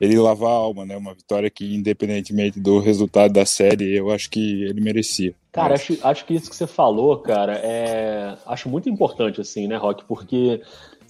ele 0.00 0.18
lavar 0.18 0.50
a 0.50 0.54
alma, 0.54 0.84
né? 0.84 0.96
Uma 0.96 1.14
vitória 1.14 1.48
que, 1.48 1.72
independentemente 1.72 2.58
do 2.58 2.80
resultado 2.80 3.32
da 3.32 3.46
série, 3.46 3.96
eu 3.96 4.10
acho 4.10 4.28
que 4.28 4.64
ele 4.64 4.80
merecia. 4.80 5.34
Cara, 5.52 5.74
acho, 5.74 5.96
acho 6.02 6.26
que 6.26 6.34
isso 6.34 6.50
que 6.50 6.56
você 6.56 6.66
falou, 6.66 7.16
cara, 7.18 7.54
é... 7.62 8.36
acho 8.46 8.68
muito 8.68 8.88
importante, 8.88 9.40
assim, 9.40 9.68
né, 9.68 9.76
Rock? 9.76 10.04
Porque 10.04 10.60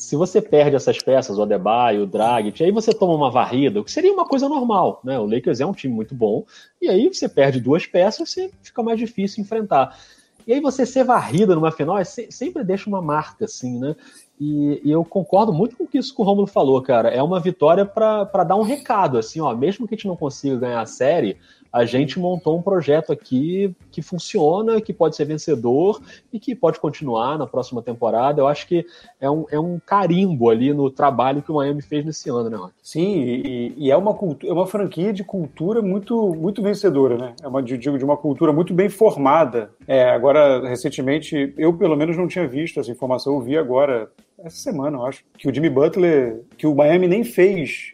se 0.05 0.17
você 0.17 0.41
perde 0.41 0.77
essas 0.77 0.99
peças, 0.99 1.39
o 1.39 1.43
Adebayo, 1.43 2.03
o 2.03 2.07
Dragic, 2.07 2.63
aí 2.63 2.71
você 2.71 2.93
toma 2.93 3.15
uma 3.15 3.31
varrida, 3.31 3.81
o 3.81 3.85
que 3.85 3.91
seria 3.91 4.13
uma 4.13 4.27
coisa 4.27 4.49
normal, 4.49 5.01
né? 5.03 5.19
O 5.19 5.25
Lakers 5.25 5.61
é 5.61 5.67
um 5.67 5.73
time 5.73 5.95
muito 5.95 6.15
bom, 6.15 6.45
e 6.81 6.89
aí 6.89 7.09
você 7.09 7.29
perde 7.29 7.61
duas 7.61 7.87
peças, 7.87 8.31
você 8.31 8.51
fica 8.63 8.83
mais 8.83 8.99
difícil 8.99 9.43
enfrentar. 9.43 9.99
E 10.47 10.53
aí 10.53 10.61
você 10.61 10.85
ser 10.85 11.05
varrida 11.05 11.55
numa 11.55 11.73
final 11.73 11.99
é 11.99 12.05
sempre 12.05 12.63
deixa 12.63 12.89
uma 12.89 13.01
marca, 13.01 13.47
assim, 13.47 13.79
né? 13.79 13.97
E, 14.39 14.81
e, 14.85 14.91
eu 14.91 15.03
concordo 15.05 15.53
muito 15.53 15.75
com 15.77 15.87
isso 15.95 16.15
que 16.15 16.21
o 16.21 16.25
Romulo 16.25 16.47
falou, 16.47 16.83
cara. 16.83 17.09
É 17.09 17.23
uma 17.23 17.41
vitória 17.41 17.87
para 17.87 18.45
dar 18.45 18.57
um 18.57 18.63
recado, 18.63 19.17
assim, 19.17 19.41
ó. 19.41 19.55
Mesmo 19.55 19.89
que 19.89 19.95
a 19.95 19.97
gente 19.97 20.07
não 20.07 20.17
consiga 20.17 20.57
ganhar 20.57 20.83
a 20.83 20.87
série, 20.87 21.39
a 21.75 21.85
gente 21.85 22.21
montou 22.21 22.57
um 22.57 22.63
projeto 22.63 23.13
aqui 23.13 23.75
que 23.91 24.01
funciona, 24.01 24.81
que 24.81 24.93
pode 24.93 25.17
ser 25.17 25.25
vencedor 25.25 26.01
e 26.33 26.39
que 26.39 26.55
pode 26.55 26.79
continuar 26.79 27.37
na 27.37 27.49
próxima 27.49 27.83
temporada. 27.83 28.41
Eu 28.41 28.47
acho 28.47 28.69
que 28.69 28.87
é 29.21 29.29
um, 29.29 29.45
é 29.51 29.59
um 29.59 29.81
carimbo 29.85 30.51
ali 30.51 30.73
no 30.73 30.89
trabalho 30.89 31.43
que 31.43 31.51
o 31.51 31.57
Miami 31.57 31.83
fez 31.83 32.05
nesse 32.05 32.31
ano, 32.31 32.49
né, 32.49 32.57
Rock? 32.57 32.75
Sim, 32.81 33.23
e, 33.25 33.75
e 33.77 33.91
é, 33.91 33.97
uma, 33.97 34.17
é 34.45 34.53
uma 34.53 34.69
franquia 34.69 35.13
de 35.13 35.25
cultura 35.25 35.83
muito, 35.83 36.33
muito 36.37 36.63
vencedora, 36.63 37.19
né? 37.19 37.35
É 37.43 37.49
uma, 37.49 37.61
digo, 37.61 37.99
de 37.99 38.05
uma 38.05 38.17
cultura 38.17 38.53
muito 38.53 38.73
bem 38.73 38.89
formada. 38.89 39.73
É, 39.89 40.11
agora, 40.11 40.69
recentemente, 40.69 41.53
eu 41.59 41.73
pelo 41.73 41.97
menos 41.97 42.17
não 42.17 42.29
tinha 42.29 42.47
visto 42.47 42.79
essa 42.79 42.93
informação, 42.93 43.35
eu 43.35 43.41
vi 43.41 43.59
agora, 43.59 44.09
essa 44.39 44.59
semana, 44.59 44.99
eu 44.99 45.07
acho, 45.07 45.25
que 45.37 45.49
o 45.49 45.53
Jimmy 45.53 45.71
Butler, 45.71 46.41
que 46.57 46.69
o 46.69 46.75
Miami 46.77 47.09
nem 47.09 47.25
fez 47.25 47.94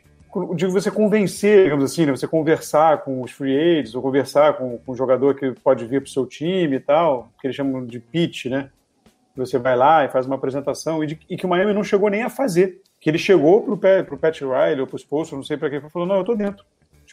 de 0.54 0.66
você 0.66 0.90
convencer, 0.90 1.64
digamos 1.64 1.84
assim, 1.84 2.06
né? 2.06 2.12
você 2.12 2.26
conversar 2.26 3.02
com 3.02 3.22
os 3.22 3.32
free 3.32 3.56
agents, 3.56 3.94
ou 3.94 4.02
conversar 4.02 4.54
com, 4.54 4.78
com 4.78 4.92
um 4.92 4.94
jogador 4.94 5.34
que 5.34 5.52
pode 5.52 5.84
vir 5.86 6.00
para 6.00 6.08
o 6.08 6.12
seu 6.12 6.26
time 6.26 6.76
e 6.76 6.80
tal, 6.80 7.30
que 7.40 7.46
eles 7.46 7.56
chamam 7.56 7.84
de 7.84 7.98
pitch, 7.98 8.46
né? 8.46 8.70
Você 9.36 9.58
vai 9.58 9.76
lá 9.76 10.04
e 10.04 10.08
faz 10.08 10.26
uma 10.26 10.36
apresentação, 10.36 11.02
e, 11.02 11.06
de, 11.06 11.20
e 11.28 11.36
que 11.36 11.46
o 11.46 11.48
Miami 11.48 11.72
não 11.72 11.84
chegou 11.84 12.10
nem 12.10 12.22
a 12.22 12.28
fazer. 12.28 12.80
Que 13.00 13.08
ele 13.08 13.18
chegou 13.18 13.62
para 13.62 14.14
o 14.14 14.18
Pat 14.18 14.40
Riley 14.40 14.80
ou 14.80 14.86
para 14.86 14.96
o 14.96 14.98
Spolstra, 14.98 15.36
não 15.36 15.44
sei 15.44 15.56
para 15.56 15.70
quem, 15.70 15.80
falou: 15.88 16.06
não, 16.06 16.16
eu 16.16 16.20
estou 16.20 16.36
dentro. 16.36 16.64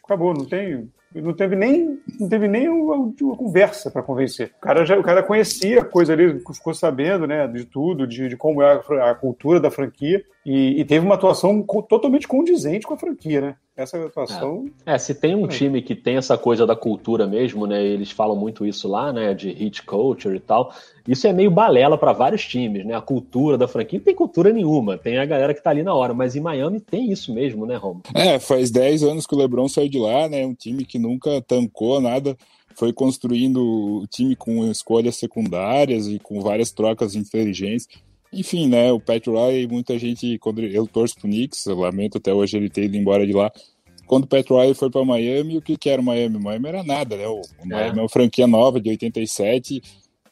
Acabou, 0.03 0.33
não 0.33 0.45
tem, 0.45 0.89
não 1.13 1.33
teve 1.33 1.55
nem, 1.55 1.99
não 2.19 2.29
teve 2.29 2.47
nem 2.47 2.69
uma, 2.69 2.95
uma 2.95 3.35
conversa 3.35 3.89
para 3.89 4.03
convencer. 4.03 4.51
O 4.57 4.61
cara, 4.61 4.85
já, 4.85 4.97
o 4.97 5.03
cara 5.03 5.23
conhecia 5.23 5.81
a 5.81 5.85
coisa 5.85 6.13
ali, 6.13 6.39
ficou 6.53 6.73
sabendo 6.73 7.25
né, 7.25 7.47
de 7.47 7.65
tudo, 7.65 8.05
de, 8.05 8.27
de 8.29 8.37
como 8.37 8.61
é 8.61 8.73
a, 8.73 9.11
a 9.11 9.15
cultura 9.15 9.59
da 9.59 9.71
franquia, 9.71 10.23
e, 10.45 10.79
e, 10.79 10.85
teve 10.85 11.05
uma 11.05 11.15
atuação 11.15 11.61
totalmente 11.61 12.25
condizente 12.25 12.87
com 12.87 12.93
a 12.93 12.97
franquia, 12.97 13.41
né? 13.41 13.55
Essa 13.75 13.97
atuação. 13.97 14.65
É, 14.85 14.93
é 14.93 14.97
se 14.97 15.13
tem 15.13 15.35
um 15.35 15.43
é. 15.43 15.49
time 15.49 15.81
que 15.81 15.93
tem 15.93 16.15
essa 16.15 16.37
coisa 16.37 16.65
da 16.65 16.73
cultura 16.73 17.27
mesmo, 17.27 17.67
né? 17.67 17.83
Eles 17.83 18.11
falam 18.11 18.33
muito 18.33 18.65
isso 18.65 18.87
lá, 18.87 19.11
né? 19.11 19.33
De 19.33 19.51
hit 19.51 19.83
culture 19.83 20.37
e 20.37 20.39
tal. 20.39 20.73
Isso 21.05 21.27
é 21.27 21.33
meio 21.33 21.51
balela 21.51 21.97
para 21.97 22.13
vários 22.13 22.45
times, 22.45 22.85
né? 22.85 22.95
A 22.95 23.01
cultura 23.01 23.57
da 23.57 23.67
franquia 23.67 23.99
não 23.99 24.05
tem 24.05 24.15
cultura 24.15 24.53
nenhuma. 24.53 24.97
Tem 24.97 25.17
a 25.17 25.25
galera 25.25 25.53
que 25.53 25.61
tá 25.61 25.69
ali 25.69 25.83
na 25.83 25.93
hora, 25.93 26.13
mas 26.13 26.33
em 26.33 26.39
Miami 26.39 26.79
tem 26.79 27.11
isso 27.11 27.33
mesmo, 27.33 27.65
né, 27.65 27.75
Romo? 27.75 28.01
É, 28.15 28.39
faz 28.39 28.71
10 28.71 29.03
anos 29.03 29.27
que 29.27 29.35
o 29.35 29.37
LeBron 29.37 29.67
saiu 29.67 29.89
de 29.89 29.99
lá, 29.99 30.29
né? 30.29 30.45
Um 30.45 30.53
time 30.53 30.85
que 30.85 30.96
nunca 30.97 31.41
tancou 31.41 32.01
nada 32.01 32.37
foi 32.75 32.93
construindo 32.93 34.01
o 34.01 34.07
time 34.07 34.35
com 34.35 34.69
escolhas 34.69 35.15
secundárias 35.15 36.07
e 36.07 36.19
com 36.19 36.39
várias 36.41 36.71
trocas 36.71 37.15
inteligentes. 37.15 37.87
Enfim, 38.31 38.67
né, 38.67 38.91
o 38.91 38.99
Pat 38.99 39.25
Riley, 39.25 39.67
muita 39.67 39.97
gente, 39.97 40.37
quando 40.37 40.61
eu 40.61 40.85
torço 40.85 41.15
pro 41.15 41.27
Knicks, 41.27 41.65
eu 41.65 41.79
lamento 41.79 42.19
até 42.19 42.31
hoje 42.31 42.55
ele 42.55 42.69
ter 42.69 42.83
ido 42.83 42.95
embora 42.95 43.25
de 43.25 43.33
lá. 43.33 43.51
Quando 44.05 44.25
o 44.25 44.27
Pat 44.27 44.47
Riley 44.47 44.75
foi 44.75 44.91
para 44.91 45.03
Miami, 45.03 45.57
o 45.57 45.61
que, 45.61 45.75
que 45.75 45.89
era 45.89 46.01
o 46.01 46.05
Miami? 46.05 46.37
Miami 46.37 46.67
era 46.67 46.83
nada, 46.83 47.17
né? 47.17 47.27
O, 47.27 47.41
o 47.41 47.67
Miami 47.67 47.97
é. 47.97 47.99
é 47.99 48.03
uma 48.03 48.09
franquia 48.09 48.45
nova 48.45 48.79
de 48.79 48.89
87 48.89 49.81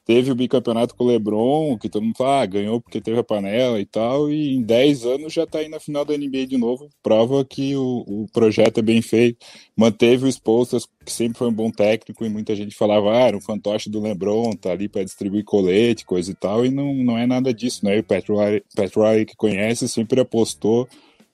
teve 0.05 0.31
o 0.31 0.35
bicampeonato 0.35 0.95
com 0.95 1.03
o 1.03 1.07
LeBron, 1.07 1.77
que 1.79 1.89
todo 1.89 2.03
mundo 2.03 2.15
fala, 2.15 2.43
ah, 2.43 2.45
ganhou 2.45 2.79
porque 2.79 3.01
teve 3.01 3.19
a 3.19 3.23
panela 3.23 3.79
e 3.79 3.85
tal, 3.85 4.29
e 4.29 4.55
em 4.55 4.61
10 4.61 5.05
anos 5.05 5.33
já 5.33 5.47
tá 5.47 5.57
aí 5.57 5.67
na 5.67 5.79
final 5.79 6.05
da 6.05 6.15
NBA 6.15 6.45
de 6.45 6.57
novo. 6.57 6.87
Prova 7.01 7.43
que 7.43 7.75
o, 7.75 8.03
o 8.07 8.25
projeto 8.31 8.77
é 8.77 8.83
bem 8.83 9.01
feito. 9.01 9.43
Manteve 9.75 10.25
o 10.25 10.31
Spolstras, 10.31 10.87
que 11.03 11.11
sempre 11.11 11.39
foi 11.39 11.47
um 11.47 11.53
bom 11.53 11.71
técnico, 11.71 12.23
e 12.23 12.29
muita 12.29 12.55
gente 12.55 12.75
falava, 12.75 13.11
ah, 13.13 13.27
era 13.27 13.35
um 13.35 13.41
fantoche 13.41 13.89
do 13.89 13.99
LeBron, 13.99 14.51
tá 14.53 14.71
ali 14.71 14.87
para 14.87 15.03
distribuir 15.03 15.43
colete, 15.43 16.05
coisa 16.05 16.31
e 16.31 16.35
tal, 16.35 16.63
e 16.63 16.69
não, 16.69 16.93
não 16.93 17.17
é 17.17 17.25
nada 17.25 17.51
disso, 17.51 17.83
né? 17.83 17.97
O 17.99 18.03
Pat 18.03 18.29
Riley, 18.29 18.63
Pat 18.75 18.95
Riley 18.95 19.25
que 19.25 19.35
conhece 19.35 19.89
sempre 19.89 20.21
apostou, 20.21 20.87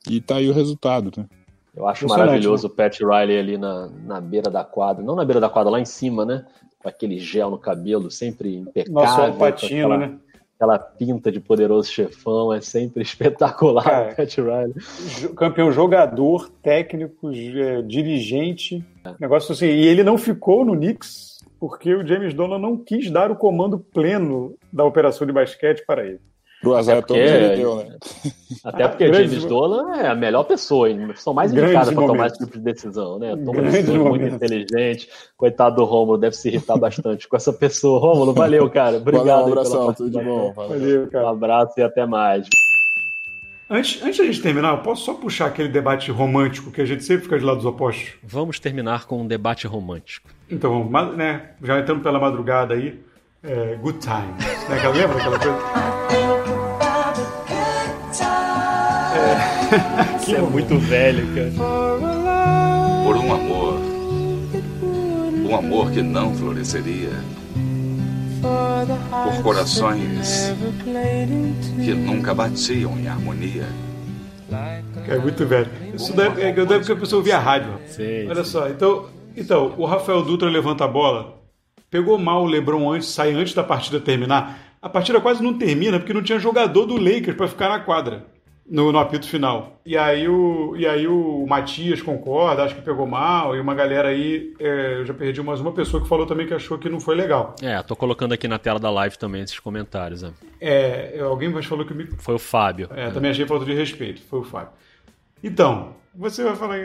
e 0.09 0.21
tá 0.21 0.37
aí 0.37 0.49
o 0.49 0.53
resultado, 0.53 1.11
né? 1.17 1.25
Eu 1.75 1.87
acho 1.87 2.05
maravilhoso 2.05 2.67
né? 2.67 2.73
o 2.73 2.75
Pat 2.75 2.99
Riley 2.99 3.37
ali 3.37 3.57
na, 3.57 3.87
na 3.87 4.21
beira 4.21 4.49
da 4.49 4.63
quadra, 4.63 5.03
não 5.03 5.15
na 5.15 5.23
beira 5.25 5.39
da 5.39 5.49
quadra, 5.49 5.71
lá 5.71 5.79
em 5.79 5.85
cima, 5.85 6.25
né? 6.25 6.45
Com 6.81 6.89
aquele 6.89 7.19
gel 7.19 7.49
no 7.49 7.57
cabelo, 7.57 8.09
sempre 8.09 8.55
impecável. 8.55 8.93
Nosso 8.93 9.37
patino, 9.37 9.93
aquela, 9.93 9.97
né? 9.97 10.17
Aquela 10.55 10.79
pinta 10.79 11.31
de 11.31 11.39
poderoso 11.39 11.91
chefão, 11.91 12.53
é 12.53 12.61
sempre 12.61 13.01
espetacular, 13.03 13.83
Cara, 13.83 14.15
Pat 14.15 14.37
Riley. 14.37 15.33
Campeão 15.35 15.71
jogador, 15.71 16.49
técnico, 16.61 17.31
é, 17.31 17.81
dirigente. 17.81 18.83
É. 19.03 19.13
Negócio 19.19 19.53
assim. 19.53 19.67
E 19.67 19.87
ele 19.87 20.03
não 20.03 20.17
ficou 20.17 20.65
no 20.65 20.75
Knicks 20.75 21.31
porque 21.59 21.93
o 21.93 22.05
James 22.05 22.33
Dolan 22.33 22.57
não 22.57 22.75
quis 22.75 23.11
dar 23.11 23.29
o 23.29 23.35
comando 23.35 23.77
pleno 23.77 24.55
da 24.73 24.83
operação 24.83 25.27
de 25.27 25.31
basquete 25.31 25.85
para 25.85 26.03
ele. 26.03 26.19
Pro 26.61 26.75
azar 26.75 27.03
todo 27.03 27.17
ele 27.17 27.55
deu, 27.55 27.77
né? 27.77 27.97
Até 28.63 28.87
porque 28.87 29.11
James 29.11 29.45
Dolan 29.45 29.95
é 29.95 30.07
a 30.07 30.15
melhor 30.15 30.43
pessoa, 30.43 30.87
são 31.15 31.33
mais 31.33 31.51
indicadas 31.51 31.91
para 31.91 32.05
tomar 32.05 32.27
esse 32.27 32.37
tipo 32.37 32.57
de 32.57 32.63
decisão, 32.63 33.17
né? 33.17 33.35
Toma 33.35 33.63
decisão 33.63 34.05
muito 34.05 34.25
inteligente. 34.25 35.09
Coitado 35.35 35.77
do 35.77 35.83
Rômulo, 35.83 36.19
deve 36.19 36.35
se 36.35 36.49
irritar 36.49 36.77
bastante 36.77 37.27
com 37.27 37.35
essa 37.35 37.51
pessoa. 37.51 37.99
Rômulo, 37.99 38.33
valeu, 38.33 38.69
cara. 38.69 38.97
Obrigado. 38.97 39.25
Valeu, 39.25 39.45
um 39.45 39.51
abração, 39.51 39.93
tudo 39.93 40.09
de 40.11 40.23
bom. 40.23 40.53
Valeu, 40.53 41.07
cara. 41.07 41.25
Um 41.25 41.29
abraço 41.29 41.79
e 41.79 41.83
até 41.83 42.05
mais. 42.05 42.47
Antes, 43.67 44.03
antes 44.03 44.17
da 44.17 44.25
gente 44.25 44.41
terminar, 44.41 44.73
eu 44.73 44.79
posso 44.79 45.05
só 45.05 45.13
puxar 45.13 45.47
aquele 45.47 45.69
debate 45.69 46.11
romântico 46.11 46.69
que 46.71 46.81
a 46.81 46.85
gente 46.85 47.05
sempre 47.05 47.23
fica 47.23 47.39
de 47.39 47.45
lados 47.45 47.65
opostos? 47.65 48.15
Vamos 48.21 48.59
terminar 48.59 49.05
com 49.05 49.21
um 49.21 49.25
debate 49.25 49.65
romântico. 49.65 50.29
Então, 50.49 50.89
né, 51.15 51.51
já 51.63 51.79
entrando 51.79 52.03
pela 52.03 52.19
madrugada 52.19 52.73
aí, 52.73 52.99
é, 53.41 53.75
Good 53.81 53.99
Times. 53.99 54.69
Né? 54.69 54.89
Lembra 54.93 55.17
aquela 55.17 55.39
coisa? 55.39 56.30
Isso 60.21 60.35
é 60.35 60.41
muito 60.41 60.77
velho, 60.77 61.27
cara. 61.33 61.51
Por 63.03 63.15
um 63.15 63.33
amor. 63.33 63.81
Um 65.49 65.55
amor 65.55 65.91
que 65.91 66.01
não 66.01 66.33
floresceria. 66.35 67.11
Por 68.41 69.43
corações 69.43 70.53
que 71.83 71.93
nunca 71.93 72.33
batiam 72.33 72.97
em 72.97 73.07
harmonia. 73.07 73.67
É 75.07 75.17
muito 75.17 75.45
velho. 75.45 75.69
Isso 75.93 76.13
deve, 76.13 76.41
é, 76.41 76.51
deve 76.51 76.85
que 76.85 76.91
a 76.91 76.95
pessoa 76.95 77.19
ouvia 77.19 77.37
rádio. 77.37 77.73
Sim, 77.87 78.27
Olha 78.27 78.43
sim. 78.43 78.51
só, 78.51 78.67
então, 78.67 79.09
então, 79.35 79.73
o 79.77 79.85
Rafael 79.85 80.21
Dutra 80.23 80.49
levanta 80.49 80.85
a 80.85 80.87
bola. 80.87 81.39
Pegou 81.89 82.17
mal 82.17 82.43
o 82.43 82.47
Lebron 82.47 82.91
antes, 82.91 83.09
sai 83.09 83.33
antes 83.33 83.53
da 83.53 83.63
partida 83.63 83.99
terminar. 83.99 84.59
A 84.81 84.89
partida 84.89 85.21
quase 85.21 85.43
não 85.43 85.57
termina 85.57 85.99
porque 85.99 86.13
não 86.13 86.23
tinha 86.23 86.39
jogador 86.39 86.85
do 86.85 86.97
Lakers 86.97 87.37
para 87.37 87.47
ficar 87.47 87.69
na 87.69 87.79
quadra 87.79 88.30
no, 88.71 88.89
no, 88.89 88.99
apito 88.99 89.27
final. 89.27 89.81
E 89.85 89.97
aí 89.97 90.29
o, 90.29 90.77
e 90.77 90.87
aí 90.87 91.05
o 91.05 91.45
Matias 91.45 92.01
concorda, 92.01 92.63
acho 92.63 92.73
que 92.73 92.81
pegou 92.81 93.05
mal, 93.05 93.53
e 93.53 93.59
uma 93.59 93.75
galera 93.75 94.07
aí, 94.07 94.53
é, 94.57 94.99
eu 94.99 95.05
já 95.05 95.13
perdi 95.13 95.43
mais 95.43 95.59
uma 95.59 95.73
pessoa 95.73 96.01
que 96.01 96.07
falou 96.07 96.25
também 96.25 96.47
que 96.47 96.53
achou 96.53 96.77
que 96.77 96.87
não 96.87 97.01
foi 97.01 97.13
legal. 97.13 97.53
É, 97.61 97.83
tô 97.83 97.97
colocando 97.97 98.31
aqui 98.33 98.47
na 98.47 98.57
tela 98.57 98.79
da 98.79 98.89
live 98.89 99.17
também 99.17 99.41
esses 99.41 99.59
comentários. 99.59 100.21
Né? 100.21 100.31
É, 100.61 101.19
alguém 101.19 101.49
mais 101.49 101.65
falou 101.65 101.85
que 101.85 101.93
me... 101.93 102.05
Foi 102.17 102.35
o 102.35 102.39
Fábio. 102.39 102.87
É, 102.95 103.07
é. 103.07 103.11
também 103.11 103.31
achei 103.31 103.45
falta 103.45 103.65
de 103.65 103.73
respeito, 103.73 104.21
foi 104.21 104.39
o 104.39 104.43
Fábio. 104.43 104.71
Então, 105.43 105.93
você 106.15 106.41
vai 106.41 106.55
falar 106.55 106.77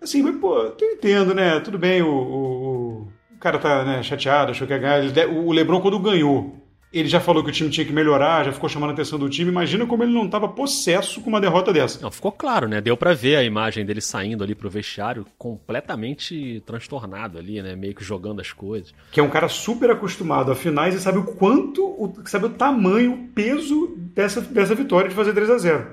assim, 0.00 0.22
mas 0.22 0.36
pô, 0.36 0.56
eu 0.56 0.76
entendo, 0.92 1.34
né? 1.34 1.58
Tudo 1.58 1.76
bem, 1.76 2.02
o, 2.02 2.08
o, 2.08 3.08
o 3.34 3.38
cara 3.40 3.58
tá 3.58 3.84
né, 3.84 4.00
chateado, 4.04 4.52
achou 4.52 4.64
que 4.64 4.72
ia 4.72 4.78
ganhar. 4.78 5.28
O 5.28 5.50
Lebron, 5.50 5.80
quando 5.80 5.98
ganhou, 5.98 6.61
ele 6.92 7.08
já 7.08 7.20
falou 7.20 7.42
que 7.42 7.48
o 7.48 7.52
time 7.52 7.70
tinha 7.70 7.86
que 7.86 7.92
melhorar, 7.92 8.44
já 8.44 8.52
ficou 8.52 8.68
chamando 8.68 8.90
a 8.90 8.92
atenção 8.92 9.18
do 9.18 9.28
time. 9.28 9.50
Imagina 9.50 9.86
como 9.86 10.02
ele 10.02 10.12
não 10.12 10.26
estava 10.26 10.46
possesso 10.46 11.20
com 11.22 11.30
uma 11.30 11.40
derrota 11.40 11.72
dessa. 11.72 12.00
Não, 12.02 12.10
ficou 12.10 12.30
claro, 12.30 12.68
né? 12.68 12.80
Deu 12.80 12.96
para 12.96 13.14
ver 13.14 13.36
a 13.36 13.42
imagem 13.42 13.84
dele 13.86 14.00
saindo 14.00 14.44
ali 14.44 14.54
pro 14.54 14.68
vestiário 14.68 15.26
completamente 15.38 16.62
transtornado 16.66 17.38
ali, 17.38 17.62
né? 17.62 17.74
Meio 17.74 17.94
que 17.94 18.04
jogando 18.04 18.40
as 18.40 18.52
coisas. 18.52 18.92
Que 19.10 19.20
é 19.20 19.22
um 19.22 19.30
cara 19.30 19.48
super 19.48 19.90
acostumado 19.90 20.52
a 20.52 20.54
finais 20.54 20.94
e 20.94 21.00
sabe 21.00 21.18
o 21.18 21.24
quanto, 21.24 21.82
o, 21.82 22.14
sabe 22.26 22.46
o 22.46 22.50
tamanho, 22.50 23.14
o 23.14 23.28
peso 23.28 23.94
dessa, 23.96 24.42
dessa 24.42 24.74
vitória 24.74 25.08
de 25.08 25.14
fazer 25.14 25.32
3 25.32 25.50
a 25.50 25.58
0 25.58 25.86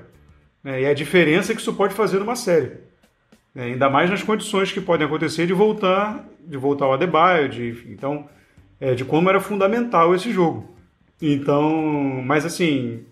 né? 0.62 0.82
E 0.82 0.86
a 0.86 0.92
diferença 0.92 1.54
que 1.54 1.60
isso 1.60 1.72
pode 1.72 1.94
fazer 1.94 2.18
numa 2.18 2.36
série. 2.36 2.72
É, 3.54 3.64
ainda 3.64 3.88
mais 3.88 4.10
nas 4.10 4.22
condições 4.22 4.70
que 4.70 4.80
podem 4.80 5.06
acontecer 5.06 5.46
de 5.46 5.52
voltar, 5.52 6.24
de 6.46 6.56
voltar 6.56 6.84
ao 6.84 6.92
Adebayo, 6.92 7.48
de, 7.48 7.84
então, 7.88 8.28
é, 8.78 8.94
de 8.94 9.04
como 9.04 9.28
era 9.28 9.40
fundamental 9.40 10.14
esse 10.14 10.30
jogo. 10.30 10.78
Então, 11.20 12.22
mas 12.24 12.44
assim, 12.44 13.04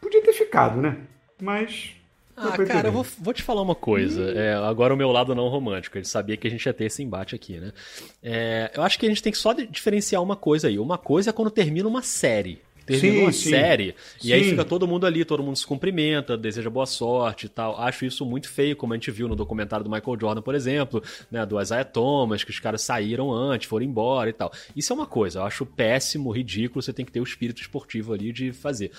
podia 0.00 0.22
ter 0.22 0.32
ficado, 0.32 0.80
né? 0.80 0.96
Mas. 1.40 1.94
Ah, 2.36 2.56
cara, 2.66 2.88
eu 2.88 2.92
vou, 2.92 3.06
vou, 3.18 3.34
te 3.34 3.42
falar 3.42 3.62
uma 3.62 3.74
coisa. 3.74 4.32
É, 4.32 4.54
agora 4.54 4.94
o 4.94 4.96
meu 4.96 5.12
lado 5.12 5.34
não 5.34 5.48
romântico. 5.48 5.98
Ele 5.98 6.04
sabia 6.04 6.36
que 6.36 6.46
a 6.46 6.50
gente 6.50 6.64
ia 6.64 6.72
ter 6.72 6.86
esse 6.86 7.02
embate 7.02 7.34
aqui, 7.34 7.58
né? 7.58 7.72
É, 8.22 8.70
eu 8.74 8.82
acho 8.82 8.98
que 8.98 9.06
a 9.06 9.08
gente 9.08 9.22
tem 9.22 9.32
que 9.32 9.38
só 9.38 9.52
diferenciar 9.52 10.22
uma 10.22 10.34
coisa 10.34 10.68
aí. 10.68 10.78
Uma 10.78 10.96
coisa 10.96 11.30
é 11.30 11.32
quando 11.32 11.50
termina 11.50 11.86
uma 11.86 12.02
série. 12.02 12.60
Terminou 12.84 13.22
sim, 13.22 13.28
a 13.28 13.32
sim. 13.32 13.50
série, 13.50 13.94
sim. 14.18 14.28
e 14.28 14.32
aí 14.32 14.44
fica 14.44 14.64
todo 14.64 14.86
mundo 14.86 15.06
ali, 15.06 15.24
todo 15.24 15.42
mundo 15.42 15.56
se 15.56 15.66
cumprimenta, 15.66 16.36
deseja 16.36 16.68
boa 16.68 16.86
sorte 16.86 17.46
e 17.46 17.48
tal. 17.48 17.78
Acho 17.80 18.04
isso 18.04 18.24
muito 18.24 18.48
feio, 18.48 18.76
como 18.76 18.92
a 18.92 18.96
gente 18.96 19.10
viu 19.10 19.28
no 19.28 19.36
documentário 19.36 19.84
do 19.84 19.90
Michael 19.90 20.18
Jordan, 20.20 20.42
por 20.42 20.54
exemplo, 20.54 21.02
né, 21.30 21.44
do 21.46 21.60
Isaiah 21.60 21.84
Thomas, 21.84 22.44
que 22.44 22.50
os 22.50 22.58
caras 22.58 22.82
saíram 22.82 23.32
antes, 23.32 23.68
foram 23.68 23.86
embora 23.86 24.30
e 24.30 24.32
tal. 24.32 24.52
Isso 24.74 24.92
é 24.92 24.96
uma 24.96 25.06
coisa, 25.06 25.40
eu 25.40 25.44
acho 25.44 25.64
péssimo, 25.64 26.30
ridículo, 26.30 26.82
você 26.82 26.92
tem 26.92 27.04
que 27.04 27.12
ter 27.12 27.20
o 27.20 27.24
espírito 27.24 27.60
esportivo 27.60 28.12
ali 28.12 28.32
de 28.32 28.52
fazer. 28.52 28.90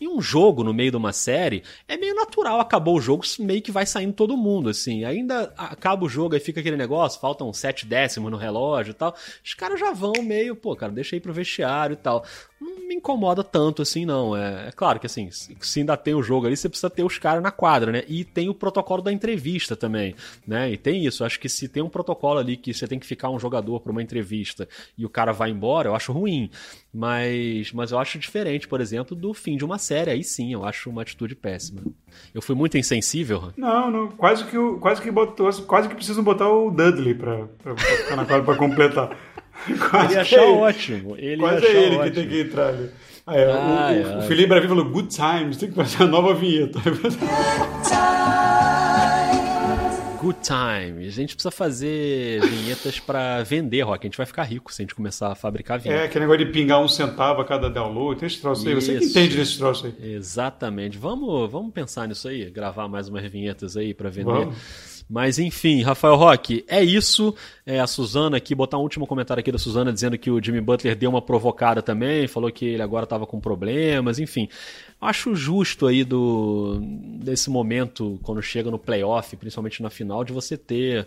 E 0.00 0.08
um 0.08 0.20
jogo 0.20 0.64
no 0.64 0.74
meio 0.74 0.90
de 0.90 0.96
uma 0.96 1.12
série 1.12 1.62
é 1.86 1.96
meio 1.96 2.14
natural, 2.14 2.58
acabou 2.58 2.96
o 2.96 3.00
jogo, 3.00 3.22
meio 3.38 3.62
que 3.62 3.70
vai 3.70 3.86
saindo 3.86 4.12
todo 4.12 4.36
mundo, 4.36 4.68
assim. 4.68 5.04
Ainda 5.04 5.52
acaba 5.56 6.04
o 6.04 6.08
jogo, 6.08 6.34
aí 6.34 6.40
fica 6.40 6.60
aquele 6.60 6.76
negócio, 6.76 7.20
faltam 7.20 7.52
sete 7.52 7.86
décimos 7.86 8.30
no 8.30 8.36
relógio 8.36 8.90
e 8.90 8.94
tal. 8.94 9.14
Os 9.44 9.54
caras 9.54 9.78
já 9.78 9.92
vão 9.92 10.14
meio, 10.22 10.56
pô, 10.56 10.74
cara, 10.74 10.90
deixa 10.90 11.14
aí 11.14 11.20
pro 11.20 11.32
vestiário 11.32 11.94
e 11.94 11.96
tal. 11.96 12.24
Não 12.60 12.88
me 12.88 12.94
incomoda 12.94 13.44
tanto 13.44 13.82
assim, 13.82 14.04
não. 14.04 14.36
É, 14.36 14.68
é 14.68 14.72
claro 14.72 14.98
que 14.98 15.06
assim, 15.06 15.30
se 15.30 15.80
ainda 15.80 15.96
tem 15.96 16.14
o 16.14 16.22
jogo 16.22 16.46
ali, 16.46 16.56
você 16.56 16.68
precisa 16.68 16.90
ter 16.90 17.04
os 17.04 17.18
caras 17.18 17.42
na 17.42 17.50
quadra, 17.50 17.92
né? 17.92 18.02
E 18.08 18.24
tem 18.24 18.48
o 18.48 18.54
protocolo 18.54 19.02
da 19.02 19.12
entrevista 19.12 19.76
também, 19.76 20.14
né? 20.46 20.72
E 20.72 20.76
tem 20.76 21.04
isso. 21.06 21.24
Acho 21.24 21.38
que 21.38 21.48
se 21.48 21.68
tem 21.68 21.82
um 21.82 21.88
protocolo 21.88 22.38
ali 22.38 22.56
que 22.56 22.74
você 22.74 22.88
tem 22.88 22.98
que 22.98 23.06
ficar 23.06 23.30
um 23.30 23.38
jogador 23.38 23.80
para 23.80 23.92
uma 23.92 24.02
entrevista 24.02 24.68
e 24.98 25.04
o 25.04 25.08
cara 25.08 25.32
vai 25.32 25.50
embora, 25.50 25.88
eu 25.88 25.94
acho 25.94 26.12
ruim. 26.12 26.50
Mas, 26.94 27.72
mas 27.72 27.90
eu 27.90 27.98
acho 27.98 28.18
diferente, 28.18 28.68
por 28.68 28.78
exemplo, 28.78 29.16
do 29.16 29.32
fim 29.32 29.56
de 29.56 29.64
uma 29.64 29.78
série. 29.78 30.10
Aí 30.10 30.22
sim, 30.22 30.52
eu 30.52 30.62
acho 30.64 30.90
uma 30.90 31.00
atitude 31.00 31.34
péssima. 31.34 31.80
Eu 32.34 32.42
fui 32.42 32.54
muito 32.54 32.76
insensível? 32.76 33.50
Não, 33.56 33.90
não. 33.90 34.08
Quase 34.08 34.44
que, 34.44 34.56
quase 34.78 35.00
que, 35.00 35.10
botou, 35.10 35.50
quase 35.64 35.88
que 35.88 35.94
precisam 35.94 36.22
botar 36.22 36.50
o 36.50 36.70
Dudley 36.70 37.14
pra, 37.14 37.46
pra, 37.62 38.42
pra 38.42 38.56
completar. 38.56 39.16
Quase 39.90 40.12
ele 40.12 40.20
achar 40.20 40.42
é 40.42 40.46
ótimo. 40.46 41.16
Ele 41.16 41.40
quase 41.40 41.64
é 41.64 41.70
ele 41.70 41.96
ótimo. 41.96 42.04
que 42.04 42.10
tem 42.10 42.28
que 42.28 42.40
entrar 42.42 42.68
ali. 42.68 42.90
Ah, 43.26 43.36
é, 43.36 43.52
ai, 43.52 44.02
o, 44.02 44.06
ai. 44.08 44.18
o 44.18 44.22
Felipe 44.22 44.48
Bravi 44.48 44.68
falou 44.68 44.84
Good 44.84 45.08
Times, 45.08 45.56
tem 45.56 45.70
que 45.70 45.74
fazer 45.76 46.02
a 46.02 46.06
nova 46.06 46.34
vinheta. 46.34 46.78
Good 46.80 47.16
Good 50.22 50.38
Times. 50.40 51.08
A 51.08 51.20
gente 51.20 51.34
precisa 51.34 51.50
fazer 51.50 52.40
vinhetas 52.42 53.00
para 53.00 53.42
vender, 53.42 53.82
Rock. 53.82 54.06
A 54.06 54.08
gente 54.08 54.16
vai 54.16 54.24
ficar 54.24 54.44
rico 54.44 54.72
se 54.72 54.80
a 54.80 54.84
gente 54.84 54.94
começar 54.94 55.32
a 55.32 55.34
fabricar 55.34 55.80
vinhetas. 55.80 56.04
É, 56.04 56.06
aquele 56.06 56.26
negócio 56.26 56.46
de 56.46 56.52
pingar 56.52 56.80
um 56.80 56.86
centavo 56.86 57.40
a 57.40 57.44
cada 57.44 57.68
download. 57.68 58.20
Tem 58.20 58.28
esse 58.28 58.40
troço 58.40 58.68
aí. 58.68 58.72
Você 58.72 58.98
que 58.98 59.04
entende 59.04 59.36
desse 59.36 59.58
troço 59.58 59.86
aí. 59.86 60.12
Exatamente. 60.14 60.96
Vamos, 60.96 61.50
vamos 61.50 61.72
pensar 61.72 62.06
nisso 62.06 62.28
aí. 62.28 62.48
Gravar 62.50 62.86
mais 62.86 63.08
umas 63.08 63.28
vinhetas 63.28 63.76
aí 63.76 63.92
para 63.92 64.10
vender. 64.10 64.30
Vamos. 64.30 64.91
Mas 65.12 65.38
enfim, 65.38 65.82
Rafael 65.82 66.16
Roque, 66.16 66.64
é 66.66 66.82
isso. 66.82 67.34
É, 67.66 67.78
a 67.78 67.86
Suzana 67.86 68.38
aqui, 68.38 68.54
botar 68.54 68.78
um 68.78 68.80
último 68.80 69.06
comentário 69.06 69.42
aqui 69.42 69.52
da 69.52 69.58
Suzana 69.58 69.92
dizendo 69.92 70.16
que 70.16 70.30
o 70.30 70.42
Jimmy 70.42 70.62
Butler 70.62 70.96
deu 70.96 71.10
uma 71.10 71.20
provocada 71.20 71.82
também, 71.82 72.26
falou 72.26 72.50
que 72.50 72.64
ele 72.64 72.82
agora 72.82 73.04
estava 73.04 73.26
com 73.26 73.38
problemas, 73.38 74.18
enfim. 74.18 74.48
Acho 74.98 75.34
justo 75.34 75.86
aí 75.86 76.02
do 76.02 76.80
desse 77.20 77.50
momento, 77.50 78.18
quando 78.22 78.40
chega 78.40 78.70
no 78.70 78.78
playoff, 78.78 79.36
principalmente 79.36 79.82
na 79.82 79.90
final, 79.90 80.24
de 80.24 80.32
você 80.32 80.56
ter 80.56 81.06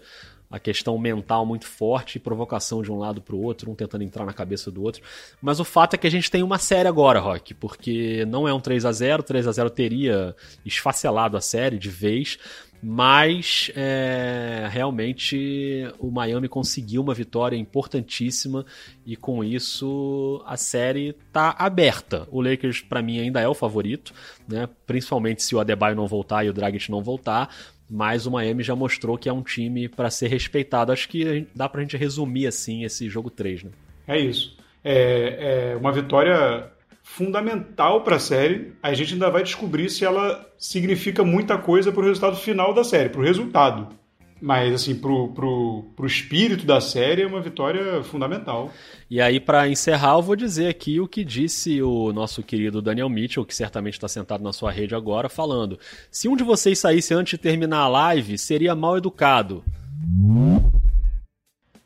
a 0.49 0.59
questão 0.59 0.97
mental 0.97 1.45
muito 1.45 1.65
forte 1.65 2.15
e 2.15 2.19
provocação 2.19 2.81
de 2.81 2.91
um 2.91 2.97
lado 2.97 3.21
para 3.21 3.35
o 3.35 3.41
outro, 3.41 3.71
um 3.71 3.75
tentando 3.75 4.03
entrar 4.03 4.25
na 4.25 4.33
cabeça 4.33 4.71
do 4.71 4.83
outro. 4.83 5.01
Mas 5.41 5.59
o 5.59 5.65
fato 5.65 5.95
é 5.95 5.97
que 5.97 6.07
a 6.07 6.11
gente 6.11 6.29
tem 6.29 6.43
uma 6.43 6.57
série 6.57 6.87
agora, 6.87 7.19
Rock, 7.19 7.53
porque 7.53 8.23
não 8.25 8.47
é 8.47 8.53
um 8.53 8.59
3 8.59 8.85
a 8.85 8.91
0 8.91 9.23
3 9.23 9.47
a 9.47 9.51
0 9.51 9.69
teria 9.69 10.35
esfacelado 10.65 11.35
a 11.35 11.41
série 11.41 11.77
de 11.77 11.89
vez, 11.89 12.37
mas 12.81 13.71
é, 13.75 14.67
realmente 14.69 15.87
o 15.99 16.11
Miami 16.11 16.47
conseguiu 16.47 17.01
uma 17.01 17.13
vitória 17.13 17.55
importantíssima 17.55 18.65
e 19.05 19.15
com 19.15 19.43
isso 19.43 20.43
a 20.45 20.55
série 20.55 21.09
está 21.09 21.55
aberta. 21.57 22.27
O 22.31 22.41
Lakers 22.41 22.81
para 22.81 23.01
mim 23.01 23.19
ainda 23.19 23.41
é 23.41 23.47
o 23.47 23.53
favorito, 23.53 24.13
né? 24.47 24.69
Principalmente 24.85 25.41
se 25.41 25.55
o 25.55 25.59
Adebayo 25.59 25.95
não 25.95 26.07
voltar 26.07 26.45
e 26.45 26.49
o 26.49 26.53
Dragic 26.53 26.91
não 26.91 27.01
voltar, 27.01 27.49
mas 27.89 28.25
o 28.25 28.31
Miami 28.31 28.63
já 28.63 28.75
mostrou 28.75 29.17
que 29.17 29.29
é 29.29 29.33
um 29.33 29.41
time 29.41 29.87
para 29.87 30.09
ser 30.09 30.27
respeitado. 30.27 30.91
Acho 30.91 31.07
que 31.09 31.47
dá 31.55 31.67
para 31.69 31.81
a 31.81 31.83
gente 31.83 31.97
resumir 31.97 32.47
assim 32.47 32.83
esse 32.83 33.09
jogo 33.09 33.29
3, 33.29 33.63
né? 33.63 33.71
É 34.07 34.19
isso. 34.19 34.55
É, 34.83 35.71
é 35.73 35.75
uma 35.75 35.91
vitória 35.91 36.71
fundamental 37.05 38.01
para 38.01 38.15
a 38.15 38.19
série. 38.19 38.73
A 38.81 38.93
gente 38.95 39.13
ainda 39.13 39.29
vai 39.29 39.43
descobrir 39.43 39.89
se 39.91 40.03
ela 40.03 40.43
significa 40.57 41.23
muita 41.23 41.55
coisa 41.55 41.91
para 41.91 42.01
o 42.01 42.05
resultado 42.05 42.35
final 42.35 42.73
da 42.73 42.83
série, 42.83 43.09
para 43.09 43.21
o 43.21 43.23
resultado. 43.23 43.95
Mas, 44.41 44.73
assim, 44.73 44.95
pro, 44.95 45.29
pro, 45.29 45.85
pro 45.95 46.05
espírito 46.05 46.65
da 46.65 46.81
série 46.81 47.21
é 47.21 47.27
uma 47.27 47.39
vitória 47.39 48.03
fundamental. 48.03 48.69
E 49.09 49.21
aí, 49.21 49.39
para 49.39 49.69
encerrar, 49.69 50.15
eu 50.15 50.21
vou 50.21 50.35
dizer 50.35 50.67
aqui 50.67 50.99
o 50.99 51.07
que 51.07 51.23
disse 51.23 51.81
o 51.81 52.11
nosso 52.11 52.43
querido 52.43 52.81
Daniel 52.81 53.07
Mitchell, 53.07 53.45
que 53.45 53.55
certamente 53.55 53.93
está 53.93 54.07
sentado 54.07 54.43
na 54.43 54.51
sua 54.51 54.71
rede 54.71 54.93
agora, 54.93 55.29
falando: 55.29 55.79
se 56.11 56.27
um 56.27 56.35
de 56.35 56.43
vocês 56.43 56.79
saísse 56.79 57.13
antes 57.13 57.31
de 57.31 57.37
terminar 57.37 57.79
a 57.79 57.87
live, 57.87 58.37
seria 58.37 58.75
mal 58.75 58.97
educado. 58.97 59.63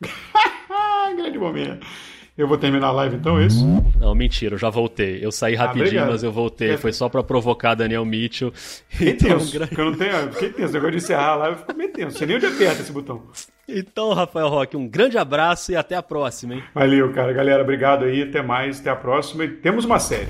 Grande 1.16 1.38
momento. 1.38 1.86
Eu 2.40 2.48
vou 2.48 2.58
terminar 2.58 2.88
a 2.88 2.92
live 2.94 3.18
então, 3.18 3.38
é 3.38 3.48
isso? 3.48 3.68
Não, 4.00 4.16
mentira, 4.16 4.56
eu 4.56 4.58
já 4.58 4.70
voltei. 4.70 5.20
Eu 5.22 5.30
saí 5.30 5.58
ah, 5.58 5.66
rapidinho, 5.66 6.04
ah, 6.04 6.08
mas 6.08 6.24
eu 6.24 6.32
voltei. 6.32 6.72
É. 6.72 6.78
Foi 6.78 6.94
só 6.94 7.10
para 7.10 7.22
provocar 7.22 7.76
Daniel 7.76 8.06
Mitchell. 8.06 8.54
Fiquei 8.54 9.10
então, 9.12 9.38
tenso, 9.38 9.52
gra... 9.52 9.68
eu 9.70 9.86
não 9.86 9.94
tenho, 9.94 10.32
fiquei 10.32 10.50
tenso. 10.54 10.78
Agora 10.78 10.92
de 10.92 10.98
encerrar 11.00 11.32
a 11.32 11.36
live, 11.36 11.58
ficou 11.58 11.76
meio 11.76 11.92
tenso. 11.92 12.18
Sei 12.18 12.26
nem 12.26 12.38
onde 12.38 12.46
aperta 12.46 12.82
esse 12.82 12.94
botão. 12.94 13.24
Então, 13.68 14.14
Rafael 14.14 14.48
Roque, 14.48 14.78
um 14.78 14.88
grande 14.88 15.18
abraço 15.18 15.74
e 15.74 15.76
até 15.76 15.98
a 15.98 16.02
próxima, 16.02 16.56
hein? 16.56 16.64
Valeu, 16.74 17.12
cara. 17.12 17.34
Galera, 17.34 17.62
obrigado 17.62 18.06
aí. 18.06 18.24
Até 18.24 18.42
mais, 18.42 18.80
até 18.80 18.90
a 18.90 18.96
próxima. 18.96 19.44
E 19.44 19.50
temos 19.50 19.84
uma 19.84 20.00
série. 20.00 20.30